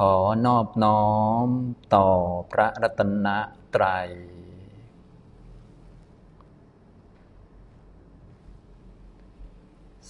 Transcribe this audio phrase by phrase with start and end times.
[0.00, 0.14] ขอ
[0.46, 1.06] นอบน้อ
[1.46, 1.48] ม
[1.94, 2.08] ต่อ
[2.52, 3.28] พระรัตน
[3.74, 4.08] ตรัย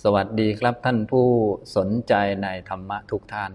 [0.03, 1.29] สวัสดีครับท่านผู้
[1.77, 3.53] สนใจในธรรมะทุกท่าน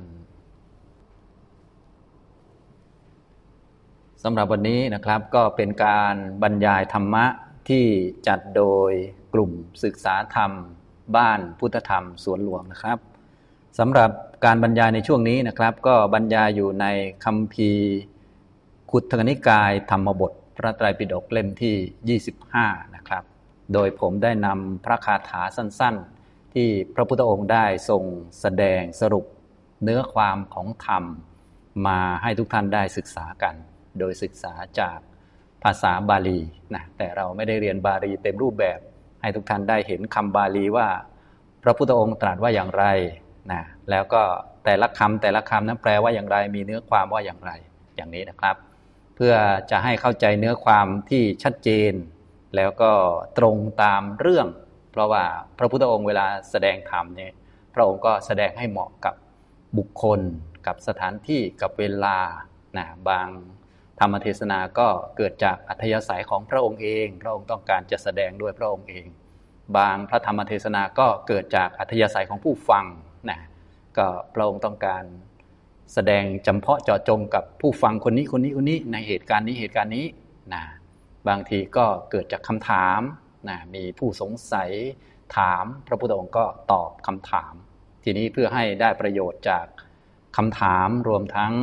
[4.23, 7.25] สำหรับวันนี้นะครับก็เป็นการบรรยายธรรมะ
[7.69, 7.85] ที่
[8.27, 8.91] จัดโดย
[9.33, 9.51] กลุ่ม
[9.83, 10.51] ศึกษาธรรม
[11.15, 12.99] บ้านพุทธธรรมสวนหลวงนะครับ
[13.77, 14.11] สำหรับ
[14.45, 16.85] การบรรยายในช่วงนี้นะครับ ก็บรรยายอยู่ใน
[17.25, 17.71] คำพี
[18.91, 22.19] ขุทกนิกายธรรมบท พระไตรปิฎกเล่มที่
[22.61, 23.23] 25 นะครับ
[23.73, 28.03] โดยผมได้นำพระคาถาสั้นๆ ที่พระพุทธองค์ได้ทรง
[28.39, 29.25] แสดงสรุป
[29.83, 31.03] เนื้อความของธรรม
[31.87, 33.55] มาให้ทุกท่านได้ศึกษากัน
[33.99, 34.99] โดยศึกษาจาก
[35.63, 36.39] ภาษาบาลี
[36.75, 38.79] นะแต่เราไม่ได้เรียนบาลีเต็มรูปแบบ
[39.21, 40.87] ให้ทุกท่านได้เห็นคำบาลีว่า
[41.63, 42.85] พระพุทธองค์ตรัสว่าอย่างไร
[43.51, 44.21] นะแล้วก็
[44.65, 47.51] แต่ละคำแต่ละคำนั้นแปลว่าอย่างไร มีเนื้อความว่าอย่างไร
[47.95, 48.55] อย่างนี้นะครับ
[49.15, 49.33] เพื่อ
[49.71, 51.93] จะให้เข้าใจเนื้อความที่ชัดเจน
[52.55, 52.91] แล้วก็
[53.37, 54.47] ตรงตามเรื่อง
[54.91, 55.23] เพราะว่า
[55.57, 57.33] พระพุทธองค์เวลาแสดงธรรมเนี่ย
[57.73, 59.15] พระองค์ก็แสดงให้เหมาะกับ
[59.77, 60.19] บุคคล
[60.67, 62.17] กับสถานที่กับเวลา
[62.77, 63.27] นะบาง
[63.99, 69.07] ธรรมเทศนาก็เกิดจากอัธยาศัยของพระองค์เอง พระองค์ต้องการจะแสดงด้วยพระองค์เอง
[69.77, 72.85] บางพระธรรมเทศนาก็เกิดจากอัธยาศัยของผู้ฟัง
[73.29, 73.39] นะ
[73.99, 75.03] ก็พระองค์ต้องการ
[75.93, 80.05] แสดงจำเพาะเจาะจงกับผู้ฟังคนนี้คนนี้คนนี้ในเหตุการณ์นี้เหตุการณ์นี้
[80.53, 80.63] นะ
[81.27, 83.01] บางทีก็เกิดจากคำถาม
[83.49, 84.69] นะมีผู้สงสัย
[85.37, 87.53] ถามพระพุทธองค์ก็ตอบคำถาม
[88.03, 89.65] ทีนี้เพื่อให้ได้ประโยชน์จาก
[90.37, 91.53] คำถามรวมทั้ง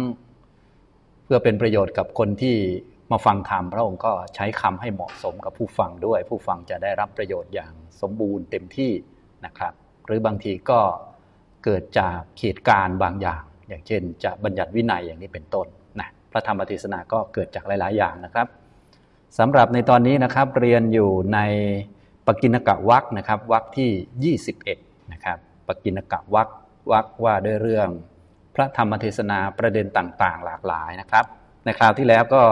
[1.24, 2.56] เพื่อเป็นประโยชน์กับคนที่
[3.12, 8.92] มาฟังธรรมพระองค์ก็ใช้คำให้เหมาะสมกับผู้ฟังด้วย ผู้ฟังจะได้รับประโยชน์อย่างสมบูรณ์เต็มที่
[9.44, 9.72] นะครับ
[10.06, 10.80] หรือบางทีก็
[11.66, 15.66] เกิดจากเหตุการณ์บางอย่าง อย่างเช่น จะบัญญัติวินัยอย่างนี้เป็นต้น
[16.00, 18.46] นะพระธรรมเทศนาก็เกิดจากหลาย ๆ อย่างนะครับ
[19.38, 21.38] สำหรับในตอนนี้นะครับเรียนอยู่ใน
[22.26, 24.34] ปกินกะวักนะครับวักที่
[24.74, 25.38] 21นะครับ
[25.68, 26.48] ปกินกะวัก
[26.92, 27.88] วักว่าด้วยเรื่อง
[28.54, 31.24] พระธรรมเทศนาประเด็นต่างๆ หลากหลายนะครับ
[31.64, 32.42] ในคราวที่แล้วก็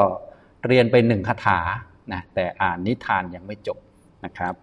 [0.66, 1.60] เรียนไปหนึ่งคาถา
[2.12, 3.78] นะแต่อ่านนิทานยังไม่จบ
[4.24, 4.54] นะครับ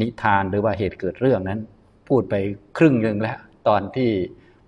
[0.00, 1.60] นิทานหรือว่าเหตุเกิดเรื่องนั้น
[2.08, 2.34] พูดไป
[2.78, 4.10] ครึ่งหนึ่งแล้ว ตอนที่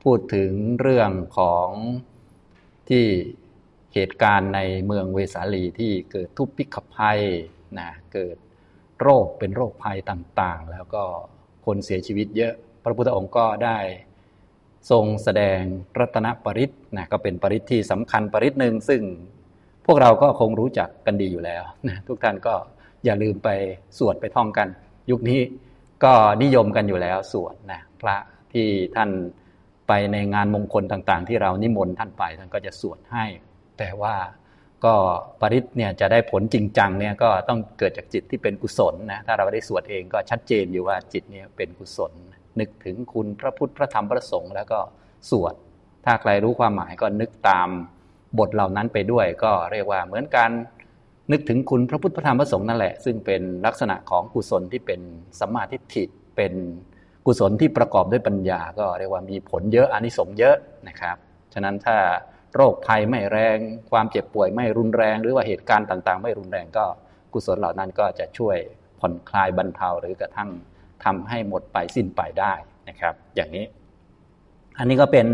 [0.04, 0.50] พูดถึง
[0.81, 1.69] เรื่องของ
[2.88, 3.06] ที่
[3.94, 7.21] เหตุการณ์ในเมืองเวสาลีที่เกิดทุพพิกภัย
[7.78, 8.37] นะเกิด
[9.00, 11.03] โรคเป็นโรคภัยต่างๆ แล้วก็
[11.66, 12.54] คนเสียชีวิตเยอะ
[12.84, 13.78] พระพุทธองค์ก็ได้
[14.91, 15.60] ทรงแสดง
[15.98, 19.03] รัตนปริศนะก็เป็นปริศที่สำคัญปริศหนึ่งซึ่ง
[19.87, 22.54] พวกเราก็คงรู้จักกันดีอยู่แล้วนะทุกท่านก็
[23.04, 23.48] อย่าลืมไป
[23.98, 24.69] สวดไปท่องกัน
[25.10, 25.41] ยุคนี้
[26.04, 28.16] ก็นิยมกันอยู่แล้วสวดนะพระ
[28.53, 28.66] ที่
[28.97, 29.10] ท่าน
[29.88, 33.25] ไปในงานมงคลต่าง ๆ ที่เรานิมนต์ท่านไปท่านก็จะสวดให้
[33.78, 34.14] แต่ว่า
[34.84, 34.94] ก็
[35.41, 42.12] ปริศเนี่ยจะได้ผลจริงจังเนี่ยก็ต้องเกิดจากจิตที่เป็นกุศลนะถ้าเราได้สวดเองก็ชัดเจนอยู่ว่าจิตเนี่ยเป็นกุศล
[42.60, 44.80] นึกถึงคุณพระพุทธพระธรรมพระสงฆ์แล้วก็
[45.30, 45.54] สวด
[46.04, 47.69] ถ้าใครรู้ความหมายก็นึกตาม
[48.38, 50.50] บทเหล่านั้นไปด้วย ก็เรียกว่าเหมือนกัน
[51.33, 55.00] นึกถึงคุณพระพุทธพระธรรมพระสงฆ์นั่นแหละ ซึ่งเป็นลักษณะของกุศลที่เป็น
[55.41, 56.05] สัมมาทิฏฐิ
[56.37, 56.53] เป็น
[57.27, 60.56] กุศลที่ประกอบด้วยปัญญา ก็เรียกว่ามีผลเยอะอานิสงส์เยอะ
[60.89, 61.16] นะครับ
[61.55, 61.97] ฉะนั้นถ้า
[62.55, 63.59] โรคภัยไม่แรง
[63.91, 66.84] ความเจ็บป่วยไม่รุนแรง หรือว่าเหตุการณ์ต่าง ๆ ไม่รุนแรงก็
[67.33, 68.56] กุศลเหล่านั้นก็จะช่วย
[69.00, 70.50] ผ่อนคลายบรรเทาหรือกระทั่ง
[71.05, 72.53] ทำให้หมดไปสิ้นไปได้
[72.89, 73.65] นะครับ อย่างนี้
[74.78, 75.27] อันนี้ก็เป็น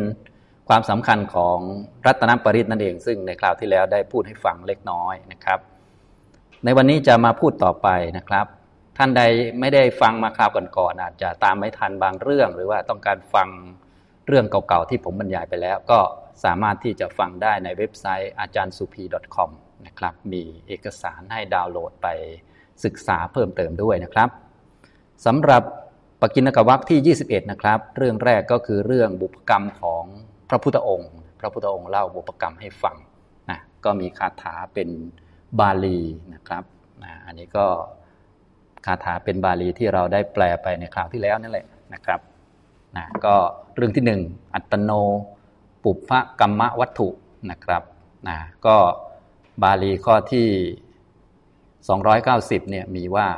[0.68, 1.58] ความสำคัญของ
[2.06, 5.60] รัตนปริตนั่นเอง ซึ่งในคราวที่แล้วได้พูดให้ฟังเล็กน้อยนะครับ
[6.64, 7.88] ในวันนี้จะมาพูดต่อไป
[8.18, 8.46] นะครับ
[8.96, 9.22] ท่านใด
[9.60, 13.48] ไม่ได้ฟังมาคราวก่อนๆอาจจะตามไม่ทันบางเรื่อง หรือว่าต้องการฟัง
[14.26, 16.00] เรื่องเก่าๆที่ผมบรรยายไปแล้ว ก็
[16.44, 19.04] สามารถที่จะฟังได้ในเว็บไซต์อาจารย์สุพี
[19.36, 19.50] .com
[19.86, 22.08] นะครับมีเอกสารให้ดาวน์โหลดไป
[22.84, 24.28] ศึกษาเพิ่มเติมด้วยนะครับ
[25.26, 25.62] สำหรับ
[26.20, 30.04] ปกินกวักที่ 21 นะครับ เรื่องแรกก็คือเรื่องบุพกรรมของ
[30.48, 32.96] พระพุทธองค์ พระพุทธองค์เล่าบุพกรรมให้ฟัง
[33.50, 34.88] นะก็มีคาถาเป็น
[35.60, 35.98] บาลี
[36.34, 36.64] นะครับ
[37.26, 37.66] อันนี้ก็
[38.86, 42.20] คาถาเป็นบาลีที่เราได้แปลไปในคราวที่แล้วนั่นแหละนะครับ
[42.96, 43.34] นะก็
[43.76, 44.20] เรื่องที่หนึ่ง
[44.54, 44.90] อัตโน
[45.82, 47.08] ปุพะกรรมวัตถุ
[47.50, 47.82] นะครับ
[48.28, 48.36] นะ
[48.66, 48.76] ก็
[49.62, 50.48] บาลีข้อที่
[51.98, 53.28] 290เนี่ยมีว่า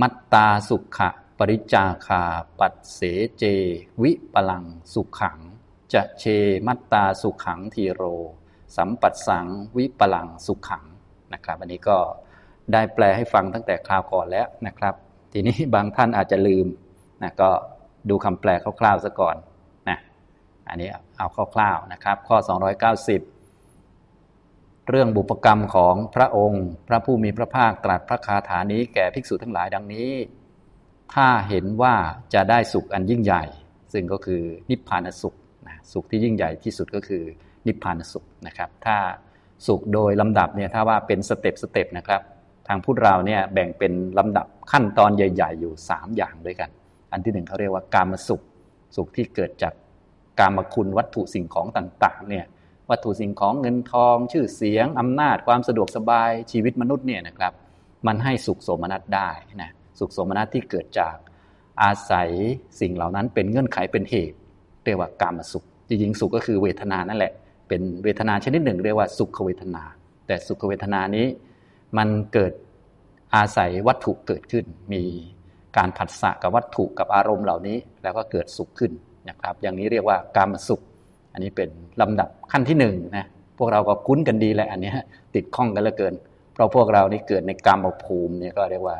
[0.00, 2.22] มัตตาสุขะปริจาคา
[2.58, 3.00] ปัสเส
[3.38, 3.44] เจ
[4.02, 5.38] วิปลังสุขัง
[5.92, 6.24] จะเช
[6.66, 8.02] มัตตาสุขังทีโร
[8.76, 10.84] สัมปัสสังวิปลังสุขขัง
[11.34, 11.96] นะครับ อันนี้ก็
[12.72, 14.94] ได้แปลให้ฟังตั้งแต่คราวก่อนแล้วนะครับ
[15.32, 16.66] ทีนี้บางท่านอาจจะลืม
[17.22, 17.50] นะก็
[18.08, 18.50] ดูคำแปล
[18.80, 19.36] คร่าวๆซะก่อน
[19.88, 19.98] นะ
[20.68, 22.36] อัอันนี้เอาคร่าวๆนะครับ ข้อ
[23.62, 30.10] 290 เรื่องบุปกรรมของพระองค์ พระผู้มีพระภาคตรัสพระคาถานี้แก่ภิกษุทั้งหลายดังนี้
[31.14, 31.94] ถ้าเห็นว่า
[32.34, 33.44] จะได้สุขอันยิ่งใหญ่
[33.92, 35.34] ซึ่งก็คือนิพพานสุข
[35.66, 37.24] นะสุขที่ยิ่งใหญ่ที่สุดก็คือ
[37.66, 38.96] นิพพานสุขนะครับ ถ้า
[39.66, 42.22] สุขโดยลำดับเนี่ยถ้าว่าเป็น step step นะครับ
[42.68, 46.70] ทางพุทธเราเนี่ยแบ่งเป็นลำดับขั้นตอนใหญ่ ๆ อยู่ 3 อย่างด้วยกัน
[47.12, 48.42] อันที่หนึ่งเขาเรียกว่ากามสุข
[48.96, 49.72] สุขที่เกิดจาก
[50.40, 52.44] กามคุณวัตถุสิ่งของต่างๆเนี่ย
[52.90, 57.52] วัตถุสิ่งของเงินทอง ชื่อเสียง อำนาจความสะดวกสบายชีวิตมนุษย์เนี่ยนะครับ
[58.06, 59.30] มันให้สุขโสมนัสได้
[59.62, 61.16] นะสุขโสมนัสที่เกิดจาก
[61.82, 62.30] อาศัย
[62.80, 64.38] สิ่งเหล่านั้นเป็นเงื่อนไขเป็นเหตุ
[64.84, 67.32] เรียกว่ากามสุข จริงๆสุขก็คือเวทนานั่นแหละ
[67.68, 69.82] เป็นเวทนาชนิดหนึ่ง เรียกว่าสุขเวทนา
[70.26, 71.26] แต่สุขเวทนานี้
[71.98, 72.52] มันเกิด
[73.34, 75.02] อาศัยวัตถุเกิดขึ้น มี
[75.76, 78.92] การผัสสะกับวัตถุกับอารมณ์เหล่านี้ แล้วก็เกิดสุขขึ้น
[79.28, 80.80] นะครับ อย่างนี้เรียกว่ากามสุข
[81.32, 81.68] อันนี้เป็น
[82.00, 83.26] ลำดับขั้นที่หนึ่งนะ
[83.58, 84.92] พวกเราก็คุ้นกันดีแหละอันนี้
[85.34, 86.14] ติดข้องกันเหลือเกิน
[86.54, 88.98] เพราะพวกเรานี่เกิดในกามภูมิเนี่ยก็เรียกว่า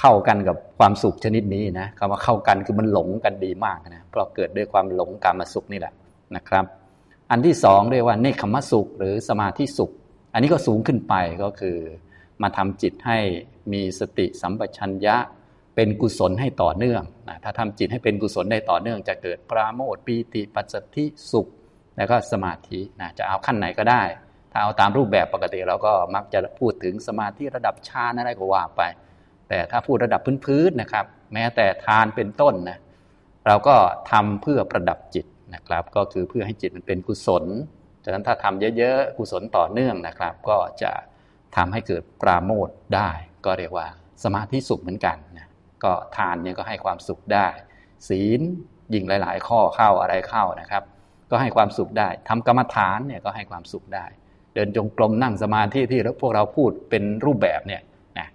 [0.00, 5.92] เข้ากันกับความสุขชนิดนี้นะคำว่าเข้ากันคือมันหลงกันดีมากนะเพราะเกิดด้วยความหลงกามสุขนี่แหละ
[6.36, 6.64] นะครับ
[7.32, 9.90] อันที่สองเรียกว่าเนคขมสุขหรือสมาธิสุข
[10.32, 11.76] อันนี้ก็สูงขึ้นไปก็คือ
[12.42, 13.18] มาทำจิตให้
[13.72, 15.16] มีสติสัมปชัญญะ
[15.74, 21.46] เป็นกุศลให้ต่อเนื่องนะถ้าทำจิตให้เป็นกุศลได้ต่อเนื่อง จะเกิดปราโมทปีติปัสสติสุข
[21.96, 24.02] แล้วก็สมาธินะจะเอาขั้นไหนก็ได้
[24.52, 28.82] ถ้าเอาตามรูปแบบปกติเราก็มักจะพูดถึงสมาธิระดับฌานอะไรก็ว่าไป
[29.48, 32.78] แต่ถ้าพูดระดับพื้นๆนะครับ แม้แต่ทานเป็นต้นนะ
[33.46, 33.76] เราก็
[34.10, 37.44] ทำเพื่อประดับจิต นะครับ ก็คือเพื่อให้จิตมันเป็นกุศล
[38.02, 40.92] จากนั้นถ้าทำเยอะๆกุศลต่อเนื่องนะครับ ก็จะ
[41.56, 43.10] ทำให้เกิดปราโมทได้
[43.46, 43.86] ก็เรียกว่า
[44.24, 45.48] สมาธิสุขเหมือนกันนะ
[45.84, 47.46] ก็ทานเนี่ยก็ให้ความสุขได้
[48.08, 48.40] ศีล
[48.94, 50.82] ยิงหลาย ๆ ข้อเข้าอะไรเข้านะครับ
[51.30, 54.06] ก็ให้ความสุขได้ทำกรรมฐานเนี่ยก็ให้ความสุขได้
[54.54, 57.82] เดินจงกรมนั่งสมาธิที่พวกเราพูดเป็นรูปแบบเนี่ย
[58.18, 58.28] นะ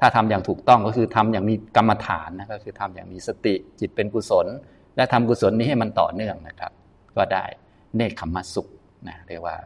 [0.00, 4.46] ถ้าทำอย่างถูกต้องก็คือทำอย่างมีกรรมฐานนะก็คือทำอย่างมีสติจิตเป็นกุศล
[4.96, 6.72] และทำกุศลนี้ให้มันต่อเนื่องนะครับ
[7.16, 7.44] ก็ได้
[7.96, 8.68] เนคขมสุข
[9.08, 9.56] นะเรียกว่า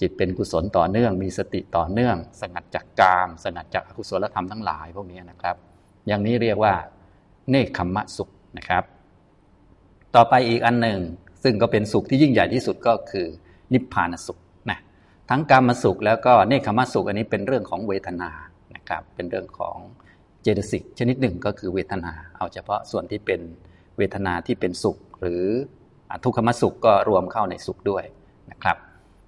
[0.00, 5.56] จิตเป็นกุศลต่อเนื่อง มีสติต่อเนื่อง สงัดจากกาม สงัดจากอกุศลธรรมทั้งหลายพวกนี้นะครับ
[6.06, 6.74] อย่างนี้เรียกว่า
[7.50, 8.28] เนคขมสุข
[8.58, 8.84] นะครับ
[10.16, 10.98] ต่อไปอีกอันหนึ่ง
[11.42, 13.26] ซึ่งก็เป็นสุขที่ยิ่งใหญ่ที่สุดก็คือ
[13.72, 14.38] นิพพานสุข
[14.70, 14.78] นะ
[15.30, 18.30] ทั้งกามสุขแล้วก็เนคขมสุขอันนี้เป็นเรื่องของเวทนา
[18.74, 19.76] นะครับ เป็นเรื่องของ
[20.42, 23.40] เจตสิกชนิดหนึ่งก็คือเวทนา เอาเฉพาะส่วนที่เป็น
[23.98, 25.44] เวทนาที่เป็นสุข หรือ
[26.24, 28.04] ทุกขมสุขก็รวมเข้าในสุขด้วย
[28.50, 28.76] นะครับ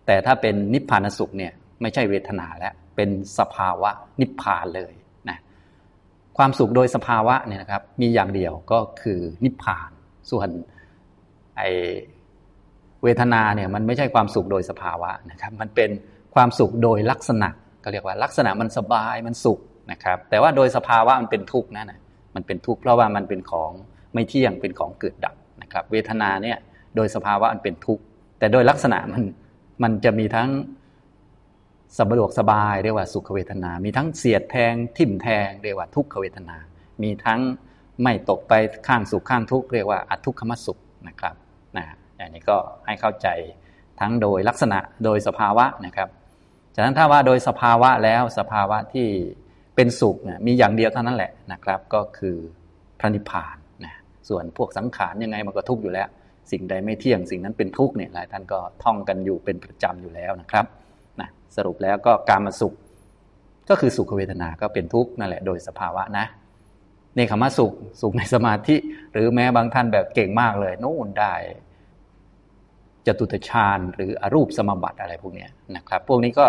[0.06, 4.92] แต่ถ้าเป็นนิพพานสุขเนี่ยไม่ใช่เวทนาแล้วเป็นสภาวะนิพพานเลย
[5.28, 5.38] นะ
[6.38, 9.90] ความสุขโดยสภาวะเนี่ยนะครับ มีอย่างเดียวก็คือนิพพาน
[10.30, 10.48] ส่วน
[11.56, 11.62] ไอ
[13.02, 15.90] เวทนาเนี่ยมันไม่ใช่ความสุขโดยสภาวะนะครับ มันเป็น
[16.34, 17.48] ความสุขโดยลักษณะ
[17.84, 19.60] ก็เรียกว่าลักษณะมันสบายมันสุข
[19.92, 22.00] นะครับ แต่ว่าโดยสภาวะมันเป็นทุกข์นะนะ
[22.34, 23.70] มันเป็นทุกข์เพราะว่ามันเป็นของ
[24.14, 26.58] ไม่เที่ยงเป็นของเกิดดับนะครับ เวทนาเนี่ย
[26.96, 28.02] โดยสภาวะมันเป็นทุกข์
[28.38, 29.22] แต่โดยลักษณะมัน
[29.82, 30.50] มันจะมีทั้ง
[31.96, 36.56] สบดวกสบายเรียกว่าสุขเวทนา มีทั้งเสียดแทงทิ่มแทงเรียกว่าทุกขเวทนา
[37.02, 37.40] มีทั้ง
[38.02, 38.52] ไม่ตกไป
[38.88, 40.78] ข้างสุขข้างทุกข์เรียกว่าอัทุกขมสุข
[41.08, 41.34] นะครับ
[41.76, 41.84] นะ
[42.16, 42.56] อย่างนี้ก็
[42.86, 43.28] ให้เข้าใจ
[44.00, 46.08] ทั้งโดยลักษณะโดยสภาวะนะครับ
[46.74, 49.08] จากนั้นถ้าว่าโดยสภาวะแล้วสภาวะที่
[49.76, 52.36] เป็นสุขเนี่ยมีอย่างเดียวเท่านั้นแหละนะครับ ก็คือ
[52.98, 53.57] พระนิพพาน
[54.28, 56.08] ส่วนพวกสังขารยังไงมันก็ทุกข์อยู่แล้ว
[56.52, 60.66] สิ่งใดไม่เที่ยงสิ่งนั้นเป็นทุกข์เนี่ยหลายท่านก็ท่องกันอยู่เป็นประจำอยู่แล้วนะครับ
[61.20, 62.74] นะสรุปแล้วก็การมาสุข
[63.70, 66.24] ก็คือสุขเวทนาก็เป็นทุกข์นั่นแหละโดยสภาวะนะ
[67.16, 68.76] ในคำว่าสุขสุขในสมาธิ
[69.12, 71.34] หรือแม้บางท่านแบบเก่งมากเลยโน่นได้
[73.06, 76.46] จตุตฌานหรืออรูปสมบัติอะไรพวกนี้นะครับ พวกนี้ก็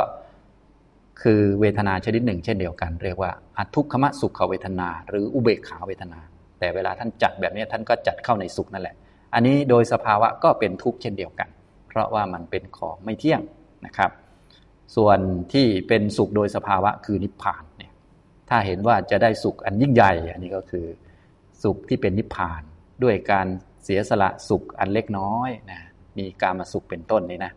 [1.22, 6.20] คือเวทนาชนิดหนึ่ง เช่นเดียวกัน เรียกว่าอทุกขมสุขเวทนา หรืออุเบกขาเวทนา
[6.60, 8.96] แต่เวลาท่านจัดแบบนี้ท่านก็จัดเข้าในสุขนั่นแหละ
[9.34, 11.50] อันนี้โดยสภาวะก็เป็นทุกข์เช่นเดียวกัน
[11.88, 13.42] เพราะว่ามันเป็นของไม่เที่ยง
[13.86, 14.12] นะครับ
[14.96, 15.20] ส่วน
[15.54, 17.94] ที่เป็นสุขโดยสภาวะคือนิพพานเนี่ย
[18.50, 20.86] ถ้าเห็นว่าจะได้สุขอันยิ่งใหญ่ อันนี้ก็คือ
[21.64, 22.62] สุขที่เป็นนิพพาน
[23.04, 23.48] ด้วยการ
[23.84, 25.80] เสียสละสุขอันเล็กน้อยนะ
[26.18, 27.54] มีการมาสุขเป็นต้นนี่นะ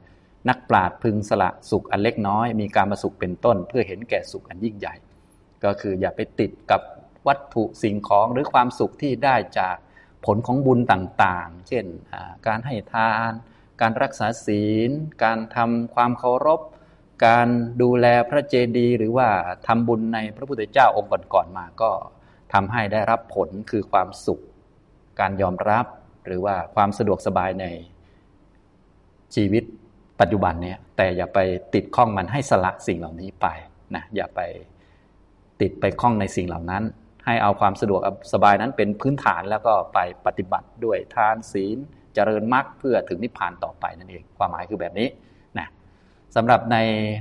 [0.49, 4.95] นักปราดพึงสละสุขอันเล็กน้อย มีการมาสุขเป็นต้น เพื่อเห็นแก่สุขอันยิ่งใหญ่
[5.65, 6.81] ก็คืออย่าไปติดกับ
[7.29, 9.77] วัตถุสิ่งของหรือความสุขที่ได้จาก
[10.27, 11.85] ผลของบุญต่างๆ เช่น
[12.47, 13.33] การให้ทาน
[13.81, 14.91] การรักษาศีล
[15.25, 16.61] การทำความเคารพ
[17.27, 17.49] การ
[17.83, 19.29] ดูแลพระเจดีย์หรือว่า
[19.67, 21.91] ทำบุญในพระพุทธเจ้าองค์ก่อนๆมาก็
[22.53, 24.41] ทำให้ได้รับผลคือความสุข
[25.21, 25.87] การยอมรับ
[26.27, 27.67] หรือว่าความสะดวกสบายใน
[29.35, 29.65] ชีวิต
[30.21, 31.39] ปัจจุบันเนี่ยแต่อย่าไป
[31.75, 33.47] ติดข้องมันให้สละสิ่งเหล่านี้ไป
[33.95, 34.41] นะอย่าไป
[35.61, 36.83] ติดไปข้องในสิ่งเหล่านั้น
[37.27, 38.01] ให้เอาความสะดวก
[38.33, 41.79] สบายนั้นเป็นพื้นฐานแล้วก็ไปปฏิบัติด้วยทานศีล
[42.15, 45.09] เจริญมรรคเพื่อถึงนิพพานต่อไปนั่นเองความหมายคือแบบนี้
[45.59, 45.69] นะ
[46.37, 46.77] สำหรับใน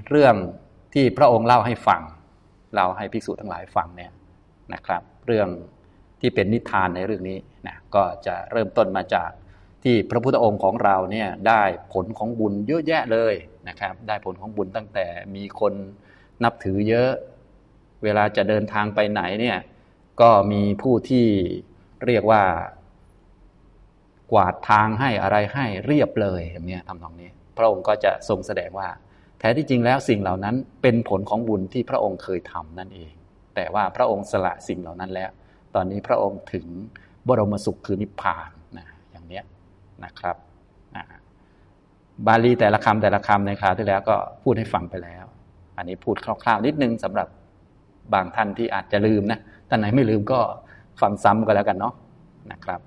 [0.10, 0.36] เรื่อง
[0.94, 2.02] ที่พระองค์เล่าให้ฟัง
[2.74, 4.12] เล่าให้ภิกษุทั้งหลายฟังเนี่ย
[4.74, 5.48] นะครับ เรื่อง
[6.20, 9.30] ที่เป็นนิทานในเรื่องนี้นะก็จะเริ่มต้นมาจาก
[9.84, 13.34] ที่พระพุทธองค์ของเราเนี่ยได้ผลของบุญเยอะแยะเลย
[13.70, 15.06] นะครับได้ผลของบุญตั้งแต่
[15.36, 15.74] มีคน
[16.44, 17.12] นับถือเยอะ
[18.04, 19.58] เวลาจะเดินทางไปไหนเนี่ย
[20.22, 21.26] ก็มีผู้ที่
[22.06, 22.44] เรียกว่า
[24.32, 28.90] กวาดทางให้อะไรให้เรียบเลยอย่างนี้ทำตรงนี้ พระองค์ก็จะทรงแสดงว่า
[29.40, 33.14] แท้ที่จริงแล้วสิ่งเหล่านั้นเป็นผลของบุญที่พระองค์เคยทำนั่นเอง
[33.56, 35.30] แต่ว่าพระองค์สละสิ่งเหล่านั้นแล้ว
[35.76, 36.66] ตอนนี้พระองค์ถึง
[37.28, 39.42] บรมสุขคือนิพพานนะอย่างนี้
[40.04, 40.38] นะครับ
[42.28, 45.26] บาลีแต่ละคำแต่ละคำในคราวที่แล้วก็พูดให้ฟังไปแล้ว
[45.78, 47.28] อันนี้พูดคร่าวๆนิดนึงสำหรับ
[48.14, 49.40] บางท่านที่อาจจะลืมนะ
[49.74, 50.40] ท่านไหนไม่ลืมก็
[51.02, 51.94] ฟังซ้ำก็แล้วกันเนาะ
[52.52, 52.82] นะครับ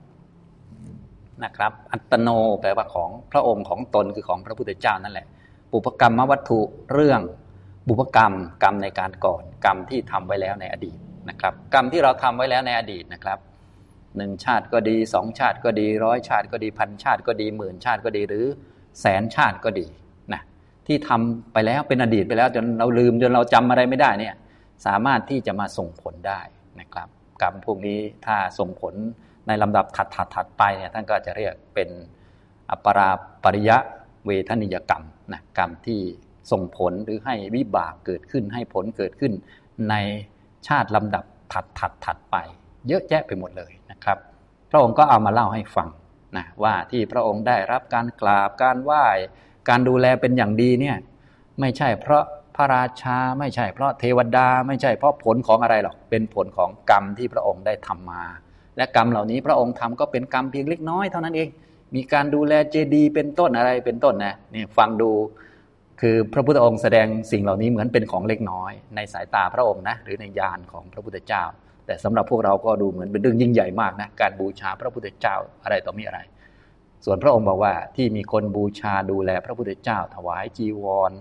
[1.45, 2.29] นะครับ อัตโน
[2.61, 5.27] แปลว่าของพระองค์ของตนคือของพระพุทธเจ้านั่นแหละ
[5.73, 6.61] บุพกรรมวัตถุ
[6.93, 7.21] เรื่อง
[7.89, 10.97] บุพกรรม กรรมในการก่อน กรรมที่ทำไว้แล้วในอดีต
[11.29, 13.39] นะครับ กรรมที่เราทำไว้แล้วในอดีตนะครับ
[14.17, 18.45] หนึ่งชาติก็ดีสองชาติก็ดีร้อยชาติก็ดีพันชาติก็ดีหมื่นชาติก็ดีหรือ
[19.01, 19.87] แสนชาติก็ดี
[20.33, 20.43] นะ
[20.87, 24.35] ที่ทำไปแล้วเป็นอดีตไปแล้วจนเราลืมจนเราจำอะไรไม่ได้เนี่ย
[24.87, 26.41] สามารถที่จะมาส่งผลได้
[26.81, 27.09] นะครับ
[27.43, 28.95] กรรมพวกนี้ถ้าส่งผล
[29.47, 31.89] ในลำดับถัดถัดถัดไปเนี่ยท่านก็จะเรียกเป็น
[32.71, 33.11] อัปรา
[33.45, 33.77] ปริยะ
[34.27, 36.01] เวทนิยกรรมนะกรรมที่
[36.53, 39.33] ส่งผลหรือให้วิบากเกิดขึ้นให้ผลเกิดขึ้น
[39.91, 39.95] ใน
[40.69, 42.37] ชาติลำดับถัดถัดถัดไป
[42.89, 44.19] เยอะแยะไปหมดเลยนะครับ
[44.71, 45.89] พระองค์ก็เอามาเล่าให้ฟัง
[46.37, 49.05] นะว่าที่พระองค์ได้รับการกราบการไหว้
[49.69, 50.97] การดูแลเป็นอย่างดีเนี่ย
[51.61, 52.25] ไม่ใช่เพราะ
[52.57, 58.23] พระราชาไม่ใช่ เพราะเทวดาไม่ใช่เพราะผลของอะไรหรอกเป็นผลของกรรมที่พระองค์ได้ทำมา
[58.77, 61.49] และกรรมเหล่านี้พระองค์ทำก็เป็นกรรมเพียงเล็กน้อยเท่านั้นเอง
[61.95, 65.11] มีการดูแลเจดีย์เป็นต้นอะไรเป็นต้นนะนี่ฟังดู
[66.01, 71.43] คือพระพุทธองค์แสดงสิ่งเหล่านี้เหมือนเป็นของเล็กน้อย ในสายตาพระองค์นะหรือในญาณของพระพุทธเจ้า
[71.87, 76.21] แต่สำหรับพวกเราก็ดูเหมือนเป็นเรื่องยิ่งใหญ่มากนะการบูชาพระพุทธเจ้าอะไรต่อมีอะไร
[77.05, 81.13] ส่วนพระองค์บอกว่าที่มีคนบูชาดูแลพระพุทธเจ้า ถวายจีวร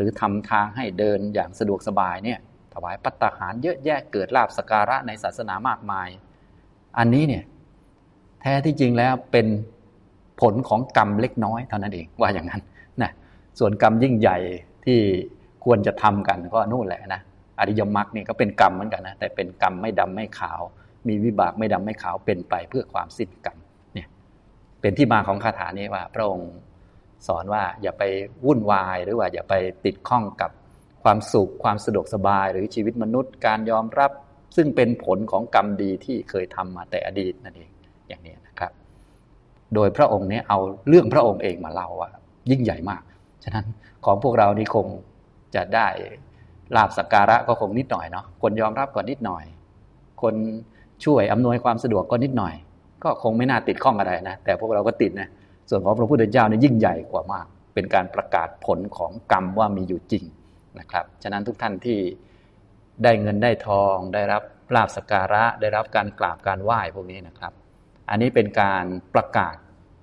[0.00, 2.38] รือทำทางให้เดินอย่างสะดวกสบายเนี่ย
[2.74, 6.08] ถวายปัตตาหารเยอะแยะเกิดลาบสการะในศาสนามากมาย
[6.98, 7.44] อันนี้เนี่ย
[8.40, 9.46] แท้ที่จริงแล้วเป็น
[10.40, 12.62] ผลของกรรมเล็กน้อยเท่านั้นเองว่าอย่างนั้น
[13.02, 13.10] นะ
[13.58, 14.38] ส่วนกรรมยิ่งใหญ่
[14.84, 14.98] ที่
[15.64, 17.20] ควรจะทำกันก็นู่นแหละนะ
[17.60, 20.60] อริยมรรคนี่ก็เป็นกรรมเหมือนกันนะแต่เป็นกรรมไม่ดำไม่ขาว
[21.08, 23.56] มีวิบากไม่ดำไม่ขาวเป็นไปเพื่อความสิ้นกรรม
[23.94, 24.08] เนี่ย
[24.80, 26.50] เป็นที่มาของคาถานี้ว่าพระองค์
[27.26, 28.02] สอนว่าอย่าไป
[28.44, 30.50] วุ่นวายหรือว่าอย่าไปติดข้องกับ
[31.02, 34.10] ความสุขความสะดวกสบาย หรือชีวิตมนุษย์ การยอมรับ
[34.56, 37.70] ซึ่งเป็นผลของกรรมดีที่เคยทำมาแต่อดีตนั่นเอง
[38.08, 38.72] อย่างนี้นะครับ
[39.74, 40.58] โดยพระองค์นี้เอา
[40.88, 42.10] เรื่องพระองค์เองมาเล่าว่า
[42.50, 43.02] ยิ่งใหญ่มาก
[43.44, 43.66] ฉะนั้น
[44.04, 44.86] ของพวกเรานี่คง
[45.54, 45.86] จะได้
[46.76, 49.44] ลาบสักการะก็คงนิดหน่อยเนาะคนยอมรับก็นิดหน่อย
[50.22, 50.34] คน
[51.04, 52.54] ช่วยอำนวยความสะดวกก็นิดหน่อย
[53.04, 55.28] ก็คงไม่น่าติดข้องอะไรนะแต่พวกเราก็ติดนะ
[55.70, 60.24] ส่วนของพระพุทธเจ้าเนี่ยยิ่งใหญ่กว่ามาก เป็นการประกาศผลของกรรมว่ามีอยู่จริง
[60.80, 61.98] นะครับ ฉะนั้นทุกท่านที่
[63.02, 64.42] ได้เงินได้ทอง ได้รับ
[64.74, 67.52] ลาบสการะ ได้รับการกราบการไหว้พวกนี้นะครับ
[68.10, 68.84] อันนี้เป็นการ
[69.14, 69.56] ประกาศ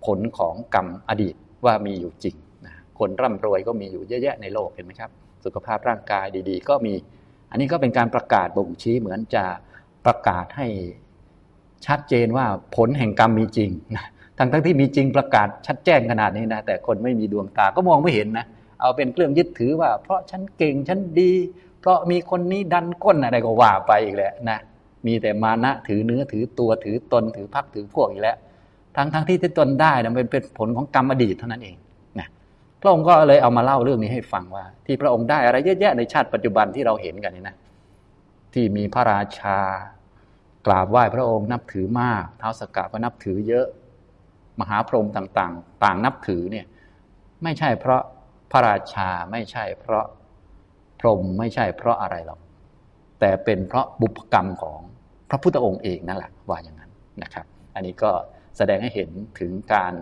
[0.06, 5.12] ผลของกรรมอดีตว่ามีอยู่จริงนะคนร่ำรวยก็มีอยู่เยอะแยะในโลกเห็นไหมครับ
[5.46, 6.94] สุขภาพร่างกายดีๆ ก็มี
[7.52, 9.46] อันนี้ก็เป็นการประกาศบ่งชี้เหมือนจะ
[10.06, 10.68] ประกาศให้
[11.86, 12.46] ชัดเจนว่า
[12.76, 14.08] ผลแห่งกรรมมีจริงนะ
[14.38, 18.46] ทั้งทั้งที่มีจริงประกาศชัดแจ้งขนาดนี้นะ แต่คนไม่มีดวงตาก็มองไม่เห็นนะ
[18.82, 21.32] เอาเป็นเครื่องยึดถือว่า เพราะฉันเก่งฉันดี
[21.80, 24.60] เพราะมีคนนี้ดันก้นอะไรก็ว่าไปอีกแหล้วนะ
[25.06, 28.38] มีแต่มานะถือเนื้อถือตัวถือตนถือพักถือพวกอีกแล้ว
[28.96, 31.76] ทั้งทั้งที่ที่ตนได้นะเป็นเป็นผลของกรรมอดีตเท่านั้นเอง
[32.20, 32.28] นะ
[32.82, 37.56] พระองค์ก็เลยเอามาเล่าเรื่องนี้ให้ฟังว่า ที่พระองค์ได้อะไรเยอะแยะในชาติปัจจุบันที่เราเห็นกันนี่นะ
[38.54, 39.60] ที่มีพระราชา
[40.66, 43.68] กราบไหว้พระองค์นับถือมาก เท้าสกกาก็นับถือเยอะ
[44.60, 46.66] มหาพรหมต่างๆ ต่างนับถือเนี่ย
[47.44, 48.02] ไม่ใช่เพราะ
[48.52, 50.06] พระราชาไม่ใช่เพราะ
[51.00, 52.40] พรหมไม่ใช่เพราะอะไรหรอก
[53.20, 54.80] แต่เป็นเพราะบุพกรรมของ
[55.30, 56.92] พระพุทธองค์เองนั่นแหละว่าอย่างนั้น
[57.24, 57.46] นะครับ
[57.76, 58.12] อันนี้ก็
[58.58, 59.10] แสดงให้เห็น
[59.40, 59.94] ถึงการ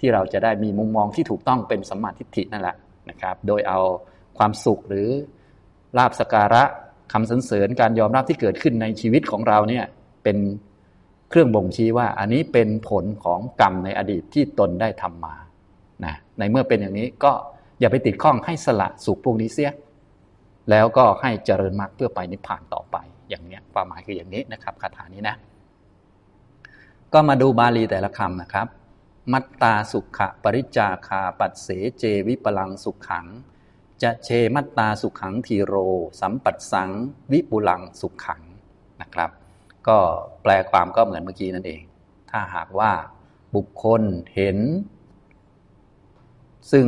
[0.00, 2.76] ที่เราจะได้มีมุมมองที่ถูกต้องเป็นสัมมาทิฏฐินั่นแหละ
[3.10, 3.80] นะครับ โดยเอา
[4.38, 5.08] ความสุขหรือ
[5.98, 6.62] ลาบสการะ
[7.12, 9.84] คำสรรเสริญการยอมรับที่เกิดขึ้นในชีวิตของเราเนี่ย
[10.24, 10.36] เป็น
[11.28, 15.34] เครื่องบ่งชี้ว่าอันนี้เป็นผลของกรรมในอดีตที่ตนได้ทำมา
[16.04, 17.32] นะในเมื่อเป็นอย่างนี้ก็
[17.80, 19.72] อย่าไปติดข้องให้สละสุขพวกนี้เสีย
[20.70, 22.96] แล้วก็ให้เจริญมรรคเพื่อไปนิพพานต่อไป
[23.28, 25.36] อย่างนี้ความหมายคืออย่างนี้นะครับคาถานี้นะ
[27.12, 28.66] ก็มาดูบาลีแต่ละคำนะครับ
[29.32, 31.68] มัตตาสุขะปริจาคาปัสเส
[31.98, 33.26] เจวิปลังสุขขัง
[34.02, 35.74] จะเชมัตตาสุขขังทีโร
[36.20, 36.90] สัมปัสสัง
[37.32, 38.42] วิปุลังสุขขัง
[39.00, 39.30] นะครับ
[39.88, 39.98] ก็
[40.42, 41.82] แปลความก็เหมือนเมื่อกี้นั่นเอง
[42.30, 42.92] ถ้าหากว่า
[43.56, 44.02] บุคคล
[44.34, 44.58] เห็น
[46.72, 46.86] ซึ่ง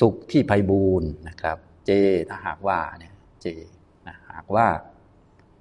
[0.00, 1.90] สุขที่ไพบูรณ์นะครับ เจ
[2.28, 3.46] ถ้าหากว่าเนี่ยเจ
[4.06, 4.66] นะหากว่า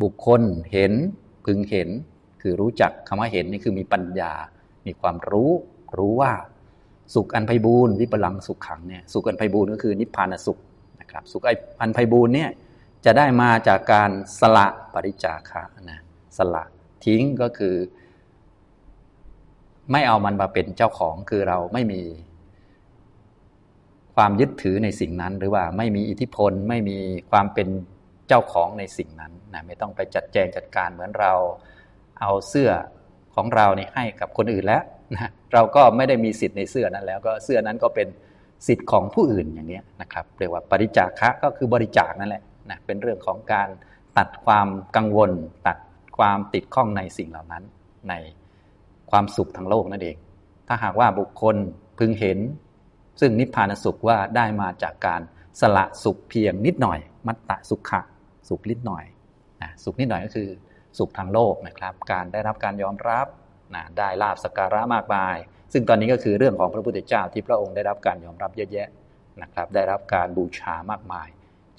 [0.01, 0.93] บุคคลเห็น
[1.45, 1.89] พึงเห็น
[2.41, 4.33] คือรู้จักคำว่าเห็นนี่คือมีปัญญา
[4.85, 5.51] มีความรู้
[5.97, 6.31] รู้ว่า
[7.13, 10.59] สุขอันไพบูรณ์วิปลังสุขขังเนี่ยสุขอันไพบูรณ์ก็คือนิพพานสุข
[11.01, 11.43] นะครับสุข
[11.81, 12.49] อันไพบูรณ์เนี่ย
[13.05, 15.99] จะได้มาจากการสละปริจาคะนะ
[16.37, 16.63] สละ
[17.05, 17.75] ทิ้งก็คือ
[19.91, 22.01] ไม่เอามันมาเป็นเจ้าของคือเราไม่มี
[24.15, 26.97] ความยึดถือในสิ่งนั้น หรือว่าไม่มีอิทธิพลไม่มี
[27.31, 27.67] ความเป็น
[28.27, 31.33] เจ้าของในสิ่งนั้นนะไม่ต้องไปจัดแจงจัดการเหมือนเรา
[32.19, 32.71] เอาเสื้อ
[33.35, 38.07] ของเราเนี่ยให้กับคนอื่นแล้วนะเราก็ไม่ได้มีสิทธิ์ในเสื้อนั้นแล้ว ก็เสื้อนั้นก็เป็น
[38.67, 43.69] สิทธิ์ของผู้อื่นอย่างนี้นะครับเรียกว่าปริจาคะก็คือบริจาคนั่นแหละนะเป็นเรื่องของการ
[44.17, 45.31] ตัดความกังวล
[45.67, 45.77] ตัด
[46.17, 47.63] ความติดข้องในสิ่งเหล่านั้น
[48.09, 48.13] ใน
[49.11, 50.17] ความสุขทางโลกนั่นเอง
[50.67, 51.55] ถ้าหากว่าบุคคล
[51.99, 52.39] พึงเห็น
[53.19, 55.21] ซึ่งนิพพานสุขว่าได้มาจากการ
[55.61, 58.01] สละสุขเพียงนิดหน่อย มัตตะสุขะ
[58.49, 59.05] สุขนิดหน่อย
[59.61, 60.49] นะสุขนิดหน่อยก็คือ
[60.97, 63.27] สุขทางโลกนะครับ การได้รับการยอมรับ
[63.75, 65.35] นะได้ลาบสการะมากมาย
[65.73, 68.87] ซึ่งตอนนี้ก็คือเรื่องของพระพุทธเจ้าที่พระองค์ได้รับการยอมรับเยอะแยะ
[69.41, 71.27] นะครับ ได้รับการบูชามากมาย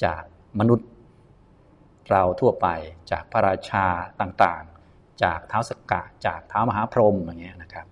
[0.04, 0.22] จาก
[0.60, 0.88] มนุษย์
[2.10, 2.66] เราทั่วไป
[3.10, 3.86] จากพระราชา
[4.20, 7.86] ต่างๆ จากเท้าสกกะจากเท้ามหาพรหมอย่างเงี้ยนะครับ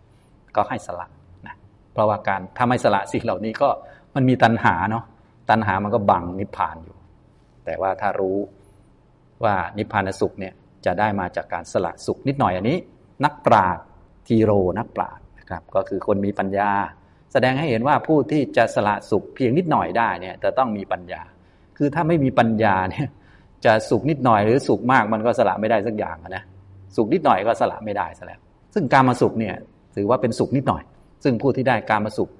[0.57, 1.07] ก็ให้สละ
[1.47, 1.57] นะ
[1.93, 3.69] เพราะว่าการทำให้สละสิ่งเหล่านี้ก็
[4.15, 5.05] มันมีตัณหาเนาะ
[5.51, 6.97] ตัณหามันก็บังนิพพานอยู่
[7.65, 8.39] แต่ว่าถ้ารู้
[9.45, 10.55] ว่านิพพานสุขเนี่ย
[10.87, 12.77] จะได้มาจากการสละสุขนิดหน่อยอันนี้
[13.25, 13.85] นักปราชญ์
[14.27, 16.71] ทีโรนักปราชญ์นะครับก็คือคนมีปัญญา
[17.33, 21.23] แสดงให้เห็นว่าผู้ที่จะสละสุขเพียงนิดหน่อยได้เนี่ยจะต้องมีปัญญา
[21.77, 23.07] คือถ้าไม่มีปัญญาเนี่ย
[23.67, 26.43] จะสุขนิดหน่อยหรือสุขมากมันก็สละไม่ได้สักอย่างนะ
[26.97, 28.41] สุขนิดหน่อยก็สละไม่ได้ซะแล้ว
[28.75, 29.55] ซึ่งการมาสุขเนี่ย
[29.97, 30.83] ถือว่าเป็นสุขนิดหน่อย
[31.25, 32.31] ซึ่งผู้ที่ได้การมาสุข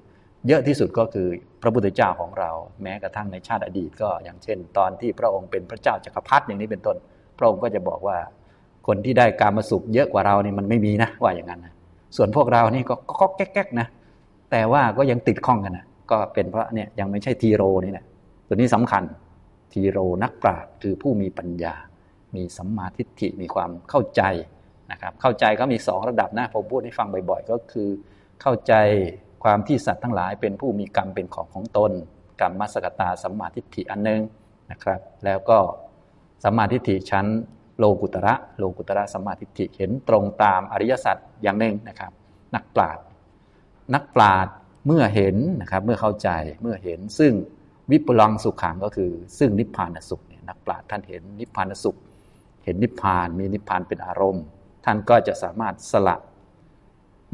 [0.47, 1.27] เยอะที่สุดก็คือ
[1.61, 2.49] พระพุทธเจ้าของเรา
[2.83, 6.97] แม้กระทั่งในชาติอดีต ก็อย่างเช่น ตอนที่พระองค์เป็นพระเจ้าจักรพรรดิอย่างนี้เป็นต้น
[7.37, 8.17] พระองค์ก็จะบอกว่า
[8.87, 11.73] คนที่ได้การมาสุข เยอะกว่าเรานี่มันไม่มีนะว่าอย่างนั้นนะ
[12.15, 13.87] ส่วนพวกเรานี่ก็ก๊อกแก๊กๆนะ
[14.51, 18.05] แต่ว่าก็ยังติดข้องกันนะก็เป็นเพราะเนี่ยยังไม่ใช่ทีโรนี่แหละ
[18.47, 19.03] ตัวนี้สำคัญ
[19.71, 21.75] ทีโรนักปราชญ์คือผู้มีปัญญา
[22.35, 24.21] มีสัมมาทิฏฐิมีความเข้าใจ
[24.91, 27.89] นะครับเข้าใจก็มีสองระดับนะผมพูดให้ฟังบ่อยๆ ก็คือ
[28.41, 28.73] เข้าใจ
[29.43, 31.91] ความที่สัตว์ทั้งหลาย เป็นผู้มีกรรมเป็นของของตน
[32.41, 34.21] กรรมมัสกตาสัมมาทิฏฐิอันหนึ่ง
[34.71, 35.57] นะครับ แล้วก็
[36.43, 37.25] สัมมาทิฏฐิชั้น
[37.77, 42.11] โลกุตระโลกุตระสัมมาทิฏฐิเห็นตรงตามอริยสัจอย่างหนึ่งนะครับ
[42.55, 43.05] นักปราชญ์
[43.93, 44.53] นักปราชญ์
[44.87, 46.29] เมื่อเห็นนะครับเมื่อเข้าใจ
[46.61, 47.33] เมื่อเห็นซึ่ง
[47.91, 51.97] วิปลังสุขขังก็คือ ซึ่งนิพพานสุขเนี่ยนักปราชญ์ท่านเห็นนิพพานสุข
[52.63, 54.45] เห็นนิพพานมีนิพพานเป็นอารมณ์
[54.85, 56.15] ท่านก็จะสามารถสละ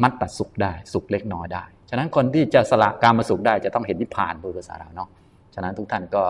[0.01, 5.09] มัตตสุขได้สุขเล็กน้อยได้ ฉะนั้นคนที่จะสละการมาสุขได้จะต้องเห็นนิพพานพูดภาษาเราเนาะ
[5.53, 6.23] ฉะนั้นทุกท่านก็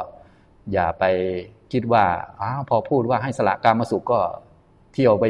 [0.73, 1.03] อย่าไป
[1.71, 2.05] คิดว่า
[2.39, 4.19] อ้าวพอพูดว่าให้สละการมาสุขก็
[4.93, 5.25] เที่ยวไป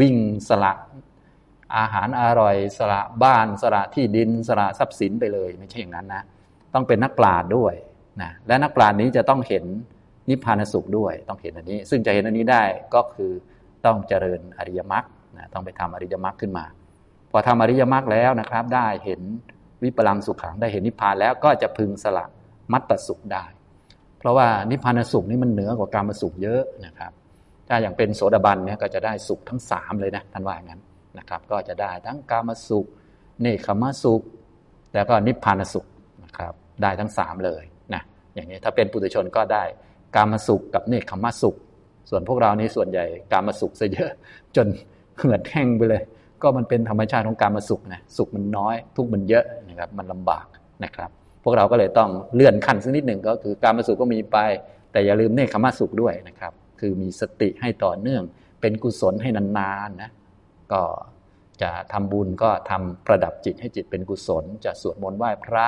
[0.00, 0.16] วิ่ง
[0.48, 0.72] สละ
[1.76, 6.22] อาหารอร่อย สละบ้าน สละที่ดิน สละทรัพย์สินไปเลย ไม่ใช่อย่างนั้นนะ
[6.74, 7.74] ต้องเป็นนักปราชญ์ด้วย
[8.20, 9.64] นะและนักปราชญ์นี้จะต้องเห็น
[10.30, 13.32] นิพพานสุขด้วย ต้องเห็นอันนี้ ซึ่งจะเห็นอันนี้ได้ก็คือ
[13.86, 15.04] ต้องเจริญอริยมรรค
[15.36, 16.64] นะต้องไปทำอริยมรรคขึ้นมา
[17.30, 19.20] พอทำอริยมรรคแล้วนะครับ ได้เห็น
[19.82, 22.24] วิปลังสุขขังได้เห็นนิพพานแล้วก็จะพึงสละ
[22.72, 23.44] มัตตสุขได้
[24.18, 27.12] เพราะว่านิพพานสุขนี่มันเหนือกว่าการมาสุขเยอะนะครับ
[27.68, 30.80] ถ้าอย่างเป็นโสดาบันเนี่ยก็จะได้สุขทั้งสามเลยนะท่านว่าอย่างนั้น
[31.18, 32.86] นะครับ ก็จะได้ทั้งกามสุข
[33.40, 34.22] เนคขมสุข
[34.94, 35.86] แล้วก็นิพพานสุข
[36.24, 36.52] นะครับ
[36.82, 37.64] ได้ทั้งสามเลย
[38.36, 39.64] อย่างนี้ถ้าเป็นปุถุชนก็ได้
[40.16, 41.56] กามสุขกับเนคขมสุข
[42.10, 44.10] ส่วนพวกเรานี่ส่วนใหญ่กามสุขซะเยอะ
[44.56, 44.66] จน
[45.16, 46.02] เหือดแห้งไปเลย
[46.42, 50.46] ก็มันเป็นธรรมชาติของการมาสุขนะสุขมันน้อย ทุกมันเยอะนะครับมันลำบาก
[50.84, 51.10] นะครับ
[51.44, 54.36] พวกเราก็เลยต้องเลื่อนขั้นสักนิดหนึ่งก็คือการมาสุขก็มีไป
[54.92, 58.22] แต่อย่าลืมเนคขมาสุขด้วยนะครับ คือมีสติให้ต่อเนื่อง
[58.60, 60.10] เป็นกุศลให้นานๆนะ
[60.72, 60.82] ก็
[61.62, 65.66] จะทำบุญก็ทำประดับจิตให้จิตเป็นกุศล จะสวดมนต์ไหว้พระ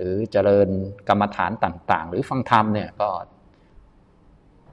[0.00, 0.68] หรือเจริญ
[1.08, 3.08] กรรมฐานต่าง ๆ หรือฟังธรรมเนี่ยก็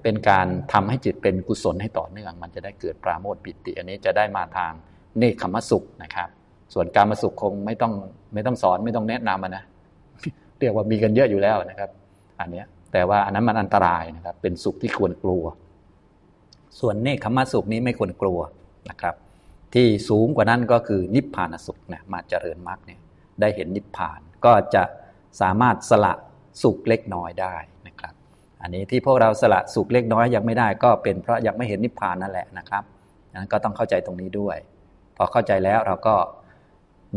[0.03, 4.71] เป็นการทำให้จิตเป็นกุศลให้ต่อเนื่อง มันจะได้เกิดปราโมทปิติ อันนี้จะได้มาทาง
[5.17, 6.29] เนคขมสุขนะครับ
[6.73, 7.93] ส่วนการมาสุขคงไม่ต้อง
[8.33, 9.63] ไม่ต้องสอนไม่ต้องแนะนำนะ
[10.59, 11.89] เรียกว่ามีกันเยอะอยู่แล้วนะครับ
[12.39, 15.43] อันนี้แต่ว่าอันนั้นมันอันตรายนะครับ เป็นสุขที่ควรกลัว
[16.79, 18.39] ส่วนเนคขมสุขนี้ไม่ควรกลัว
[18.89, 19.15] นะครับ
[19.73, 22.99] ที่สูงกว่านั้นก็คือนิพพานสุขเนี่ยมาเจริญมรรคเนี่ย
[23.39, 24.83] ได้เห็นนิพพานก็จะ
[25.41, 26.13] สามารถสละ
[26.63, 27.55] สุขเล็กน้อยได้
[27.87, 28.13] นะครับ
[28.61, 32.83] อันนี้ที่พวกเราสละสุขเล็กน้อยยังไม่ได้ก็เป็นเพราะยังไม่เห็นนิพพานนั่นแหละนะครับ
[33.35, 34.57] นั้นก็ต้องเข้าใจตรงนี้ด้วย
[35.17, 36.15] พอเข้าใจแล้วเราก็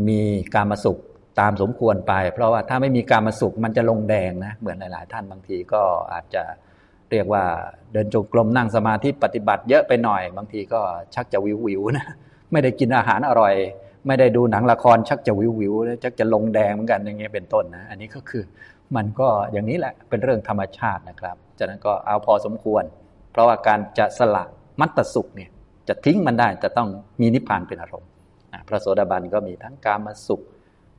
[0.07, 0.21] มี
[0.55, 0.99] การมาสุข
[1.39, 5.81] ตามสมควรไป เพราะว่าถ้าไม่มีการมาสุขมันจะลงแดงนะเหมือนหลาย ๆ ท่านบางทีก็
[6.13, 6.43] อาจจะ
[7.11, 7.43] เรียกว่า
[7.93, 10.81] เดินจงกรมนั่งสมาธิปฏิบัติเยอะไปหน่อย บางทีก็
[11.13, 12.07] ชักจะวิววิวนะ
[12.51, 13.53] ไม่ได้กินอาหารอร่อย
[14.07, 18.43] ไม่ได้ดูหนังละครชักจะวิววิวชักจะลงแดงเหมือนกันอย่างเงี้ยเป็นต้นนะอันนี้ก็คือ
[18.95, 22.83] มันก็อย่างนี้แหละเป็นเรื่องธรรมชาตินะครับจากนั้นก็เอาพอสมควร
[23.31, 24.43] เพราะว่าการจะสละ
[24.79, 25.49] มัตตสุขเนี่ย
[25.87, 26.89] จะทิ้งมันได้จะต้อง
[27.21, 28.09] มีนิพพานเป็นอารมณ์
[28.67, 30.41] พระโสดาบันก็มีทั้งกามสุข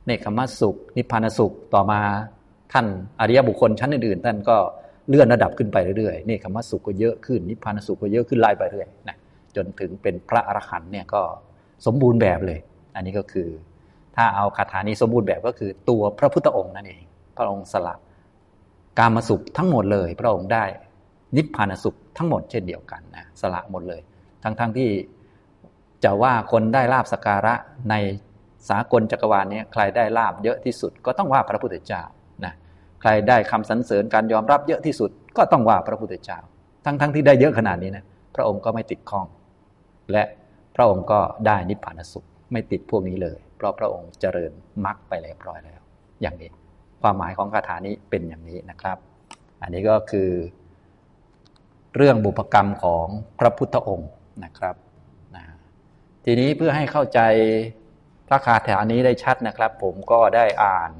[0.05, 2.01] เนคขมสุข นิพพานสุขต่อมา
[2.73, 2.85] ท่าน
[3.19, 4.57] อริยบุคคลชั้นอื่นๆท่านก็
[5.09, 9.17] เลื่อนระดับขึ้นไปเรื่อยๆเนคขมสุขก็เยอะขึ้นนิพพานสุขก็เยอะขึ้นไล่ไปเรื่อยนะ
[9.55, 11.21] จนถึงเป็นพระอรหันต์เนี่ยก็
[11.85, 12.59] สมบูรณ์แบบเลย
[12.95, 13.49] อันนี้ก็คือ
[14.15, 17.03] ถ้าเอาคาถานี้สมบูรณ์แบบก็คือตัวพระพุทธองค์นั่นเอง
[17.37, 17.95] พระองค์สละ
[18.99, 20.65] การมาสุขทั้งหมดเลย พระองค์ได้
[21.35, 24.01] นิพพานสุขทั้งหมดเช่นเดียวกันนะสละหมดเลย
[24.43, 24.89] ทั้งๆทที่
[26.03, 27.55] จะว่าคนได้ลาบสการะ
[27.89, 27.95] ใน
[28.69, 32.03] สากลจักรวาลนี้ใครได้ลาบเยอะที่สุด ก็ต้องว่าพระพุทธเจ้า
[32.45, 32.53] นะ
[33.01, 36.39] ใครได้คำสรรเสริญการยอมรับเยอะที่สุด ก็ต้องว่าพระพุทธเจ้า
[36.85, 39.25] ทั้งๆทที่ได้เยอะขนาดนี้นะพระองค์ก็ไม่ติดข้อง
[40.11, 40.23] และ
[40.75, 44.51] พระองค์ก็ได้นิพพานสุข ไม่ติดพวกนี้เลย เพราะพระองค์เจริญ
[44.85, 45.81] มรรคไปเรียบร้อยแล้ว
[46.21, 46.51] อย่างนี้
[47.01, 48.97] ความหมายของคาถานี้เป็นอย่างนี้นะครับ
[49.61, 50.29] อันนี้ก็คือ
[51.95, 53.05] เรื่องบุพกรรมของ
[53.39, 54.11] พระพุทธองค์
[54.43, 54.75] นะครับ
[55.35, 55.43] นะ
[56.25, 57.19] ทีนี้เพื่อให้เข้าใจ
[58.27, 60.91] พระคาถานี้ได้ชัดนะครับ ผมก็ได้อ่าน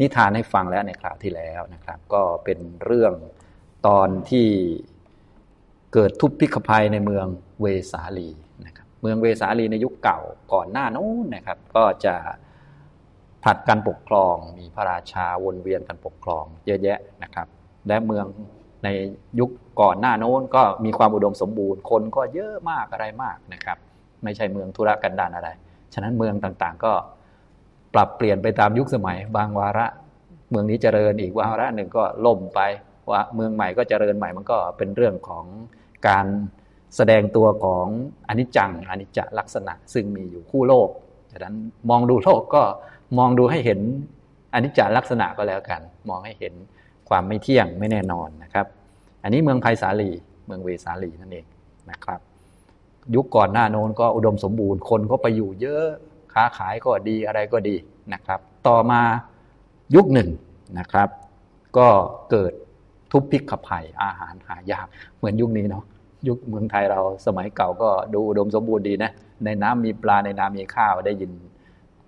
[0.00, 3.12] นิทานให้ฟังแล้วในคราวที่แล้วนะครับ ก็เป็นเรื่อง
[3.86, 4.46] ตอนที่
[5.92, 7.26] เกิดทุพพิกภัยในเมือง
[7.60, 8.30] เวสาลี
[9.00, 10.18] เมืองเวสาลีในยุคเก่า
[10.52, 12.14] ก่อนหน้านู้นนะครับ ก็จะ
[13.42, 17.46] ผลัดกันปกครอง มีพระราชาวนเวียนกันปกครองเยอะแยะนะครับ
[17.88, 18.26] และเมือง
[18.84, 18.88] ใน
[19.40, 23.78] ยุคก่อนหน้าโน้นก็มีความอุดมสมบูรณ์ คนก็เยอะมากอะไรมากนะครับ
[24.24, 25.48] ไม่ใช่เมืองธุรกันดารอะไร
[25.94, 26.92] ฉะนั้นเมืองต่างๆ ก็
[27.94, 29.86] ปรับเปลี่ยนไปตามยุคสมัย บางวาระ
[30.50, 32.60] เมืองนี้เจริญอีกวาระหนึ่งก็ล่มไป
[33.10, 35.44] ว่าเมืองใหม่ก็เจริญใหม่มันก็เป็นเรื่องของ
[36.08, 36.26] การ
[36.96, 37.86] แสดงตัวของ
[38.28, 40.88] อนิจจังอนิจจลักษณะ ซึ่งมีอยู่คู่โลก
[41.32, 41.54] ฉะนั้น
[41.90, 42.62] มองดูโลกก็
[43.18, 43.80] มองดูให้เห็น
[44.54, 46.54] อนิจจลักษณะก็แล้วกัน มองให้เห็น
[47.08, 48.66] ความไม่เที่ยงไม่แน่นอนนะครับ
[49.22, 50.10] อันนี้เมืองไผ่สาลี
[50.46, 51.46] เมืองเวสาลีนั่นเอง
[51.90, 52.20] นะครับ
[53.14, 55.86] ยุคก่อนหน้าโน้นก็อุดมสมบูรณ์คนก็ไปอยู่เยอะ
[56.34, 57.76] ค้าขายก็ดีอะไรก็ดี
[58.12, 59.00] นะครับ ต่อมา
[59.94, 60.30] ยุคหนึ่ง
[60.78, 61.08] นะครับ
[61.78, 61.88] ก็
[62.30, 62.52] เกิด
[63.12, 65.84] ทุพพิกภัยอาหารหายากเหมือนยุคนี้เนาะ
[66.28, 69.10] ยุคเมืองไทยเราสมัยเก่าก็ดูอุดมสมบูรณ์ดีนะ
[69.44, 71.30] ในน้ำมีปลาในน้ำมีข้าวได้ยิน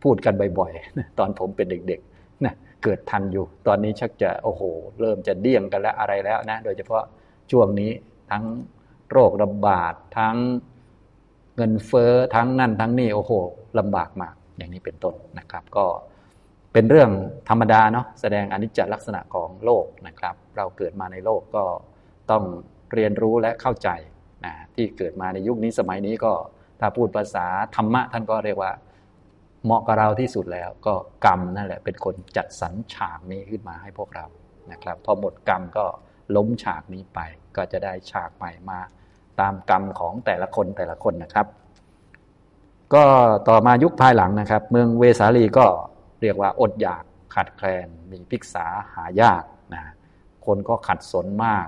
[0.03, 4.63] พูดกันบ่อยๆตอนผมเป็นเด็กๆนะเกิดทันอยู่ ตอนนี้ชักจะโอ้โห
[5.01, 7.03] เริ่มจะเดี่ยงกันแล้วอะไรแล้วนะ โดยเฉพาะ
[7.51, 7.91] ช่วงนี้
[8.31, 8.45] ทั้ง
[9.11, 10.37] โรคระบาดทั้ง
[11.57, 13.33] เงินเฟ้อทั้งนั่นทั้งนี่โอ้โห
[13.79, 15.87] ลำบากมากอย่างนี้เป็นต้นนะครับ ก็
[16.73, 17.11] เป็นเรื่อง
[17.49, 21.65] ธรรมดาเนาะแสดงอนิจจลักษณะของโลกนะครับ เราเกิดมาในโลกก็
[22.31, 22.43] ต้อง
[22.95, 23.89] เรียนรู้และเข้าใจ
[24.45, 26.33] นะที่เกิดมาในยุคนี้สมัยนี้ก็
[26.81, 28.73] ถ้าพูดภาษาธรรมะท่านก็เรียกว่า
[29.65, 30.95] เหมาะกับเราที่สุดแล้ว ก็
[31.27, 34.27] กรรมนั่นแหละเป็นคนจัดสรรฉากนี้ขึ้นมาให้พวกเรา
[34.73, 35.87] นะครับ พอหมดกรรมก็
[36.37, 37.19] ล้มฉากนี้ไป
[37.57, 38.81] ก็จะได้ฉากใหม่มา
[39.41, 41.47] ตามกรรมของแต่ละคนแต่ละคนนะครับ
[42.95, 43.05] ก็
[43.49, 45.67] ต่อมายุคภายหลังนะครับ เมืองเวสาลีก็
[46.23, 49.83] เรียกว่าอดอยากขาดแคลนมีพิกษาหายากนะ
[50.47, 51.67] คนก็ขัดสนมาก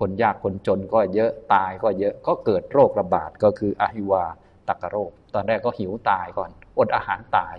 [0.00, 4.24] คนยากคนจนก็เยอะตายก็เยอะก็เกิดโรคระบาดก็คืออหิวา
[4.68, 7.56] ตกโรค ตอนแรกก็หิวตายก่อน อดอาหารตาย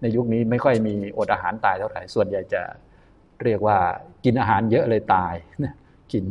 [0.00, 2.62] ในยุคนี้ไม่ค่อยมีอดอาหารตายเท่าไหร่ส่วนใหญ่จะ
[3.44, 3.76] เรียกว่า
[4.24, 5.34] กินอาหารเยอะเลยตาย
[6.12, 6.24] กิน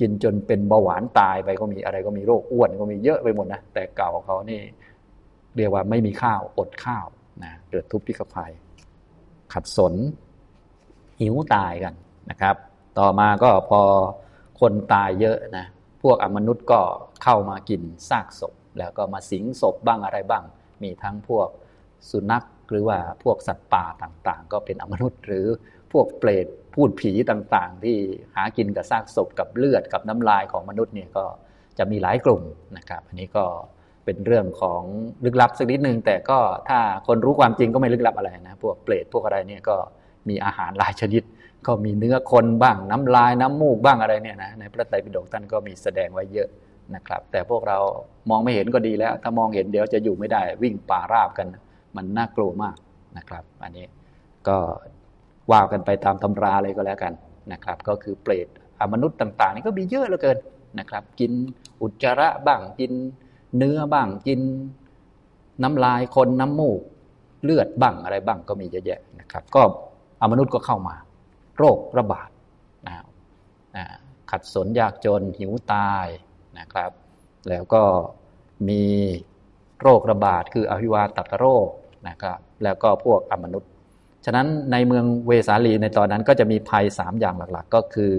[0.00, 4.60] กินจนเป็นเบาหวานตายไปก็มีอะไรก็มีโรคอ้วนก็มีเยอะไปหมดนะแต่เก่าเขานี่
[5.56, 7.06] เรียกว่าไม่มีข้าวอดข้าว
[7.42, 8.52] นะเกิดทุพพิกภัย
[9.52, 9.94] ขัดสน
[11.20, 11.94] หิวตายกัน
[12.30, 12.56] นะครับ
[12.98, 13.80] ต่อมาก็พอ
[14.60, 15.66] คนตายเยอะนะ
[16.02, 16.80] พวกอมนุษย์ก็
[17.22, 20.44] เข้ามากินซากศพ แล้วก็มาสิงศพบ้างอะไรบ้าง
[20.82, 21.48] มีทั้งพวก
[22.10, 25.46] สุนัขหรือว่าพวกสัตว์ป่าต่างๆ ก็เป็นอมนุษย์หรือ
[25.92, 27.96] พวกเปรตพูดผีต่างๆ ที่
[28.36, 31.24] หากินกับซากศพกับเลือดกับน้ำลายของมนุษย์เนี่ยก็
[31.78, 32.42] จะมีหลายกลุ่ม
[32.76, 33.44] นะครับ อันนี้ก็
[34.04, 34.82] เป็นเรื่องของ
[35.24, 39.76] ลึกลับสักนิดนึง แต่ก็ถ้าคนรู้ความจริงก็ไม่ลึกลับอะไรนะ พวกเปรตพวกอะไรเนี่ยก็
[40.28, 41.22] มีอาหารหลายชนิด
[41.66, 46.48] ก็มีเนื้อคนบ้างน้ำลายน้ำมูกบ้างอะไรเนี่ยนะในพระไตรปิฎกท่านก็มีแสดงไว้เยอะ
[46.94, 47.78] นะครับ แต่พวกเรา
[48.30, 51.46] มองไม่เห็นก็ดีแล้ว ถ้ามองเห็นเดี๋ยวจะอยู่ไม่ได้วิ่งป่าราบกัน
[51.96, 52.76] มันน่ากลัวมาก
[53.16, 53.86] นะครับ อันนี้
[54.48, 54.56] ก็
[55.52, 57.12] ว่ากันไปตามตำราเลยก็แล้วกัน
[57.52, 58.48] นะครับ ก็คือเปรต
[58.80, 60.38] อมนุษย์ต่าง ๆ นี่ก็มีเยอะเหลือเกิน
[60.78, 61.32] นะครับ กิน
[61.82, 62.92] อุจจาระบ้างกิน
[63.56, 64.40] เนื้อบ้างกิน
[65.62, 66.80] น้ำลายคนน้ำมูก
[67.44, 69.62] เลือดบ้างอะไรบ้างก็มีเยอะแยะนะครับ ก็
[70.20, 70.96] อมนุษย์ก็เข้ามา
[71.56, 72.30] โรคระบาด
[72.86, 72.94] นะ
[74.30, 76.06] ขัดสนยากจนหิวตาย
[76.58, 76.90] นะครับ
[77.48, 77.82] แล้วก็
[78.68, 78.84] มี
[79.82, 81.68] โรคระบาดคืออภิวาตกโรค
[82.08, 83.70] นะครับแล้วก็พวกอมนุษย์
[84.24, 88.12] ฉะนั้นในเมืองเวสาลีในตอนนั้นก็จะมีภัยสามอย่างหลักๆ ก็คือ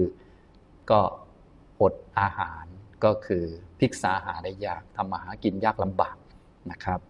[0.90, 1.00] ก็
[1.80, 2.64] อดอาหาร
[3.04, 3.44] ก็คือ
[3.80, 6.16] พิกษาหาได้ยากทำมาหากินยากลำบาก
[6.70, 7.00] นะครับ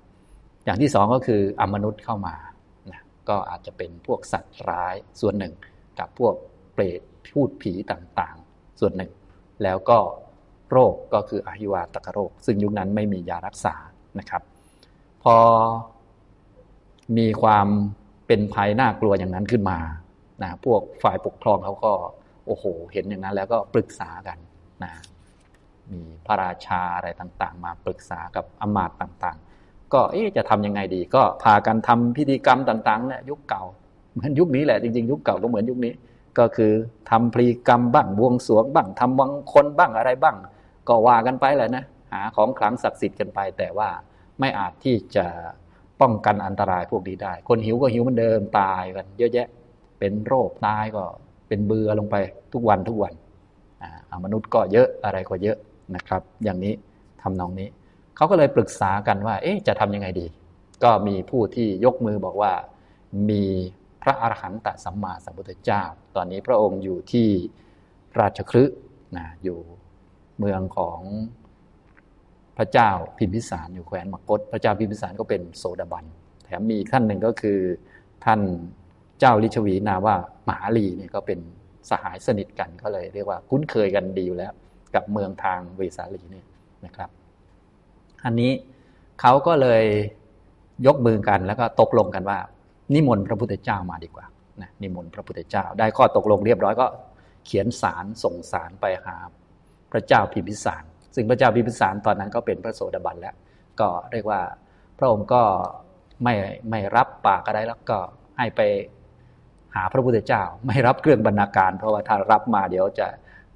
[0.64, 2.36] อย่างที่สองก็คืออมนุษย์เข้ามา
[2.90, 5.54] นะก็อาจจะเป็นพวกสัตว์ร้ายส่วนหนึ่ง
[5.98, 6.35] กับพวก
[6.72, 7.00] เปรต
[7.32, 9.12] พูดผีต่างๆ ส่วนหนึ่ง
[9.62, 9.98] แล้วก็
[10.70, 13.74] โรคก็คืออหิวาตกโรค ซึ่งยุคนั้นไม่มียารักษา
[14.18, 14.42] นะครับ
[15.22, 15.37] พอ
[17.18, 17.66] มีความ
[18.26, 19.78] เป็นภัยน่ากลัวอย่างนั้นขึ้นมา
[20.42, 21.92] นะพวกฝ่ายปกครองเขาก็
[22.46, 24.38] โอ้โห เห็นอย่างนั้นแล้วก็ปรึกษากัน
[24.85, 24.92] นะ
[25.90, 33.62] มีพระราชาอะไรต่างๆ มาปรึกษากับอมาตย์ต่างๆ ก็เอ๊จะทำยังไงดี ก็พากันทำพิธีกรรมต่างๆเนี่ยยุคเก่า
[34.16, 35.92] เหมือนยุคนี้แหละจริงๆ ยุคเก่าก็เหมือนยุคนี้
[36.38, 36.72] ก็คือ
[37.11, 40.37] ทำพิธีกรรมบ้างบวงสรวงบ้างทำวังคนบ้างอะไรบ้าง
[40.88, 43.88] ก็ว่ากันไปแหละนะหาของขลังศักดิ์สิทธิ์กันไป แต่ว่า
[44.40, 45.26] ไม่อาจที่จะ
[46.00, 49.48] ป้องกันอันตรายพวกนี้ได้ คนหิวก็หิวเหมือนเดิมตายกันเยอะแยะ
[49.98, 51.05] เป็นโรคตายก็
[51.48, 52.16] เป็นเบื่อลงไป
[52.52, 53.12] ทุกวันทุกวัน
[53.83, 55.57] อ่ามนุษย์ก็เยอะอะไรก็เยอะ
[55.94, 56.74] นะครับ อย่างนี้
[57.22, 57.68] ทำนองนี้
[58.16, 60.26] เขาก็เลยปรึกษากันว่า เอ๊ะจะทำยังไงดี
[60.83, 62.52] ก็มีผู้ที่ยกมือบอกว่า
[63.31, 63.44] มี
[64.06, 65.82] ระอรหันตสัมมาสัมพุทธเจ้า
[66.16, 67.28] ตอนนี้พระองค์อยู่ที่
[68.20, 68.78] ราชคฤห์
[69.16, 69.58] นะอยู่
[70.38, 71.00] เมืองของ
[72.58, 76.04] พระเจ้าพิมพิสารอยู่แคว้นมกฏพระเจ้าพิมพิสารก็เป็นโสดาบัน
[76.44, 77.58] แถมมีท่านหนึ่งก็คือ
[78.24, 78.40] ท่าน
[79.20, 80.16] เจ้าลิชวีนาว่า
[80.48, 81.38] มหาลีเนี่ยก็เป็น
[81.90, 84.52] สหายสนิทกันก็เลยเรียกว่าคุ้นเคยกันดีอยู่แล้ว
[84.94, 86.46] กับเมืองทางเวสาลีเนี่ย
[86.84, 87.10] นะครับ
[88.24, 88.52] อันนี้
[89.20, 89.84] เขาก็เลย
[90.86, 92.38] ยกมือกันแล้วก็ตกลงกันว่า
[92.94, 94.27] นิมนต์พระพุทธเจ้ามาดีกว่า
[94.61, 96.87] นะนิมนต์พระพุทธเจ้า ได้ข้อตกลงเรียบร้อยก็
[97.46, 99.16] เขียนสารส่งสารไปหา
[99.92, 103.35] พระเจ้าพิมพิสาร ซึ่งพระเจ้าพิมพิสารตอนนั้นก็เป็นพระโสดาบันแล้ว
[103.81, 104.40] ก็เรียกว่า
[104.99, 105.42] พระองค์ก็
[106.22, 106.35] ไม่
[106.70, 107.99] ไม่รับปากอะไรแล้วก็
[108.38, 108.61] ให้ไป
[109.75, 113.07] หาพระพุทธเจ้า ไม่รับเครื่องบรรณาการ เพราะว่าถ้ารับมาเดี๋ยวจะ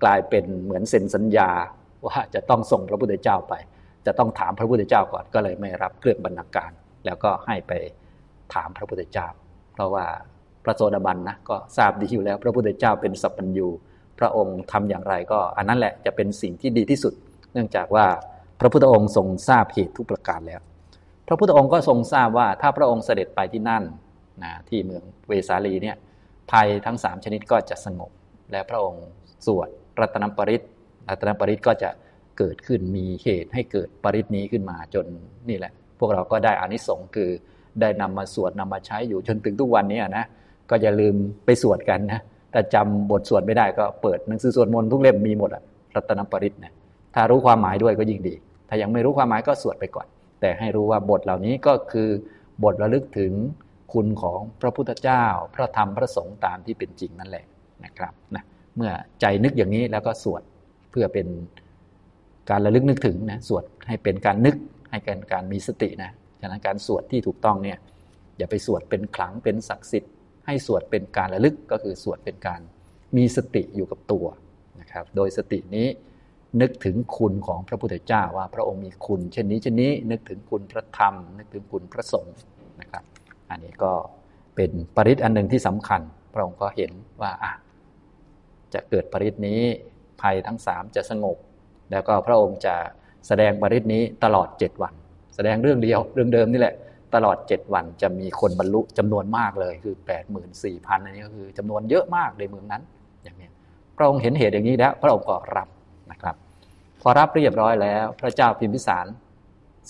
[0.03, 1.51] กลายเป็นเหมือนเซ็นสัญญา
[2.07, 3.55] ว่าจะต้องส่งพระพุทธเจ้าไป
[4.07, 6.71] จะต้องถามพระพุทธเจ้าก่อนก็เลยไม่รับเครื่องบรรณาการ
[7.07, 7.73] แล้วก็ให้ไป
[8.55, 9.27] ถามพระพุทธเจ้า
[9.73, 10.05] เพราะว่า
[10.65, 13.69] พระโสดาบันนะก็ทราบดีอยู่แล้ว พระพุทธเจ้าเป็นสัพพัญญู
[14.19, 17.15] พระองค์ทำอย่างไรก็ อันนั้นแหละจะเป็นสิ่งที่ดีที่สุด
[17.53, 18.07] เนื่องจากว่า
[18.61, 20.61] พระพุทธองค์ทรงทราบเหตุทุกประการแล้ว
[21.27, 23.83] พระพุทธองค์ก็ทรงทราบว่าถ้าพระองค์เสด็จไปที่นั่น
[24.43, 25.97] นะที่เมืองเวสาลีเนี่ย
[26.51, 28.11] ภัยทั้งสามชนิดก็จะสงบ
[28.53, 29.05] และพระองค์
[29.47, 29.69] สวด
[30.01, 30.63] รัตนปริต
[31.09, 31.91] รัตนปริตก็จะ
[32.39, 35.07] เกิดขึ้นมีเหตุให้เกิดปริตนี้ขึ้นมาจน
[35.49, 37.31] นี่แหละ พวกเราก็ได้อานิสงส์คือ
[37.81, 40.25] ได้นำมาสวดนำมาใช้อยู่จนถึงทุกวันนี้นะ
[40.71, 42.21] ก็อย่าลืมไปสวดกันนะ
[42.53, 45.63] แต่จำบทสวดไม่ได้ก็เปิดหนังสือสวดมนต์ทุกเล่มมีหมดอะ
[45.95, 46.73] รัตนปริตนะ
[47.15, 48.35] ถ้ารู้ความหมายด้วยก็ยิ่งดี
[48.69, 50.07] ถ้ายังไม่รู้ความหมายก็สวดไปก่อน
[50.41, 52.09] แต่ให้รู้ว่าบทเหล่านี้ก็คือ
[52.65, 53.33] บทระลึกถึง
[53.93, 57.45] คุณของพระพุทธเจ้า พระธรรมพระสงฆ์ตามที่เป็นจริงนั่นแหละ
[57.85, 58.45] นะครับนะ
[58.77, 60.43] เมื่อใจนึกอย่างนี้แล้วก็สวด
[60.91, 61.27] เพื่อเป็น
[62.51, 64.57] การระลึกนึกถึงนะสวดให้เป็นการนึก
[64.91, 67.79] ให้เป็นการมีสตินะ ฉะนั้นการสวดที่ถูกต้องเนี่ย
[68.39, 70.13] อย่าไปสวดเป็นขลังเป็นศักดิ์สิทธิ์
[70.47, 72.61] ให้สวดเป็นการระลึกก็คือสวดเป็นการ
[73.17, 74.27] มีสติอยู่กับตัว
[74.81, 75.87] นะครับ โดยสตินี้
[76.61, 82.37] นึกถึงคุณของพระพุทธเจ้าว่าพระองค์มีคุณ เช่นนี้เช่นนี้นึกถึงคุณพระธรรม นึกถึงคุณพระสงฆ์
[82.81, 83.05] นะครับ
[83.51, 83.93] อันนี้ก็
[84.57, 86.01] เป็นปริศอันหนึ่งที่สำคัญ
[86.35, 87.53] พระองค์ก็เห็นว่าอะ
[88.75, 89.61] จะเกิดปริศนี้
[90.21, 91.37] ภัยทั้งสามจะสงบ
[91.91, 92.75] แล้วก็พระองค์จะ
[93.27, 94.95] แสดงปริศนี้ตลอดเจ็ดวัน
[95.47, 96.75] ดงเรื่องเดียวเรื่องเดิมนี่แหละ
[97.15, 102.83] ตลอดเจ็ดวันจะมีคนบรรลุจำนวนมากเลยคือแปดหมื่นสี่พันอันนี้ก็คือจำนวนเยอะมากในเมืองนั้น
[103.23, 103.49] อย่างนี้
[103.97, 105.69] พระองค์เห็นเหตุอย่างนี้แล้วพระองค์ก็รับ
[106.11, 106.37] นะครับ
[107.03, 109.07] พอรับเรียบร้อยแล้ว พระเจ้าพิมพิสาร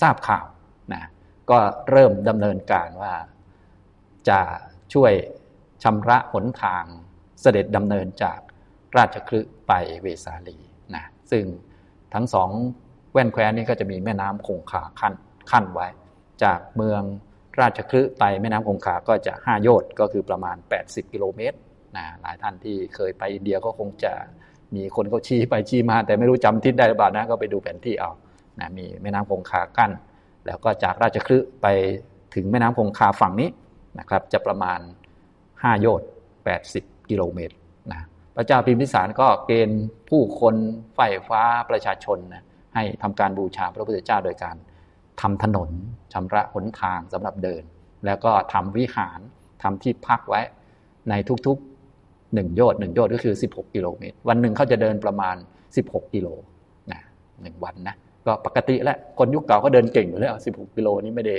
[0.00, 0.46] ทราบข่าว
[0.92, 1.02] นะ
[1.50, 1.58] ก็
[1.90, 3.14] เริ่มดำเนินการว่า
[4.28, 4.40] จะ
[4.94, 5.12] ช่วย
[5.82, 6.84] ชำระหนทาง
[7.40, 8.40] เสด็จดำเนินจาก
[8.96, 10.58] ราชคลึไปเวสาลี
[10.94, 11.44] นะซึ่ง
[12.14, 12.48] ทั้งสอง
[13.12, 15.12] แว่นแคว้นนี่ก็จะมีแม่น้ำคงคาขั้น
[15.50, 15.86] ขั้นไว้
[16.42, 17.02] จากเมือง
[17.60, 21.56] ราชคลึไปแม่น้ำคงคาก็จะ 5 โยชน์ก็คือประมาณ 80 กิโลเมตร
[21.96, 24.12] นะหลายท่านที่เคยไปอินเดียก็คงจะ
[24.76, 28.10] มีคนเขาชี้ไปชี้มา แต่ไม่รู้จำทิศได้หรือเปล่านะก็ไปดูแผนที่เอา
[28.60, 29.90] นะมีแม่น้ำคงคากั้น
[30.46, 31.66] แล้วก็จากราชคลึไป
[32.34, 33.50] ถึงแม่น้ำคงคาฝั่งนี้
[33.98, 34.80] นะครับจะประมาณ
[35.30, 36.08] 5 โยชน์
[36.58, 37.54] 80 กิโลเมตร
[37.92, 38.02] นะ
[38.36, 40.54] พระเจ้าพิมพิสารก็เกณฑ์ผู้คน
[40.96, 44.56] ไฟฟ้าประชาชนนะให้ทำการบูชาพระพุทธเจ้าโดยการ
[45.20, 45.70] ทำถนน
[46.12, 47.62] ชำระหนทางสำหรับเดิน
[48.06, 49.20] แล้วก็ทำวิหาร
[49.62, 50.40] ทำที่พักไว้
[51.11, 51.14] ใน
[51.46, 55.37] ทุกๆหนึ่งโยชน์หนึ่งโยชน์ก็คือ 16 กิโลเมตร วันหนึ่งเขาจะเดินประมาณ
[55.74, 56.28] 16 กิโล
[56.92, 57.00] นะ
[57.42, 61.37] หนึ่งวันนะก็ปกติและคนยุคเก่าก็เดินเก่งอยู่แล้ว16 กิโลนี้ไม่ได้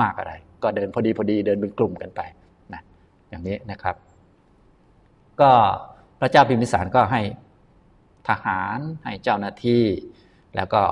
[0.00, 2.20] มากอะไร ก็เดินพอดีพอดีเดินเป็นกลุ่มกันไป
[2.72, 2.82] นะ
[3.28, 3.96] อย่างนี้นะครับ
[5.40, 5.50] ก็
[6.20, 7.20] พระเจ้าพิมพิสารก็ให้
[8.28, 9.84] ทหารให้เจ้าหน้าที่
[10.56, 10.82] แล้วก็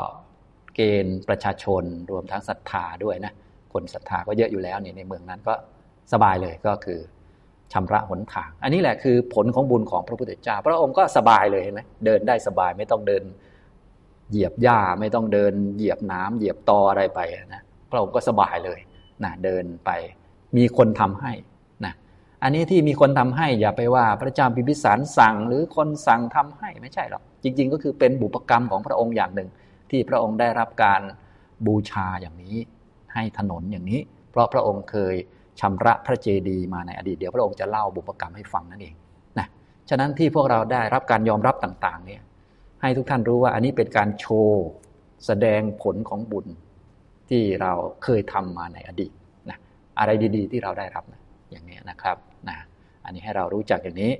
[0.74, 3.32] เกณฑ์ประชาชนรวมทั้งศรัทธาด้วยนะ
[3.72, 5.54] คนศรัทธาก็เยอะอยู่แล้วนี่ในเมืองนั้นก็
[6.12, 7.00] สบายเลยก็คือ
[7.72, 13.22] ชำระหนทาง อันนี้แหละคือผลของบุญของพระพุทธเจ้า พระองค์ก็สบายเลยเห็นไหมเดินได้สบายไม่ต้องเดิน
[14.30, 17.20] เหยียบหญ้าไม่ต้องเดินเหยียบน้ำเหยียบตออะไรไป
[17.54, 18.80] นะพระองค์ก็สบายเลย
[19.24, 19.90] นะเดินไป
[20.56, 21.32] มีคนทำให้
[21.84, 21.94] นะ
[22.42, 29.48] อันนี้ที่มีคนทำให้อย่าไปว่าพระเจ้าพิมพิสารสั่งหรือคนสั่งทำให้ไม่ใช่หรอกจริง ๆ ก็คือเป็นบุพกรรมของพระองค์อย่างหนึ่ง
[29.90, 31.02] ที่พระองค์ได้รับการ
[31.66, 32.56] บูชาอย่างนี้
[33.14, 34.00] ให้ถนนอย่างนี้
[34.30, 35.14] เพราะพระองค์เคย
[35.60, 38.94] ชำระพระเจดีย์มาในอดีตเดี๋ยวพระองค์จะเล่าบุพกรรมให้ฟังนั่นเอง
[39.38, 39.46] นะ
[39.88, 42.22] ฉะนั้นที่พวกเราได้รับการยอมรับต่างๆเนี่ย
[42.82, 44.64] ให้ทุกท่านรู้ว่าอันนี้เป็นการโชว์
[45.26, 46.46] แสดงผลของบุญ
[47.28, 47.72] ที่เรา
[48.04, 49.12] เคยทำมาในอดีต
[49.50, 49.58] นะ
[49.98, 52.16] อะไรดีๆ ที่เราได้รับนะอย่างนี้นะครับ
[52.48, 52.56] นะ
[53.04, 54.12] อันนี้ให้เรารู้จักอย่างนี้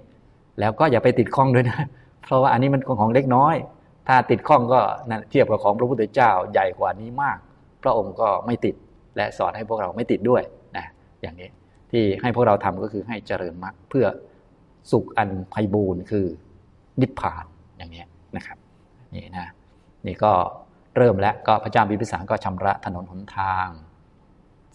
[0.61, 1.81] แล้วก็อย่าไปติดข้องด้วยนะ
[2.23, 3.55] เพราะว่าอันนี้มันของเล็กน้อย
[4.09, 4.81] ถ้าติดข้องก็
[5.31, 7.39] เทียบกับของพระพุทธเจ้าใหญ่กว่านี้มาก
[7.83, 8.75] พระองค์ก็ไม่ติด
[9.17, 10.43] และสอนให้พวกเราไม่ติดด้วย
[10.77, 10.87] นะ
[11.23, 11.49] อย่างนี้
[11.91, 14.07] ที่ให้พวกเราทำก็คือให้เจริญมรรคเพื่อ
[14.91, 16.27] สุขอันไพบูรณ์คือ
[17.01, 17.45] นิพพาน
[17.79, 18.05] อย่างนี้
[18.37, 18.59] นะครับ
[19.15, 19.49] นี่นะ
[20.07, 20.33] นี่ก็
[20.97, 23.69] เริ่มแล้วก็พระเจ้าพิพิสารก็ชำระถนนหนทาง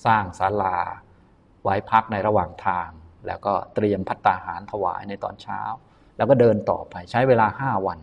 [0.05, 0.77] สร้างศาลา
[1.63, 2.89] ไว้พักในระหว่างทาง
[3.27, 5.61] แล้วก็เตรียมพัตตาหารถวายในตอนเช้า
[6.17, 7.99] แล้วก็เดินต่อไปใช้เวลา 5 วัน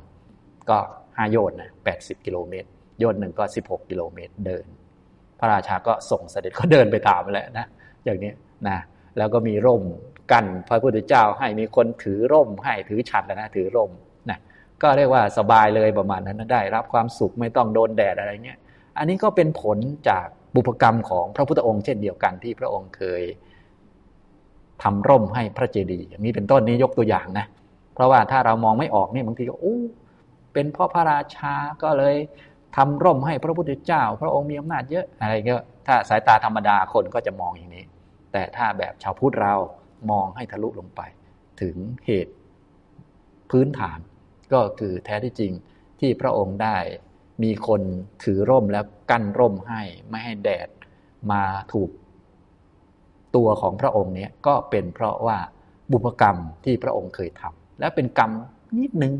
[0.70, 0.78] ก็
[1.18, 2.68] 5โยชน์นะ80กิโลเมตร
[3.00, 4.64] โยชน์หนึ่งก็16กิโลเมตรเดิน
[5.40, 7.66] พระราชาก็ส่งเสด็จก็เดินไปตามแล้วนะ
[8.04, 8.32] อย่างนี้
[8.68, 8.78] นะ
[9.18, 9.82] แล้วก็มีร่ม
[10.32, 13.90] กันพระพุทธเจ้าให้มีคนถือร่มให้ถือฉัตรนะถือร่ม
[14.30, 14.38] นะ
[14.82, 18.58] ก็เรียกว่าสบายเลยประมาณนั้นได้ รับความสุขไม่ต้องโดนแดดอะไรเงี้ย
[18.98, 23.22] อันนี้ก็เป็นผลจากบุพกรรมของพระพุทธองค์เช่นเดียวกันที่พระองค์เคย
[24.82, 27.46] ทำร่มให้พระเจดีย์อย่างนี้เป็นต้นนี้ยกตัวอย่างนะ
[27.94, 29.78] เพราะว่าถ้าเรามองไม่ออกเนี่ยบางทีก็โอ้
[30.52, 32.16] เป็นพ่อพระราชาก็เลย
[32.76, 37.84] ทำร่มให้พระพุทธเจ้า พระองค์มีอำนาจเยอะอะไรเงี้ยถ้าสายตาธรรมดาคนก็จะมองอย่างนี้
[38.32, 39.54] แต่ถ้าแบบชาวพุทธเรา
[40.10, 41.00] มองให้ทะลุลงไป
[41.60, 42.34] ถึงเหตุ
[43.50, 43.98] พื้นฐาน
[44.52, 45.52] ก็คือแท้ที่จริง
[46.00, 46.76] ที่พระองค์ได้
[47.42, 47.80] มีคน
[48.22, 50.68] ถือร่มแล้วกั้นร่มให้ไม่ให้แดด
[51.32, 51.90] มาถูก
[53.36, 55.38] ตัวของพระองค์เนี่ยก็เป็นเพราะว่า
[55.92, 58.30] บุพกรรมที่พระองค์เคยทำและเป็นกรรม
[58.78, 59.12] นิดนึง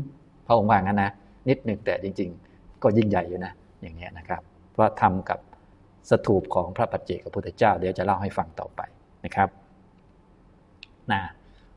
[0.47, 1.11] พระองค์ว่างั้นนะ
[1.49, 5.39] นิดหนึ่งแต่จริง ๆ ก็ยิ่งใหญ่อยู่นะอย่างเงี้ยนะครับเพราะทำกับ
[6.09, 8.81] สถูปของพระปัจเจกพระพุทธเจ้า เดี๋ยวจะเล่าให้ฟังต่อไป
[9.25, 9.49] นะครับ
[11.11, 11.21] นะ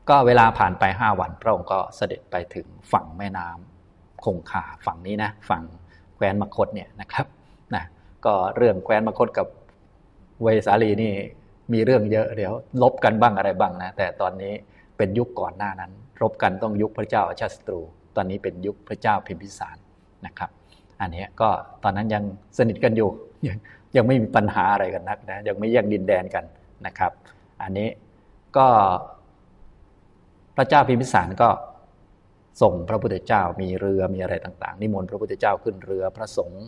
[0.09, 5.63] ก็เวลาผ่านไปห้าวันพระองค์ก็เสด็จไปถึงฝั่งแม่น้ำคงคาฝั่งนี้นะฝั่ง
[6.15, 7.25] แคว้นมคตเนี่ยนะครับ
[7.75, 7.83] นะ
[8.25, 9.47] ก็เรื่องแคว้นมคตกับ
[10.43, 11.13] เวสาลีนี่
[11.73, 14.53] มีเรื่องเยอะเดี๋ยว ลบกันบ้างอะไรบ้างนะแต่ตอนนี้
[14.97, 17.79] เป็นยุคก่อนหน้านั้น รบกันต้องยุคพระเจ้าอาชาติศัตรู
[18.17, 19.77] ตอนนี้เป็นยุคพระเจ้าพิมพิสาร
[20.25, 20.49] นะครับ
[21.01, 21.49] อันนี้ก็
[21.83, 22.23] ตอนนั้นยัง
[22.57, 23.09] สนิทกันอยู่
[23.47, 23.57] ยัง
[23.95, 26.45] ยังไม่มีปัญหาอะไรกันนักนะยังไม่แยกดินแดนกัน
[26.85, 27.11] นะครับ
[27.61, 27.89] อันนี้
[28.57, 28.67] ก็
[30.57, 31.49] พระเจ้าพิมพิสารก็
[32.61, 36.63] ส่งพระพุทธเจ้ามีเรือมีอะไรต่าง ๆ นิมนต์พระพุทธเจ้าขึ้นเรือพระสงฆ์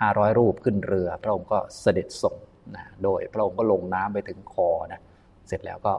[0.00, 2.36] ห้าร้อยรูปขึ้นเรือ พระองค์ก็เสด็จส่ง
[2.76, 5.00] นะโดยพระองค์ก็ลงน้ำไปถึงคอนะ
[5.48, 5.94] เสร็จแล้วก็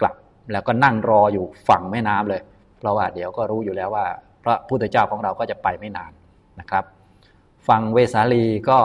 [0.00, 0.16] กลับ
[0.52, 2.42] แล้วก็นั่งรออยู่ฝั่งแม่น้ำเลย
[2.80, 4.06] เพราะว่าเดี๋ยวก็รู้อยู่แล้วว่า
[4.44, 6.12] พระพุทธเจ้าของเราก็จะไปไม่นาน
[6.60, 6.84] นะครับ
[7.68, 8.78] ฝั่งเวสาลีก็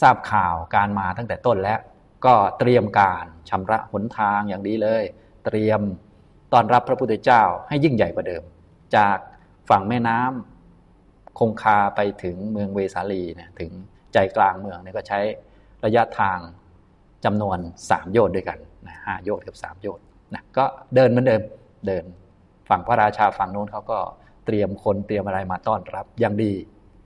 [0.00, 1.80] ทราบข่าวการมาตั้งแต่ต้นแล้ว
[2.26, 5.04] ก็เตรียมการชำระหนทางอย่างดีเลย
[5.44, 5.80] เตรียม
[6.52, 8.42] ต้อนรับพระพุทธเจ้าให้ยิ่งใหญ่กว่าเดิม
[8.96, 9.16] จาก
[9.70, 13.70] ฝั่งแม่น้ำคงคาไปถึงเมืองเวสาลีนะถึง
[14.12, 15.20] ใจกลางเมืองเนี่ยก็ใช้
[15.84, 16.38] ระยะทาง
[17.24, 20.04] จำนวน 3 โยชน์ด้วยกันนะห้าโยชน์กับ 3 โยชน์
[20.34, 20.64] นะก็
[20.94, 21.42] เดินเหมือนเดิม
[21.86, 22.04] เดิน
[22.72, 23.98] ฝั่งพระราชาฝั่งโน้นเขาก็
[24.46, 26.52] เตรียมคนเตรียมอะไรมาต้อนรับอย่างดี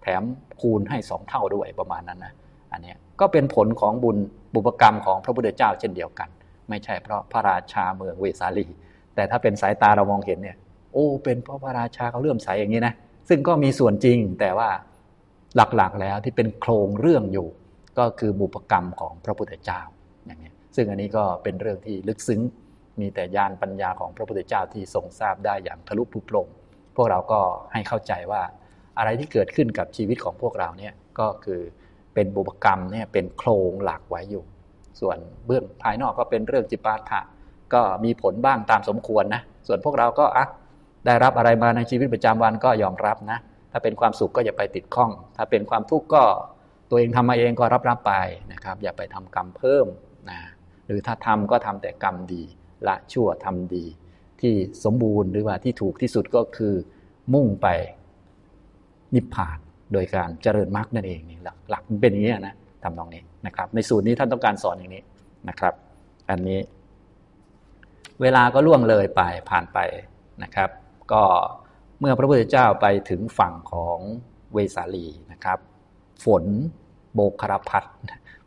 [0.03, 0.23] แถม
[0.61, 2.33] คูณให้สองเท่าด้วยประมาณนั้นนะ
[2.73, 4.17] อันนี้ก็เป็นผลของบุญ
[4.55, 6.29] บุพกรรมของพระพุทธเจ้าเช่นเดียวกัน
[6.69, 8.67] ไม่ใช่เพราะพระราชาเมืองเวสาลี
[9.15, 10.57] แต่ถ้าเป็นสายตาเรามองเห็นเนี่ย
[10.93, 12.95] โอ้เป็นเพราะพระราชาเขาเลื่อมใสอย่างนี้นะ
[13.29, 14.69] ซึ่งก็มีส่วนจริงแต่ว่า
[15.57, 17.49] หลักๆแล้วที่เป็นโครงเรื่องอยู่
[17.99, 19.81] ก็คือบุพกรรมของพระพุทธเจ้า
[20.27, 22.41] อย่างนี้ซึ่งอันนี้ก็เป็นเรื่องที่ลึกซึ้ง
[23.01, 26.49] มีแต่ญาณปัญญาของพระพุทธเจ้าที่ทรงทราบได้อย่างทะลุปุโปร่ง
[26.97, 27.41] พวกเราก็
[27.73, 28.43] ให้เข้าใจว่า
[28.99, 31.61] อะไรที่เกิดขึ้นกับชีวิตของพวกเราเนี่ยก็คือ
[32.15, 34.45] เป็นบุพกรรมเนี่ยเป็นโครงหลักไว้อยู่
[35.01, 35.17] ส่วน
[35.47, 37.21] เบื้องภายนอกก็เป็นเรื่องจิปาถะ
[37.75, 40.47] ก็มีผลบ้างตามสมควรนะ ส่วนพวกเราก็อะ
[41.07, 43.39] ได้รับอะไรมาในชีวิตประจำวันก็ยอมรับนะ
[43.73, 46.23] ถ้าเป็นความสุขก็อย่าไปติดข้อง ถ้าเป็นความทุกข์ก็
[46.91, 48.15] ตัวเองทำมาเองก็รับรับไป
[48.53, 49.87] นะครับ อย่าไปทำกรรมเพิ่ม
[50.31, 50.39] นะ
[50.87, 52.45] หรือถ้าทำก็ทำแต่กรรมดี
[52.89, 53.85] ละชั่วทำดี
[54.41, 54.55] ที่
[54.85, 56.75] สมบูรณ์หรือว่าที่ถูกที่สุดก็คือ
[57.35, 57.67] มุ่งไป
[59.15, 59.59] นิพพาน
[59.93, 65.03] โดยการเจริญมรรคนั่นเองนี่หลักหลักเป็นอย่างนี้นะทำนองนี้นะครับ ในสูตรนี้ท่านต้องการสอนอย่างนี้
[65.49, 65.75] นะครับ
[66.31, 66.61] อันนี้
[68.21, 69.79] เวลาก็ล่วงเลยไปผ่านไป
[70.43, 70.71] นะครับ
[71.13, 71.23] ก็
[72.01, 73.99] เมื่อพระพุทธเจ้าไปถึงฝั่งของ
[74.53, 75.59] เวสาลีนะครับ
[76.25, 76.45] ฝน
[77.15, 77.85] โบกคารพัด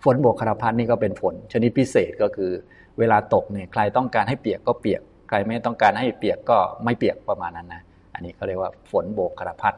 [0.03, 2.51] ฝนโบกคารพัดนี่ก็เป็นฝน ชนิดพิเศษก็คือ
[2.99, 7.83] เวลาตกเนี่ยใครต้องการให้เปียกก็เปียก ใครไม่ต้องการให้เปียกก็ไม่เปียกประมาณนั้นนะ
[8.13, 9.73] อันนี้เขาเรียกว่าฝนโบกครพัด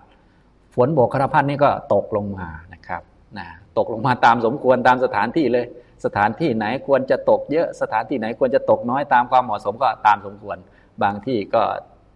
[0.75, 3.01] ฝนโบกครพัดนี่ก็ตกลงมานะครับ
[3.37, 3.47] นะ
[3.77, 5.65] ตกลงมาตามสมควรตามสถานที่เลย
[6.05, 10.57] สถานที่ไหนควรจะตกเยอะสถานที่ไหนควรจะตกน้อยตามความเหมาะสมก็ตามสมควร
[11.03, 11.63] บางที่ก็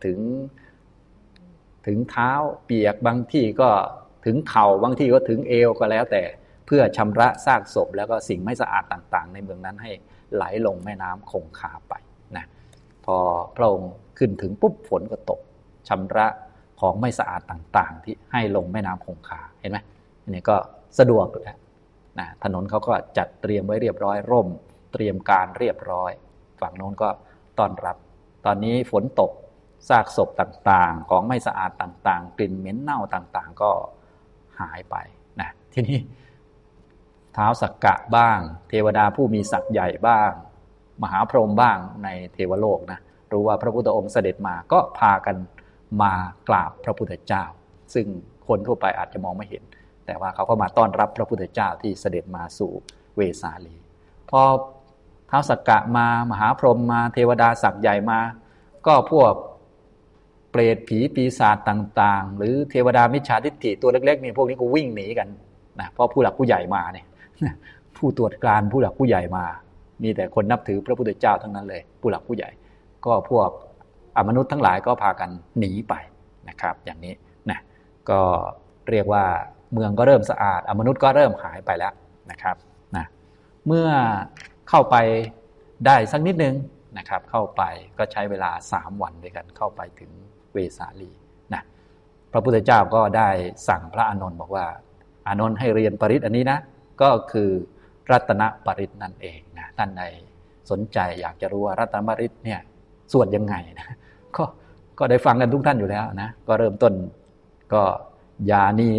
[0.06, 0.20] ถึง
[1.88, 2.32] ถึงเท้า
[2.66, 3.70] เปียกบางที่ก็
[4.26, 6.24] ถึงเข่าบางที่ก็ถึงเอวก็แล้วแต่
[6.66, 9.92] เพื่อชำระซากศพแล้วก็สิ่งไม่สะอาดต่างๆ ในเมืองนั้นให้
[10.34, 11.94] ไหลลงแม่น้ำคงคาไป
[12.38, 12.46] นะ
[13.06, 13.18] พอ
[13.56, 15.40] พระองค์ขึ้นถึงปุ๊บฝนก็ตก
[15.88, 16.28] ชำระ
[16.80, 19.78] ของไม่สะอาดต่าง ๆ ที่ให้ลงแม่น้ำคงคาเห็นไหม
[20.22, 20.56] อันนี้ก็
[21.00, 21.58] สะดวกแล้ว
[22.20, 24.48] นะถนนเขาก็จัดเตรียมไว้เรียบร้อยร่ม
[24.94, 26.12] เตรียมการเรียบร้อย
[26.62, 27.10] ฝั่งโน้นก็
[27.60, 27.98] ต้อนรับ
[28.46, 29.32] ตอนนี้ฝนตก
[29.90, 33.72] ซากศพต่างๆ ของไม่สะอาดต่างๆ กลิ่นเหม็นเน่าต่างๆ ก็
[34.60, 34.96] หายไป
[35.42, 35.98] นะทีนี้
[37.36, 40.32] เท้าสักกะบ้าง เทวดาผู้มีศักย์ใหญ่บ้าง
[41.04, 43.00] มหาพรหมบ้างในเทวโลกนะ
[43.32, 45.36] รู้ว่าพระพุทธองค์เสด็จมาก็พากัน
[46.02, 46.14] มา
[46.50, 47.44] กราบพระพุทธเจ้า
[47.94, 48.06] ซึ่ง
[48.48, 49.64] คนทั่วไปอาจจะมองไม่เห็น
[50.06, 52.72] แต่ว่าเขาก็มาต้อนรับพระพุทธเจ้าที่เสด็จมาสู่
[53.16, 53.78] เวสาลี
[54.30, 54.42] พอ
[55.28, 58.20] เท้าสักกะมามหาพรหมมาเทวดาศักย์ใหญ่มา
[58.88, 59.34] ก็พวก
[60.52, 65.28] เปรตผีปีศาจต่าง ๆ หรือเทวดามิจฉาทิฏฐิตัวเล็กๆนี่พวกนี้ก็วิ่งหนีกัน
[65.80, 67.06] นะเพราะผู้หลักผู้ใหญ่มาเนี่ย
[67.98, 69.46] ผู้ตรวจการผู้หลักผู้ใหญ่มา
[70.04, 72.50] มีแต่คนนับถือพระพุทธเจ้าทั้งนั้นเลย ผู้หลักผู้ใหญ่
[73.06, 73.50] ก็พวก
[74.18, 75.30] อมนุษย์ทั้งหลายก็พากัน
[75.60, 75.94] หนีไป
[76.50, 77.14] นะครับ อย่างนี้
[77.50, 77.60] นะ
[78.10, 78.22] ก็
[78.90, 79.24] เรียกว่า
[79.74, 81.94] เมืองก็เริ่มสะอาด อมนุษย์ก็เริ่มหายไปแล้ว
[82.32, 82.56] นะครับ
[82.98, 83.06] นะ
[83.68, 83.88] เมื่อ
[84.70, 84.96] เข้าไป
[85.86, 86.56] ได้สักนิดนึง
[86.98, 87.64] นะครับ เข้าไป
[87.98, 90.12] ก็ใช้เวลาสามวันด้วยกันเข้าไปถึง
[90.54, 91.12] เวสาลี
[91.54, 91.62] นะ
[92.32, 93.30] พระพุทธเจ้าก็ได้
[93.68, 94.66] สั่งพระอานนท์บอกว่า
[95.28, 96.60] อานนท์ให้เรียนปริศอันนี้นะ
[97.02, 97.50] ก็คือ
[98.12, 100.04] รัตนปริศนั่นเองนะท่านใด
[100.72, 102.60] สนใจอยากจะรู้ว่ารัตนปริศเนี่ย
[103.12, 103.96] สวดยังไงนะ
[104.36, 104.44] ก็
[105.00, 106.94] ก็ได้ฟังกันทุกท่านอยู่แล้วนะก็เริ่มต้น
[107.74, 107.84] ก็
[108.52, 108.90] ยานี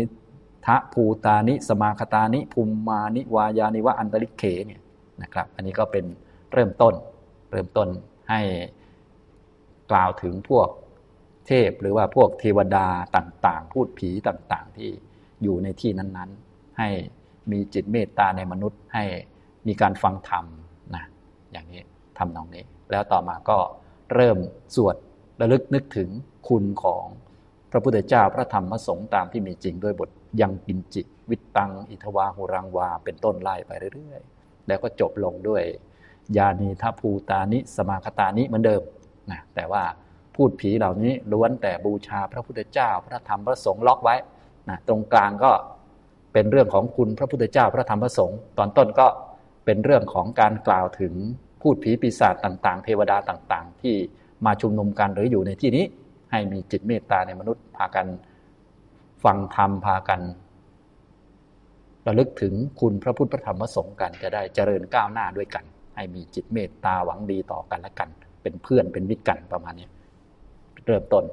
[0.66, 4.80] ทะภูตานิ สมาคตานิภูมมานิวายานิวะอันตริเคเนี่ย
[5.22, 6.04] นะครับ อันนี้ก็เป็น
[6.52, 6.94] เริ่มต้น
[7.50, 7.88] เริ่มต้น
[8.30, 8.40] ให้
[9.90, 10.68] กล่าวถึงพวก
[11.46, 12.86] เทพหรือว่าพวกเทวดา
[13.16, 14.90] ต่างๆ พูดผีต่างๆ ที่
[15.42, 16.88] อยู่ในที่นั้นๆ ให้
[17.52, 19.04] มีจิตเมตตาในมนุษย์ให้
[19.66, 20.44] มีการฟังธรรม
[20.94, 21.04] นะ
[21.52, 21.82] อย่างนี้
[22.18, 23.58] ทำนองนี้ แล้วต่อมาก็
[24.14, 24.38] เริ่ม
[24.74, 24.96] สวด
[25.40, 26.08] ระลึกนึกถึง
[26.48, 27.04] คุณของ
[27.70, 35.62] พระพุทธเจ้าพระธรรมพระสงฆ์ตามที่มีจริงด้วยบทยังกินจิตวิตตัง อิทวาหุรังวา เป็นต้นไล่ไปเรื่อยๆ แล้วก็จบลงด้วย
[36.36, 38.82] ยานีทัภูตานิ สมาคตานิเหมือนเดิม
[39.30, 39.82] นะแต่ว่า
[40.34, 44.16] พูดผีเหล่านี้ล้วนแต่บูชาพระพุทธเจ้า พระธรรมพระสงฆ์ล็อกไว้
[44.68, 45.52] นะตรงกลางก็
[46.38, 49.06] เป็นเรื่องของคุณพระพุทธเจ้าพระธรรมพระสงฆ์ตอนต้นก็
[49.64, 51.14] เป็นเรื่องของการกล่าวถึง
[51.62, 53.94] พูดผีปีศาจต่างๆ เทวดาต่างๆ ที่
[54.46, 55.84] มาชุมนุมกันหรืออยู่ในที่นี้
[56.30, 58.06] ให้มีจิตเมตตาในมนุษย์พากัน
[59.24, 60.20] ฟังธรรมพากัน
[62.06, 65.64] ระลึกถึงคุณพระพุทธพระธรรมพระสงฆ์กันจะได้เจริญก้าวหน้าด้วยกัน
[65.96, 68.08] ให้มีจิตเมตตาหวังดีต่อกันและกัน
[68.42, 69.88] เป็นเพื่อนเป็นมิตรกันประมาณนี้
[70.86, 71.24] เริ่มต้น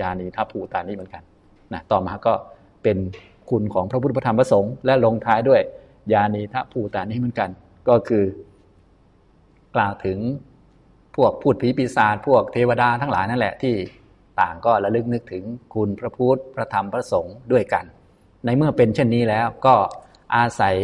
[0.00, 1.22] ยานีทัพภูตานี้เหมือนกัน
[1.72, 2.32] นะต่อมาก็
[2.84, 2.98] เป็น
[3.50, 5.60] คุณของพระพุทธธรรมพระสงฆ์และลงท้ายด้วย
[6.12, 7.50] ยานีทะภูตานี้เหมือนกัน
[7.88, 8.24] ก็คือ
[9.74, 10.18] กล่าวถึง
[11.16, 13.74] พวกพูดผีปีศาจพวกเทวดาทั้งหลายนั่นแหละที่
[14.40, 15.44] ต่างก็ระลึกนึกถึง
[15.74, 17.84] คุณพระพุทธพระธรรมพระสงฆ์ด้วยกัน
[18.44, 19.74] ในเมื่อเป็นเช่นนี้แล้วก็
[20.36, 20.76] อาศัย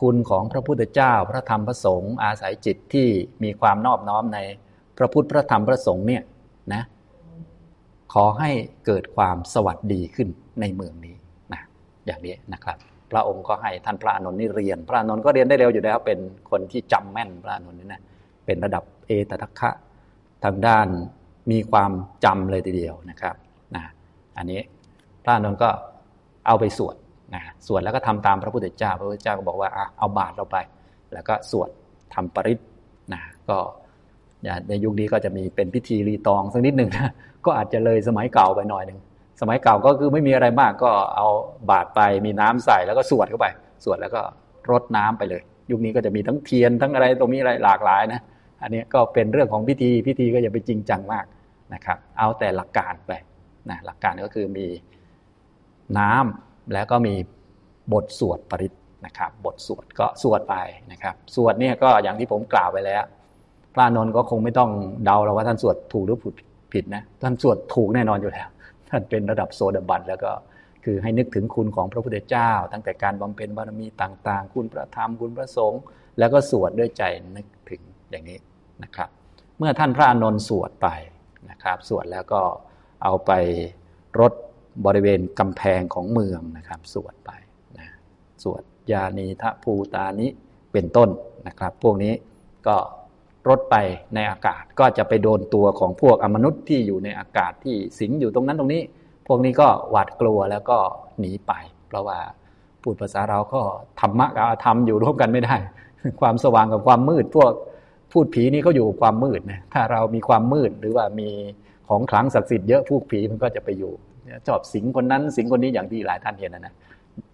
[0.00, 3.08] คุณของพระพุทธเจ้า พระธรรมพระสงฆ์อาศัยจิตที่
[3.42, 4.38] มีความนอบน้อมใน
[4.98, 6.22] พระพุทธพระธรรมพระสงฆ์เนี่ย
[6.72, 6.82] นะ
[8.12, 8.50] ขอให้
[8.86, 10.28] เกิดความสวัสดีขึ้น
[10.60, 11.14] ในเมืองนี้
[12.06, 12.76] อย่างนี้นะครับ
[13.10, 16.18] พระองค์ก็ให้ท่านพระอนุนนี่เรียน พระอนุนก็เรียนได้เร็วอยู่แล้ว เป็น
[16.50, 18.02] คนที่จำแม่นพระอนุนนี่นะ
[18.46, 19.70] เป็นระดับเอตทัคคะ
[20.44, 20.86] ทางด้าน
[21.50, 21.90] มีความ
[22.24, 23.34] จำเลยทีเดียวนะครับ
[23.74, 23.82] นะ
[24.36, 24.60] อันนี้
[25.24, 25.70] พระอนุนก็
[26.46, 26.96] เอาไปสวด
[27.34, 30.56] นะสวดแล้วก็ทำตามพระพุทธเจ้า พระพุทธเจ้าก็บอกว่าเอาบาตรเราไป
[31.12, 31.68] แล้วก็สวด
[32.14, 32.58] ทำปริศ
[33.12, 33.56] นะก็
[34.68, 37.12] ในยุคนี้ก็จะมีเป็นพิธีรีตองสักนิดหนึ่งนะ
[37.44, 38.98] ก็อาจจะเลยสมัยเก่าไปหน่อยหนึ่ง
[39.40, 41.26] สมัยเก่าก็คือไม่มีอะไรมากก็เอา
[41.70, 43.46] บาตรไปมีน้ำใส่แล้วก็สวดเข้าไป
[43.84, 44.20] สวดแล้วก็
[44.70, 48.20] รดน้ำไปเลย ยุคนี้ก็จะมีทั้งเทียนทั้งอะไรตรงนี้อะไรหลากหลายนะ
[48.62, 51.24] อันนี้ก็เป็นเรื่องของพิธีพิธีก็อย่าไปจริงจังมาก
[51.74, 53.12] นะครับ เอาแต่หลักการไป
[53.70, 54.66] นะหลักการก็คือมี
[55.98, 57.14] น้ำแล้วก็มี
[57.92, 58.72] บทสวดปริศ
[59.06, 60.56] นะครับ บทสวดก็สวดไป
[60.92, 63.02] นะครับ สวดเนี่ยก็อย่างที่ผมกล่าวไปแล้ว
[63.74, 64.70] พระนนท์ก็คงไม่ต้อง
[65.04, 66.18] เดาเราว่าท่านสวดถูกหรือ
[66.72, 68.48] ผิดนะท่านสวดถูกแน่นอนอยู่แล้ว
[68.92, 70.32] ท่านเป็นระดับโซดาบันแล้วก็
[70.84, 75.80] คือให้นึกถึงคุณของพระพุทธเจ้า ตั้งแต่การบำเพ็ญบารมีต่างๆ คุณพระธรรมคุณพระสงฆ์
[76.18, 77.02] แล้วก็สวดด้วยใจ
[77.36, 77.80] นึกถึง
[78.10, 78.38] อย่างนี้
[78.82, 79.08] นะครับ
[79.58, 80.88] เมื่อท่านพระอนนท์สวดไป
[81.50, 82.42] นะครับ สวดแล้วก็
[83.02, 83.30] เอาไป
[84.20, 84.32] รด
[84.86, 87.30] บริเวณกำแพงของเมืองนะครับ สวดไป
[87.78, 87.88] นะ
[88.42, 88.62] สวด
[88.92, 90.28] ยานีทะภูตานิ
[90.72, 91.08] เป็นต้น
[91.46, 92.12] นะครับ พวกนี้
[92.66, 92.76] ก็
[93.48, 93.76] รถไป
[94.14, 98.82] ในอากาศ ก็จะไปโดนตัวของพวกอมนุษย์ที่อยู่ในอากาศที่สิงอยู่ตรงนั้นตรงนี้
[99.26, 100.78] พวกนี้ก็หวาดกลัวแล้วก็
[101.18, 101.52] หนีไป
[101.88, 102.18] เพราะว่า
[102.82, 103.60] พูดภาษาเราก็
[104.00, 105.56] ธรรมะกับธรรมอยู่ร่วมกันไม่ได้
[106.20, 107.52] ความสว่างกับความมืด พวก
[108.12, 111.28] พูดผีนี่เขาอยู่ความมืดนะถ้าเรามีความมืดหรือว่ามี
[111.88, 113.92] ของขลังศักดิ์สิทธิ์เยอะพวกผีมันก็จะไปอยู่
[114.46, 116.74] ชอบสิงคนนั้นสิงคนนี้อย่างที่หลายท่านเห็นนะนะ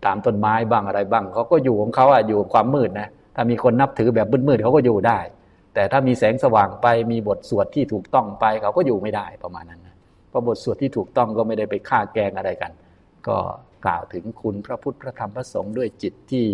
[0.05, 5.19] ตามต้นไม้บ้างอะไรบ้างเขาก็อยู่ของเขาอะอยู่ความมืดนะถ้ามีคนนับถือแบบมืดๆเขาก็อยู่ได้
[5.79, 9.97] แต่ถ้ามีแสงสว่างไปมีบทสวดที่ถูกต้องไปเขาก็อยู่ไม่ได้ประมาณนั้นนะ
[10.29, 12.73] เพราะบทสวดที่ถูกต้องก็ไม่ได้ไปฆ่าแกงอะไรกัน
[13.29, 13.37] ก็
[13.85, 16.45] กล่าวถึงคุณพระพุทธพระธรรมพระสงฆ์ด้วยจิตที่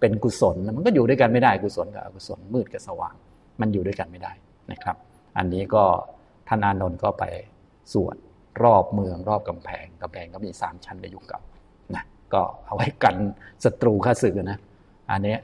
[0.00, 3.14] เป็นกุศลมันก็อยู่ด้วยกันไม่ได้กุศลกับอกุศลมืดกับสว่าง
[3.60, 4.32] มันอยู่ด้วยกันไม่ได้
[4.72, 4.96] นะครับ
[5.38, 5.84] อันนี้ก็
[6.48, 7.24] ท่านอานนท์ก็ไป
[7.92, 8.16] สวด
[8.62, 11.40] รอบเมืองรอบกำแพงกำแพงก็มีสามชั้นในยุคเก่า
[11.94, 12.04] นะ
[12.34, 13.14] ก็เอาไว้กัน
[13.64, 14.58] ศัตรูข้าศึกนะ
[15.10, 15.36] อันนี้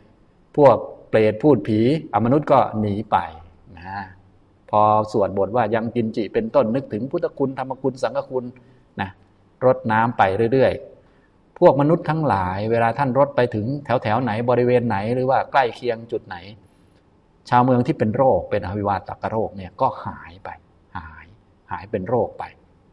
[0.57, 0.76] พวก
[1.09, 1.78] เปรตพูดผี
[2.14, 3.16] อมนุษย์ก็หนีไป
[3.78, 4.04] นะ
[4.70, 4.80] พอ
[5.12, 8.44] สวดบทว่ายังกินจิเป็นต้นนึกถึงพุทธคุณธรรมคุณสังฆคุณ
[9.00, 9.11] นะ
[9.64, 16.36] รดน้ำไปเรื่อยๆ พวกมนุษย์ทั้งหลาย เวลาท่านรดไปถึงแถวแถวไหนบริเวณไหนหรือว่าใกล้เคียงจุดไหน
[17.48, 20.48] ชาวเมืองที่เป็นโรคเป็นอวิวาตกโรคเนี่ยก็หายไป
[20.96, 21.26] หาย
[21.70, 22.44] หายเป็นโรคไป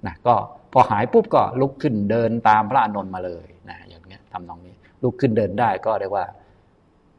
[0.05, 0.36] นะก็
[0.74, 6.26] พอหายปุ๊บก็ลุกขึ้นเดินตามพระอานนท์มาเลยนะอย่างเงี้ยทำนองนี้ลุกขึ้นเดินได้ก็เรียกว่า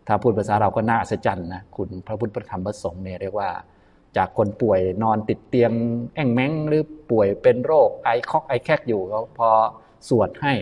[0.07, 3.51] ถ้าพูดภาษาเราก็น่าสัศจจันนะคุณพระพุทธพระธรรมพระสงฆ์เนี่ยเรียกว่า
[4.17, 5.73] จากคนป่วยนอนติดเตียง
[6.15, 9.49] แอ่งแมงหรือป่วยเป็นโรคไอคอกไอแคกอยู่เขาพอ
[10.09, 10.55] สวดให้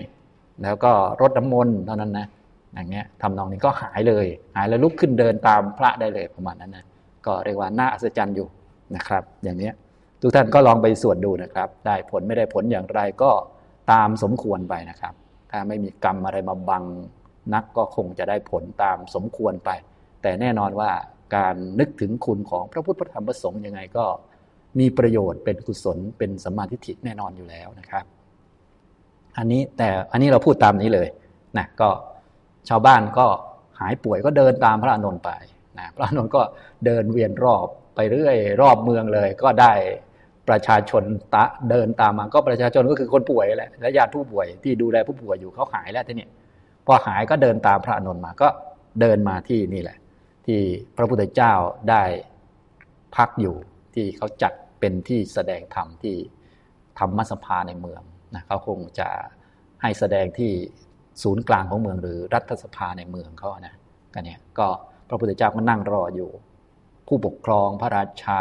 [0.63, 2.27] แล้วก็รดน้ำมนต์เท่านั้นนะ
[2.75, 4.27] อย่างเงี้ยทำนองนี้ก็หายเลย
[4.57, 6.85] หายแล้วลุกขึ้นเดินตามพระได้เลยประมาณนั้นนะ
[7.27, 8.49] ก็เรียกว่าน่าอัศจรรย์อยู่
[8.97, 9.75] นะครับ อย่างเนี้ย
[10.21, 13.31] ทุกท่านก็ลองไปสวดดูนะครับ ได้ผลไม่ได้ผลอย่างไรก็
[13.93, 15.15] ตามสมควรไปนะครับ
[15.51, 16.83] ถ้าไม่มีกรรมอะไรมาบัง
[17.55, 19.71] นักก็คงจะได้ผลตามสมควรไป
[20.23, 20.91] แต่แน่นอนว่า
[21.37, 24.05] การนึกถึงคุณของพระพุทธพระธรรมพระสงฆ์ยังไงก็
[24.79, 28.05] มีประโยชน์เป็นกุศลเป็นสัมมาทิฏฐิแน่นอนอยู่แล้วนะครับ
[29.39, 31.09] อันนี้แต่อันนี้เราพูดตามนี้เลย
[31.59, 31.91] นะก็
[32.69, 33.27] ชาวบ้านก็
[33.81, 35.31] หายป่วยก็เดินตามพระอานนท์ไป
[35.79, 36.43] นะพระอานนท์ก็
[36.87, 39.73] เดินเวียนรอบไปเรื่อยรอบเมืองเลย ก็ได้
[40.49, 46.27] ประชาชนตะเดินตามมาก็ประชาชนก็คือคนป่วยแหละและญาติผู้ป่วยที่ดูแลผู้ป่วยอยู่เขาหายแล้วทีนี้
[46.87, 48.49] พอหายก็เดินตามพระอนุนมาก็
[49.01, 49.99] เดินมาที่นี่แหละ
[50.47, 50.61] ที่
[50.97, 51.53] พระพุทธเจ้า
[51.91, 52.03] ได้
[53.17, 53.57] พักอยู่
[53.95, 56.17] ที่เขาจัดเป็นที่แสดงธรรมที่
[56.99, 58.03] ธรรมสภาในเมือง
[58.35, 59.09] นะเขาคงจะ
[59.83, 60.53] ให้แสดงที่
[61.23, 63.75] ศูนย์กลางของเมืองหรือรัฐสภาในเมืองเขานะ
[64.15, 64.69] กันเนี่ยก็
[65.09, 66.31] พระพุทธเจ้าก็นั่งรออยู่
[67.09, 68.41] ผู้ปกครองพระราชา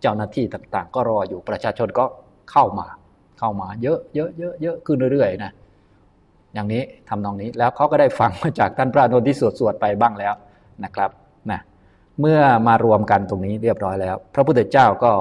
[0.00, 2.04] เจ้าหน้าที่ต่าง ๆ ก็รออยู่ประชาชนก็
[2.50, 2.88] เข้ามา
[3.38, 5.52] เข้ามาเยอะเยอะเยอะเยอะขึ้นเรื่อยๆนะ
[6.54, 10.34] อย่างนี้ทำนองนี้แล้วเขาก็ได้ฟังมาจากท่านพระนนท์ที่สวดสวดไปบ้างแล้ว
[10.84, 11.10] นะครับ
[11.50, 11.60] นะ
[12.20, 15.12] เมื่อมารวมกันตรงนี้เรียบร้อยแล้ว พระพุทธเจ้าก็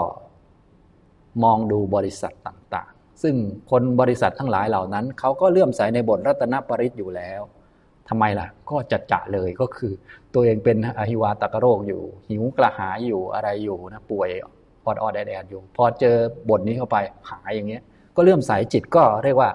[1.43, 3.35] มองดูบริษัทต่างๆ ซึ่ง
[3.71, 7.41] คนบริษัททั้งหลายเหล่านั้นเขาก็เลื่อมใสในบทรัตนปริศอยู่แล้ว
[8.09, 9.91] ทำไมล่ะ ก็จะจะเลยก็คือ
[10.33, 14.29] ตัวเองเป็นอหิวาตกโรคอยู่ หิวกระหายอยู่อะไรอยู่นะป่วย
[14.85, 16.15] อดอดแดดอยู่ พอเจอ
[16.49, 16.97] บทนี้เข้าไป
[17.29, 17.83] หายอย่างเงี้ย
[18.15, 19.49] ก็เริ่อมใสจิตก็เรียกว่า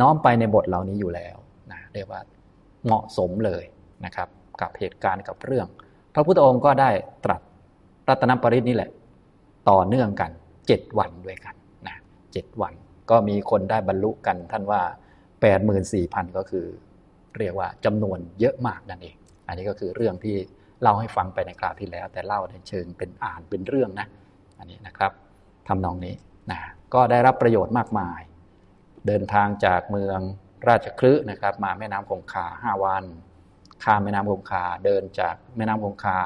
[0.00, 1.36] น้อมไปในบทเหล่านี้อยู่แล้ว
[1.72, 2.20] นะเรียกว่า
[2.86, 3.64] เหมาะสมเลย
[4.04, 4.28] นะครับ
[4.60, 5.66] กับเหตุการณ์กับเรื่อง
[6.14, 6.90] พระพุทธองค์ก็ได้
[7.24, 7.40] ตรัส
[8.08, 8.90] รัตนปริศนี่แหละ
[9.70, 10.30] ต่อเนื่องกัน
[10.66, 11.54] เจ็ดวันด้วยกัน
[11.88, 11.96] นะ
[12.32, 12.74] เจ็ดวัน
[13.10, 14.82] ก็มีคนได้บรรลุกันท่านว่า
[15.42, 16.66] แปดหมื่นสี่พันก็คือ
[17.38, 19.16] เรียกว่าจำนวนเยอะมากนั่นเอง
[19.46, 20.36] อันนี้ก็คือเรื่องที่
[20.82, 24.06] เล่าให้ฟังไปในคราวที่แล้ว แต่เล่าในเชิงเป็นอ่านเป็นเรื่องนะ
[24.58, 25.12] อันนี้นะครับ
[25.68, 26.14] ทำนองนี้
[26.50, 26.58] นะ
[26.94, 28.20] ก็ได้รับประโยชน์มากมาย
[29.06, 30.18] เดินทางจากเมือง
[30.68, 33.04] ราชคลึนะครับ มาแม่น้ำคงคาห้าวัน
[33.84, 36.18] ข้ามแม่น้ำคงคาเดินจากแม่น้ำคงคา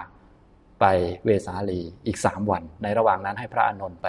[0.81, 0.85] ไป
[1.25, 4.09] เวสาลีอีกสามวัน ในระหว่างนั้นให้พระอานนท์ไป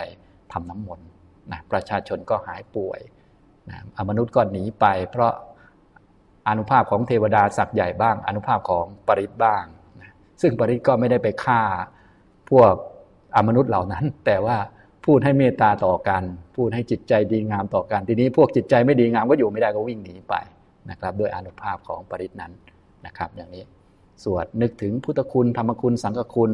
[0.52, 1.08] ทำน้ำมนต์
[1.52, 3.00] นะประชาชนก็หายป่วย
[3.70, 5.34] นะอมนุษย์ก็หนีไป เพราะ
[6.48, 9.64] อนุภาพของเทวดาศักย์ใหญ่บ้าง อนุภาพของปริตบ้าง
[10.02, 10.12] นะ
[10.42, 11.62] ซึ่งปริตก็ไม่ได้ไปฆ่า
[12.50, 12.74] พวก
[13.36, 14.58] อมนุษย์เหล่านั้น แต่ว่า
[15.06, 16.24] พูดให้เมตตาต่อกัน
[16.56, 20.36] พูดให้จิตใจดีงามต่อกัน ทีนี้พวกจิตใจไม่ดีงามก็อยู่ไม่ได้ก็วิ่งหนีไป
[20.90, 22.52] นะครับด้วยอนุภาพของปริตนั้น
[23.06, 23.64] นะครับ อย่างนี้
[24.24, 26.52] สวดนึกถึงพุทธคุณธรรมคุณสังฆคุณ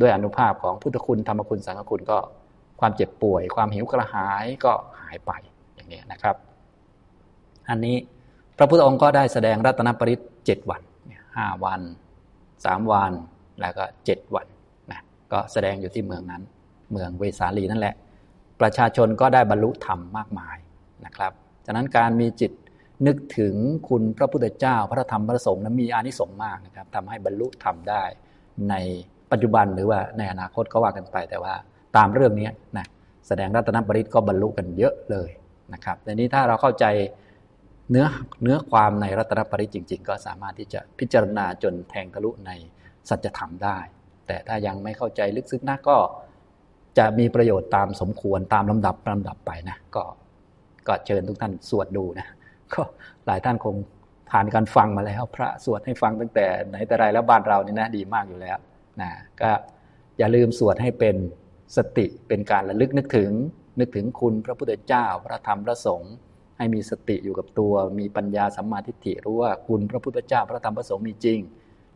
[0.00, 2.18] ด้วยอนุภาพของพุทธคุณธรรมคุณสังฆคุณก็
[2.80, 5.30] ความเจ็บป่วย ความหิวกระหายก็หายไป
[5.74, 6.36] อย่างนี้นะครับ
[7.70, 7.96] อันนี้
[8.56, 10.82] พระพุทธองค์ก็ได้แสดงรัตนปริศเจ็ดวัน
[11.36, 11.80] ห้าวัน
[12.64, 13.12] สามวัน
[13.60, 14.46] แล้วก็เจ็ดวัน
[14.90, 15.00] นะ
[15.32, 16.42] ก็แสดงอยู่ที่เมืองนั้น
[16.90, 17.94] เมืองเวสาลีนั่นแหละ
[18.60, 20.56] ประชาชนก็ได้บรรลุธรรมมากมาย
[21.04, 21.32] นะครับ
[21.66, 22.52] ฉะนั้นการมีจิต
[23.06, 23.54] นึกถึง
[23.88, 28.02] คุณพระพุทธเจ้า พระธรรมพระสงฆ์นั้นมีอานิสงส์มากนะครับทำให้บรรลุธรรมได้
[28.70, 28.74] ใน
[29.32, 31.54] ปัจจุบันหรือว่าในอนาคตก็ว่ากันไปแต่ว่า
[31.96, 32.86] ตามเรื่องนี้นะ
[33.26, 35.30] แสดงรัตนบริตก็บรรลุกันเยอะเลย
[35.72, 36.84] นะครับแต่นี้ถ้าเราเข้าใจ
[37.90, 38.06] เนื้อ
[38.42, 42.50] เนื้อความในรัตนปริตจริง ๆ ก็สามารถที่จะพิจารณาจนแทงทะลุใน
[43.08, 43.78] สัจธรรมได้
[44.26, 45.96] แต่ถ้ายังไม่เข้าใจลึกซึ้งนักก็
[46.98, 50.04] จะมีประโยชน์ตามสมควรตามลำดับลำดับไปนะก็
[50.88, 52.26] ก็เชิญทุกท่านสวดดูนะ
[52.74, 52.82] ก็
[53.26, 53.74] หลายท่านคง
[54.30, 58.58] ผ่านการฟังมาแล้ว พระสวดให้ฟังตั้งแต่ไหนแต่ไรแล้วบ้านเรานี่นะดีมากอยู่แล้ว
[59.00, 59.50] นะก็
[60.18, 61.16] อย่าลืมสวดให้เป็น
[61.76, 63.30] สติเป็นการระลึกนึกถึง
[63.80, 66.12] นึกถึงคุณพระพุทธเจ้า พระธรรมพระสงฆ์
[66.58, 71.38] ให้มีสติอยู่กับตัว มีปัญญาสัมมาทิฏฐิรู้ว่าคุณพระพุทธเจ้า พระธรรมพระสงฆ์มีจริง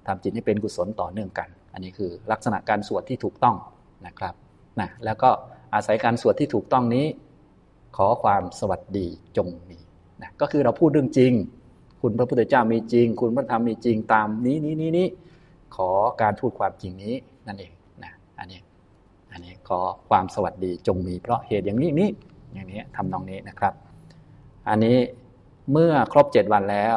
[0.06, 3.56] ทำจิตให้เป็นกุศลต่อเนื่องกัน อันนี้คือลักษณะการสวดที่ถูกต้อง
[4.06, 4.34] นะครับ
[4.80, 5.30] นะแล้วก็
[5.74, 7.06] อาศัยการสวดที่ถูกต้องนี้
[7.96, 9.06] ขอความสวัสดี
[9.36, 9.78] จงมี
[10.22, 11.32] นะก็คือเราพูดเรื่องจริง
[12.02, 15.06] คุณพระพุทธเจ้ามีจริง คุณพระธรรมมีจริงตามนี้นี้นี้นี้
[15.76, 15.88] ขอ
[16.22, 17.14] การพูดความจริงนี้
[17.46, 17.72] นั่นเอง
[18.02, 18.60] นะอันนี้
[19.32, 22.10] อันนี้ขอความสวัสดีจงมีเพราะเหตุอย่างนี้นี้
[22.54, 23.74] อย่างนี้ทำนองนี้นะครับ
[24.68, 24.98] อันนี้
[25.72, 26.96] เมื่อครบเจ็ดวันแล้ว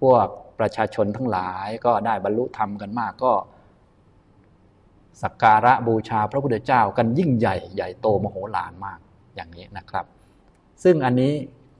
[0.00, 0.26] พวก
[0.58, 3.32] ประชาชนทั้งหลายก็ได้บรรลุธรรมกันมากก็
[5.22, 8.98] สักการะบูชาพระพุทธเจ้ากันยิ่งใหญ่ใหญ่โตมโหฬารมาก
[9.34, 10.04] อย่างนี้นะครับ
[10.84, 11.32] ซึ่งอันนี้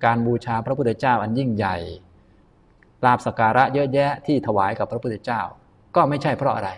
[0.05, 1.77] การบูชาพระพุทธเจ้าอันยิ่งใหญ่
[3.05, 5.41] ลาบสักการะเยอะแยะที่ถวายกับพระพุทธเจ้า
[5.97, 6.71] ก็ไม่ใช่เพราะอะไร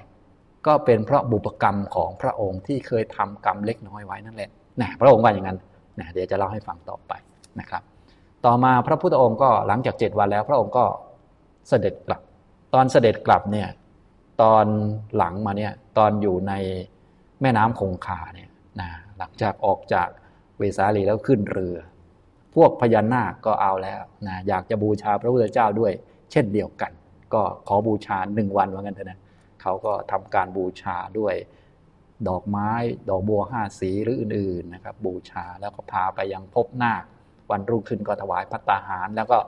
[0.67, 4.51] ก็เป็นเพราะบุปกรรมของพระองค์ที่เคยทำกรรมเล็กน้อยไว้นั่นแหละ
[4.81, 5.59] นะพระองค์ว่าอย่างนั้น
[5.99, 7.13] นะเดี๋ยวจะเล่าให้ฟังต่อไป
[7.61, 7.83] นะครับ
[8.47, 10.85] ต่อมาพระพุทธองค์ก็หลังจากเจ็ดวันแล้ว พระองค์ก็
[11.69, 12.21] เสด็จกลับ
[12.75, 13.69] ตอนเสด็จกลับเนี่ย
[14.43, 14.67] ตอน
[15.17, 16.53] หลังมาเนี่ยตอนอยู่ใน
[17.41, 20.09] แม่น้ำคงคาเนี่ยนะหลังจากออกจาก
[20.59, 21.79] เวสาลีแล้วขึ้นเรือ
[22.55, 25.93] พวกพญานาคก็เอาแล้วนะอยากจะบูชาพระพุทธเจ้าด้วย
[26.33, 26.93] เช่นเดียวกัน
[27.35, 29.21] ก็ขอบูชาหนึ่งวันว่างั้นเถอะนะ
[29.63, 31.35] เขาก็ทำการบูชาด้วย
[32.29, 32.71] ดอกไม้
[33.11, 37.03] ดอกบัวห้าสีหรืออื่นๆนะครับ บูชาแล้วก็พาไปยังพบนาค
[37.51, 39.39] วันรุ่งขึ้นก็ถวายพัตตาหาร แล้วก็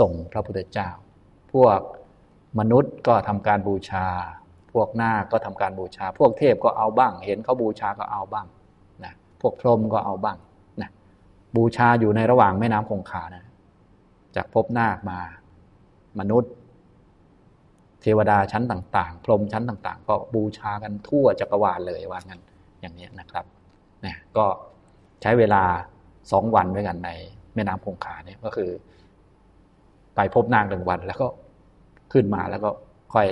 [0.00, 0.88] ส่งพระพุทธเจ้า
[1.52, 1.80] พวก
[2.58, 4.06] มนุษย์ก็ทำการบูชา
[4.72, 8.46] พวกนาคก็ทำการบูชา พวกเทพก็เอาบ้าง เห็นเขาบูชาก็เอาบ้าง
[9.04, 10.38] นะพวกพรหมก็เอาบ้าง
[10.82, 10.90] นะ
[11.56, 13.44] บูชาอยู่ในระหว่างแม่น้ำคงคานะ
[14.36, 15.18] จากพบนาคมา
[16.20, 16.52] มนุษย์
[18.02, 22.40] เทวดาชั้นต่างๆ พรหมชั้นต่าง ๆ ก็บูชากันทั่วจักรวาลเลยว่างั้น
[22.80, 23.44] อย่างนี้นะครับ
[24.04, 24.46] นี่ก็
[25.22, 25.62] ใช้เวลา
[26.32, 27.10] สองวันด้วยกันใน
[27.54, 28.70] แม่น้ำคงคาเนี่ยก็คือ
[30.14, 31.26] ไปพบนางหนึ่งวันแล้วก็
[32.12, 32.70] ขึ้นมาแล้วก็
[33.14, 33.26] ค่อย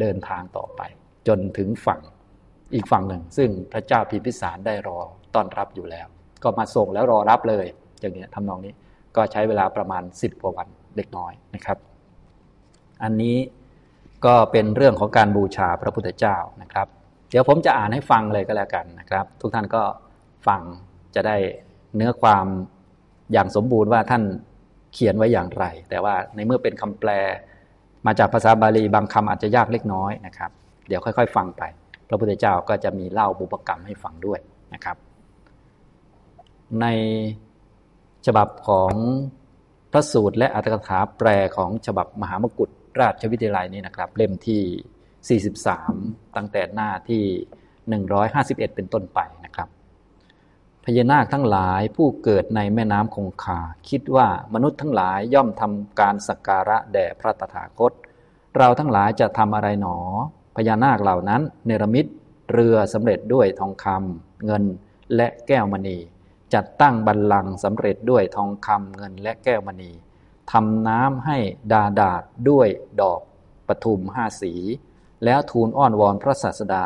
[0.00, 0.82] เดินทางต่อไป
[1.28, 2.00] จนถึงฝั่ง
[2.74, 4.98] อีกฝั่งหนึ่ง ซึ่งพระเจ้าพิมพิสารได้รอ
[5.34, 6.06] ต้อนรับอยู่แล้ว
[6.42, 7.66] ก็มาส่งแล้วรอรับเลย
[8.00, 8.72] อย่างนี้ทำนองนี้
[9.16, 11.78] ก็ใช้เวลาประมาณสิบกว่าวันเล็กน้อยนะครับ
[13.02, 13.36] อันนี้
[14.26, 16.86] ก็เป็นเรื่องของการบูชาพระพุทธเจ้านะครับ
[17.30, 19.82] เดี๋ยวผมจะอ่านให้ฟังเลยก็แล้วกันนะครับ ทุกท่านก็
[20.46, 20.60] ฟัง
[21.14, 21.36] จะได้
[21.96, 22.46] เนื้อความ
[23.32, 24.22] อย่างสมบูรณ์ว่าท่าน
[24.94, 27.10] เขียนไว้อย่างไร แต่ว่าในเมื่อเป็นคำแปล
[28.06, 30.50] มาจากภาษาบาลีบางคำอาจจะยากเล็กน้อยนะครับ
[30.88, 31.62] เดี๋ยวค่อย ๆ ฟังไป
[32.08, 34.40] พระพุทธเจ้าก็จะมีเล่าบุปกรรมให้ฟังด้วย
[34.74, 34.96] นะครับ
[36.80, 36.86] ใน
[38.26, 38.92] ฉบับของ
[39.92, 45.40] พระสูตรและอัตถกถาแปลของฉบับมหามกุฏราชวิทยาลัยนี้นะครับ เล่มที่
[45.80, 47.24] 43 ตั้งแต่หน้าที่
[48.04, 49.68] 151 เป็นต้นไปนะครับ
[50.88, 57.92] พญานาคทั้งหลายผู้เกิดในแม่น้ำคงคา คิดว่ามนุษย์ทั้งหลายย่อมทำการสักการะแด่พระตถาคต
[58.56, 59.96] เราทั้งหลายจะทำอะไรหนอ
[60.56, 62.06] พญานาคเหล่านั้น เนรมิต
[62.52, 64.64] เรือสำเร็จด้วยทองคำเงิน
[65.16, 65.98] และแก้วมณี
[66.54, 69.90] จัดตั้งบัลลังก์สำเร็จด้วยทองคำเงินและแก้วมณี
[70.52, 71.38] ทำน้ำให้
[71.72, 72.68] ดาดาดด้วย
[73.00, 73.20] ดอก
[73.68, 74.52] ปทุมห้าสี
[75.24, 76.84] แล้วทูลอ้อนวอนพระศาสดา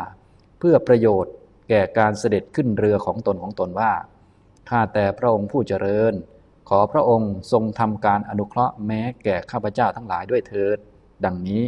[0.59, 1.33] เพื่อประโยชน์
[1.73, 3.91] แก่การเสด็จขึ้นเรือของตนของตนว่า
[4.69, 6.13] ข้าแต่พระองค์ผู้เจริญ
[6.69, 10.77] ขอพระองค์ทรงทำการอนุเคราะห์แม้แก่ข้าพเจ้าทั้งหลายด้วยเถิด
[11.25, 11.61] ดังนี้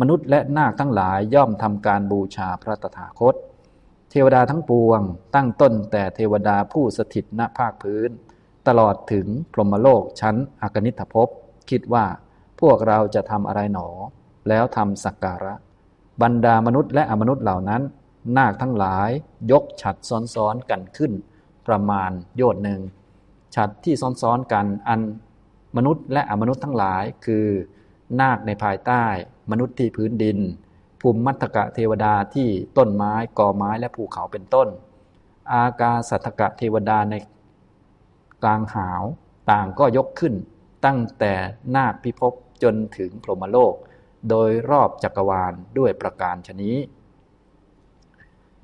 [0.00, 3.34] มนุษย์และนาคทั้งหลายย่อมทำการบูชาพระตถาคต
[4.10, 5.00] เทวดาทั้งปวง
[5.34, 8.10] ตั้งต้นแต่เทวดาผู้สถิตณภาคพื้น
[8.68, 11.28] ตลอดถึงพรหมโลกชั้นอากนิทภพ
[11.70, 12.04] คิดว่า
[12.60, 13.88] พวกเราจะทำอะไรหนอ
[14.48, 15.54] แล้วทำสักการะ
[16.22, 17.82] บรรดามนุษย์และอมนุษย์เหล่านั้น
[18.36, 19.10] นาคทั้งหลาย
[19.50, 19.96] ยกฉัด
[20.34, 21.12] ซ้อนๆกันขึ้น
[21.66, 22.80] ประมาณโยชน์หนึ่ง
[23.54, 25.00] ฉัดที่ซ้อนๆกันอัน
[25.76, 27.46] มนุษย์และอมนุษย์ทั้งหลาย คือ
[28.20, 29.04] นาคในภายใต้
[29.50, 30.38] มนุษย์ที่พื้นดิน
[31.00, 32.48] ภูมิมัตกะเทวดาที่
[32.78, 34.68] ต้นไม้กอไม้และภูเขาเป็นต้น
[35.52, 37.14] อากาสัตกะเทวดาใน
[38.42, 39.02] กลางหาว
[39.50, 40.34] ต่างก็ยกขึ้น
[40.84, 41.32] ตั้งแต่
[41.76, 43.74] นาคพิภพจนถึงพรหมโลก
[44.30, 46.76] โดยรอบจักรวาลด้วยประการชนี้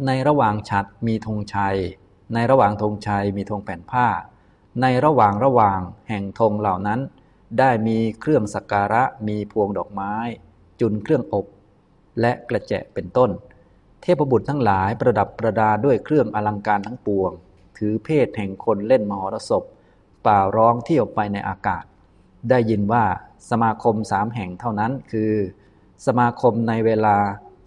[0.07, 1.77] ในระหว่างฉัดมีธงชัย
[2.35, 4.07] ในระหว่างธงชัยมีธงแผ่นผ้า
[4.83, 7.01] ในระหว่างระหว่างแห่งธงเหล่านั้น
[7.59, 10.15] ได้มีเครื่องสักการะมีพวงดอกไม้
[10.81, 11.47] จุนเครื่องอบ
[12.21, 13.31] และกระแจเป็นต้น
[14.03, 17.31] เทพบุตรทั้งหลายประดับประดาด้วยเครื่องอลังการทั้งปวง
[17.77, 19.63] ถือเพศแห่งคนเล่นมหรสพ
[20.27, 21.85] ป่าร้องเที่ยวไปในอากาศ
[22.51, 23.05] ได้ยินว่า
[23.51, 25.33] สมาคมสามแห่งเท่านั้นคือ
[26.07, 27.17] สมาคมในเวลา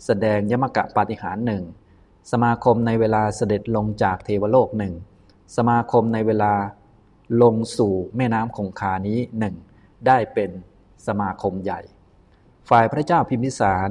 [0.05, 1.63] แสดงยมกะปาฏิหารหนึ่ง
[2.32, 4.93] สมาคมในเวลาเสด็จลงจากเทวโลกหนึ่ง
[5.57, 6.53] สมาคมในเวลา
[7.41, 9.55] ลงสู่แม่น้ำคงคานี้หนึ่ง
[10.07, 10.51] ได้เป็น
[11.07, 11.82] สมาคมใหญ่
[12.69, 13.89] ฝ่ายพระเจ้าพิมพิสาร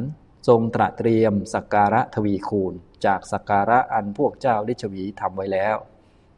[0.48, 2.72] ทรงตระเตรียมสักการะทวีคูณ
[3.04, 5.76] จากสักการะอันพวกเจ้าลิชวีทำไว้แล้ว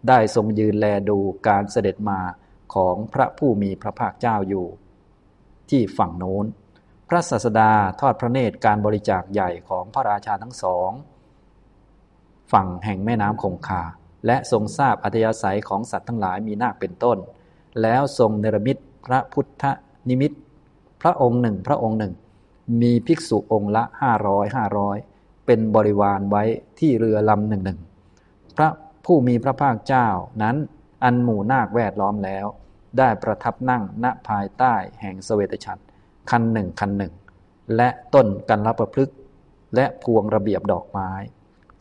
[0.09, 1.19] ได้ทรงยืนแลดู
[1.49, 2.21] การเสด็จมา
[2.75, 4.67] ของพระผู้มีพระภาคเจ้าอยู่
[5.71, 6.47] ที่ฝั่งโน้น
[7.09, 10.91] พระศาสดาทอดพระเนตรการบริจาคใหญ่ของพระราชาทั้งสอง
[12.53, 13.83] ฝั่งแห่งแม่น้ำคงคา
[14.27, 17.19] และทรงทราบอัธยาศัยของสัตว์ทั้งหลายมีนาคเป็นต้น
[17.83, 18.77] แล้วทรงเนรมิต
[19.07, 19.65] พระพุทธ
[20.09, 20.33] นิมิต
[21.03, 22.13] พระองค์หนึ่งพระองค์หนึ่ง
[22.83, 24.97] มีภิกษุองค์ละห้าร้อยห้าร้อย
[25.47, 26.43] เป็นบริวารไว้
[26.79, 27.81] ที่เรือลำหนึ่งหนึ่ง
[28.57, 28.69] พระ
[29.05, 30.09] ผู้มีพระภาคเจ้า
[30.43, 30.57] นั้น
[31.05, 32.47] อันหมู่นาคแวดล้อมแล้ว
[32.99, 35.83] ได้ประทับนั่งณภายใต้แห่งสเวตฉัตร
[36.31, 37.13] คันหนึ่งคันหนึ่ง
[37.77, 39.11] และต้นกันรับประพฤก
[39.75, 41.11] และพวงระเบียบดอกไม้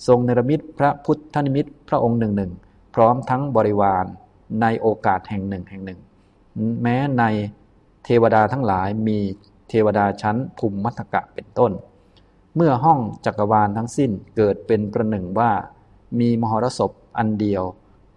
[0.07, 2.51] ทรงเนรมิตพระพุทธนิมิตพระองค์หนึ่งหนึ่ง
[2.95, 4.05] พร้อมทั้งบริวาร
[4.61, 5.99] ในโอกาสแห่งหนึ่งแห่งหนึ่ง
[6.81, 7.23] แม้ใน
[8.05, 9.19] เทวดาทั้งหลายมี
[9.69, 11.71] เทวดาชั้นภูมิมัทกะเป็นต้น
[12.55, 15.51] เมื่อห้องจักรวาลทั้งสิ้นเกิดเป็นประหนึ่งว่า
[16.19, 17.63] มีมหรสพอันเดียว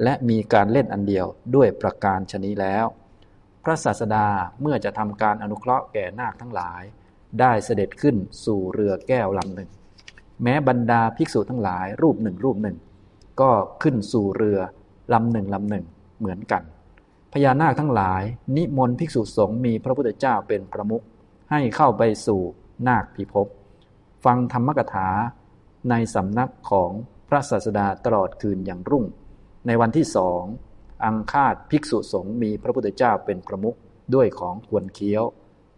[0.03, 2.87] และมีการเล่นอันเดียวด้วยประการชนี้แล้ว
[3.65, 4.27] พระศาสดา
[4.61, 6.83] เมื่อจะทำการอนุเคราะห์แก่นาคทั้งหลาย
[7.41, 9.71] ได้เสด็จขึ้นสู่เรือแก้วลำหนึ่ง
[10.43, 12.77] แม้บรรดาภิกษุทั้งหลาย รูปหนึ่งรูปหนึ่ง
[13.41, 13.51] ก็
[13.83, 14.59] ขึ้นสู่เรือ
[15.13, 15.85] ลำหนึ่งลำหนึ่ง
[16.19, 16.63] เหมือนกัน
[17.33, 18.23] พญานาคทั้งหลาย
[18.57, 21.05] นิมนต์ภิกษุสงฆ์มีพระพุทธเจ้าเป็นประมุข
[21.51, 22.41] ให้เข้าไปสู่
[22.89, 23.47] นาคพิภพ
[24.25, 25.09] ฟังธรรมกถา
[25.91, 26.91] ในสำนักของ
[27.29, 29.05] พระศาสดาตลอดคืนอย่างรุ่ง
[29.67, 30.43] ในวันที่สอง
[31.05, 33.77] อังคาดภิกษุสงฆ์มีพระพุทธเจ้าเป็นประมุข
[34.15, 35.25] ด้วยของควรเคี้ยว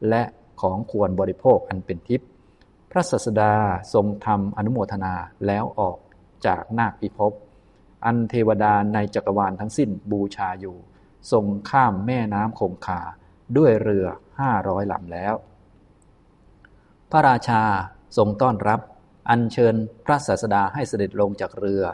[0.08, 0.22] และ
[0.60, 2.28] ของควรบริโภคอันเป็นทิพย์
[2.94, 3.54] พระศาสดา
[3.94, 5.14] ทรงทำอนุโมทนา
[5.46, 5.98] แล้วออก
[6.46, 7.32] จากนาคพิภพ
[8.04, 10.76] อันเทวดาในจักรวาลทั้งสิ้นบูชาอยู่
[11.32, 13.00] ทรงข้ามแม่น้ำคงคา
[13.56, 14.06] ด้วยเรือ
[14.40, 15.34] ห้าร้อยลำแล้ว
[17.10, 17.62] พระราชา
[18.16, 18.80] ทรงต้อนรับ
[19.30, 19.74] อัญเชิญ
[20.04, 21.84] พระศาสดาให้เสด็จลงจากเรือ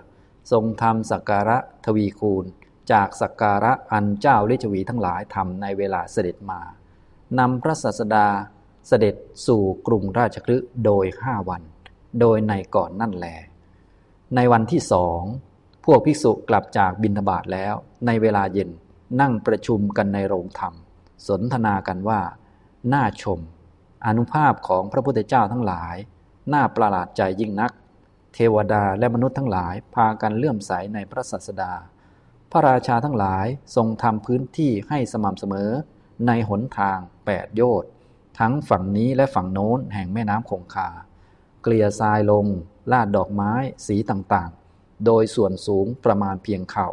[0.53, 2.45] ทรงทำสักการะทวีคูณ
[2.93, 6.61] จากสักการะอันเจ้าลิชวีทั้งหลายทำในเวลาเสด็จมา
[7.39, 8.27] นำพระศาสดา
[8.89, 9.15] เสด็จ
[9.47, 11.63] สู่กรุงราชคฤห์โดยห้าวัน
[12.21, 13.27] โดยในก่อนนั่นแล
[14.35, 15.23] ในวันที่สอง
[15.85, 17.75] พวกภิกษุกลับจากบินทบาทแล้ว
[18.07, 18.71] ในเวลาเย็น
[19.21, 20.75] นั่งประชุมกันในโรงธรรม
[21.29, 22.21] สนทนากันว่า
[22.93, 23.41] น่าชม
[24.07, 25.97] อนุภาพของพระพุทธเจ้าทั้งหลาย
[26.53, 27.73] น่าประหลาดใจยิ่งนัก
[28.35, 31.73] เทวดาและมนุษย์ทั้งหลายพากันเลื่อมใสในพระศาสดา
[32.51, 35.71] พระราชาทั้งหลายทรงทำพื้นที่ให้สม่ำเสมอ
[36.27, 37.91] ในหนทางแปดโยชน์
[38.39, 40.89] ทั้งฝั่งนี้และฝั่งโน้นแห่งแม่น้ำคงคา
[41.63, 42.47] เกลี่ยทรายลง
[42.93, 43.53] ลาดดอกไม้
[43.87, 46.89] สีต่างๆ โดยส่วนสูงประมาณเพียงเข่า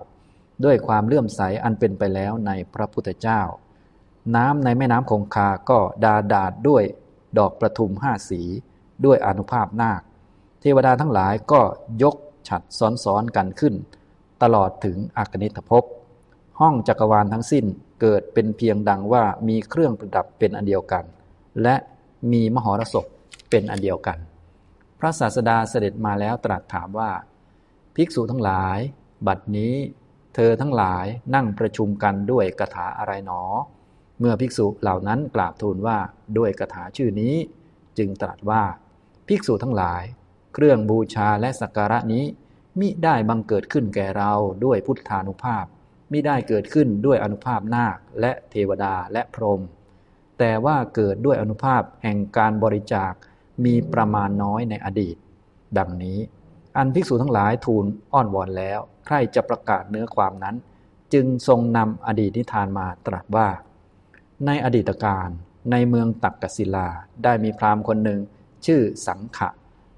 [0.64, 3.42] ด้วยความเลื่อมใสอันเป็นไปแล้วในพระพุทธเจ้า
[4.36, 6.84] น้ำในแม่น้ำคงคาก็ดาดาดด้วย
[7.38, 8.42] ดอกประทุมห้าสี
[9.06, 10.02] ด้วยอนุภาพนาค
[10.60, 11.62] เทวดาทั้งหลายก็
[12.04, 12.16] ยก
[12.48, 12.62] ฉัด
[13.04, 13.74] ซ้อนๆกันขึ้น
[14.44, 15.84] ตลอดถึงอากนิทภพ
[16.60, 17.66] ห้องจักรวาลทั้งสิ้น
[18.02, 21.04] เกิดเป็นเพียงดังว่ามีเครื่องประดับเป็นอันเดียวกัน
[21.64, 21.76] และ
[22.32, 23.06] มีมหรสพ
[23.50, 24.18] เป็นอันเดียวกัน
[25.00, 27.12] พระศาสดาเสด็จมาแล้วตรัสถามว่า
[27.96, 28.80] ภิกษุทั้งหลาย
[29.28, 29.76] บัดนี้
[30.36, 33.42] เธอทั้งหลายนั่งประชุมกันด้วยกถาอะไรหนอ
[34.20, 35.98] เมื่อภิกษุเหล่านั้นกราบทูลว่า
[36.38, 37.36] ด้วยกถาชื่อนี้
[37.98, 38.64] จึงตรัสว่า
[39.28, 40.04] ภิกษุทั้งหลาย
[40.54, 42.24] เครื่องบูชาและสักการะนี้
[42.80, 44.32] มิได้บังเกิดขึ้นแก่เรา
[44.66, 45.66] ด้วยพุทธานุภาพ
[46.12, 49.62] มิได้เกิดขึ้นด้วยอนุภาพนาคและเทวดาและพรหม
[50.40, 53.14] แต่ว่าเกิดด้วยอนุภาพแห่งการบริจาค
[53.66, 55.16] มีประมาณน้อยในอดีต
[55.78, 56.20] ดังนี้
[56.78, 60.56] อันภิกษุทั้งหลายทูลอ้อนวอนแล้ว ใครจะประกาศเนื้อความนั้น
[61.14, 63.48] จึงทรงนำอดีตนิทานมาตรัสว่า
[64.46, 65.30] ในอดีตการ
[65.72, 66.88] ในเมืองตักกศิลา
[67.24, 68.20] ได้มีพราหมณ์คนหนึ่ง
[68.66, 69.50] ชื่อสังขะ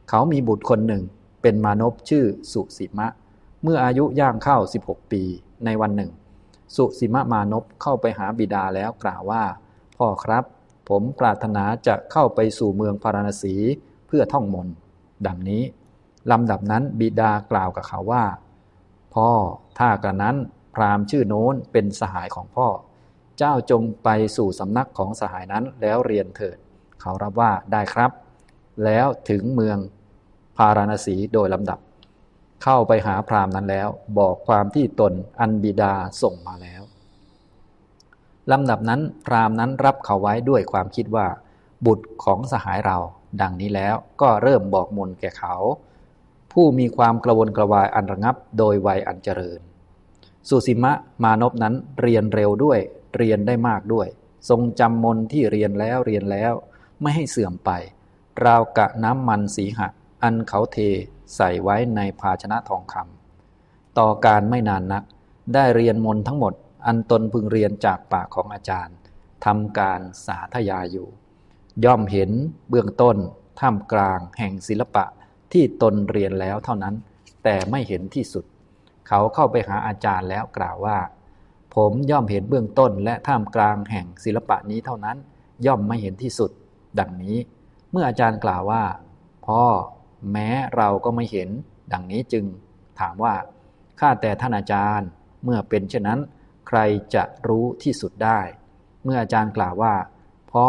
[0.09, 1.03] เขามีบุตรคนหนึ่ง
[1.41, 3.07] เป็นมานพชื่อสุสิมะ
[3.63, 5.23] เมื่ออายุย่างเข้า 16 ปี
[5.65, 6.11] ในวันหนึ่ง
[6.75, 9.43] สุสิมะมานพเข้าไปหาบิดาแล้วกล่าวว่า
[9.97, 10.43] พ่อครับ
[10.89, 13.55] ผมปรารถนาจะเข้าไปสู่เมืองพาราณสี
[14.07, 14.67] เพื่อท่องมน
[15.27, 15.63] ดังนี้
[16.31, 18.25] ลำดับนั้นบิดากล่าวกับเขาว่า
[19.15, 19.29] พ่อ
[19.79, 20.35] ถ้ากระนั้น
[20.75, 22.67] พราหมณ์ชื่อโน้นเป็นสหายของพ่อ
[23.37, 26.57] เจ้าจงไปสู่สำนักของสหายนั้นแล้วเรียนเถิด
[27.01, 28.11] เขารับว่าได้ครับ
[28.85, 29.77] แล้วถึงเมือง
[30.57, 31.79] พาราณสีโดยลำดับ
[32.63, 33.87] เข้าไปหาพราหมณ์นั้นแล้ว
[34.19, 36.81] บอกความที่ตนอันบิดาส่งมาแล้ว
[38.51, 41.27] ลำดับนั้นพรามนั้นรับเขาไว้ด้วยความคิดว่า
[41.85, 42.97] บุตรของสหายเรา
[43.41, 45.55] ดังนี้แล้วก็เริ่มบอกมนแก่เขา
[46.53, 49.59] ผู้มีความกระวนกระวายอันระงับโดยวัยอันเจริญ
[50.49, 50.93] สุสิมะ
[51.23, 52.79] มานพนั้นเรียนเร็วด้วย
[53.17, 54.07] เรียนได้มากด้วย
[54.49, 56.53] ทรงจำมนที่เรียนแล้วเรียนแล้ว
[57.01, 57.71] ไม่ให้เสื่อมไป
[58.45, 59.87] ราวกะน้ำมันสีหะ
[60.23, 60.77] อันเขาเท
[61.35, 65.03] ใส่ไว้ในภาชนะทองคำต่อการไม่นานนัก
[65.53, 66.53] ได้เรียนมนทั้งหมด
[66.85, 68.95] อันตนพึงเรียนจากปากของอาจารย์
[69.45, 71.07] ทำการสาธยายอยู่
[71.85, 72.31] ย่อมเห็น
[72.69, 73.17] เบื้องต้น
[73.59, 75.05] ท่ามกลางแห่งศิลปะ
[75.53, 76.95] ที่ตนเรียนแล้วเท่านั้น
[77.43, 78.45] แต่ไม่เห็นที่สุด
[79.07, 80.97] เขาเข้าไปหาอาจารย์แล้วกล่าวว่า
[81.75, 85.17] ผมย่อมเห็นเบื้องต้นและท่ามกลางแห่งศิลปะนี้เท่านั้น
[85.65, 86.51] ย่อมไม่เห็นที่สุด
[86.99, 87.37] ดังนี้
[87.91, 88.83] เมื่ออาจารย์กล่าวว่า
[89.47, 89.63] พ่อ
[90.31, 91.49] แม้เราก็ไม่เห็น
[91.93, 92.45] ดังนี้จึง
[92.99, 93.33] ถามว่า
[93.99, 95.07] ข้าแต่ท่านอาจารย์
[95.43, 96.19] เมื่อเป็นเช่นนั้น
[96.67, 96.79] ใคร
[97.15, 98.41] จะรู้ที่สุดได้
[99.03, 99.95] เมื่ออาจารย์กล่าวว่า
[100.51, 100.67] พ่อ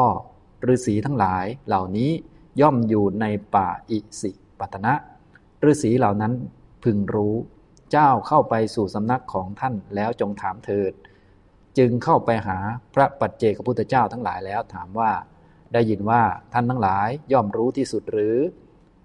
[0.73, 2.11] ฤาษีทั้งหลายเหล่านี้
[2.61, 4.95] ย่อมอยู่ในป่าอิสิปตนะ
[5.71, 6.33] ฤาษีเหล่านั้น
[6.85, 7.35] พึงรู้
[7.91, 10.93] เจ้าเข้าไปสู่สำนักของท่านแล้วจงถามเถิด
[11.79, 12.59] จึงเข้าไปหา
[12.95, 15.13] พระปัจเจกพุทธเจ้าทั้งหลายแล้วถามว่า
[15.73, 16.23] ได้ยินว่า
[16.53, 18.37] ท่านทั้งหลายย่อมรู้ที่สุดหรือ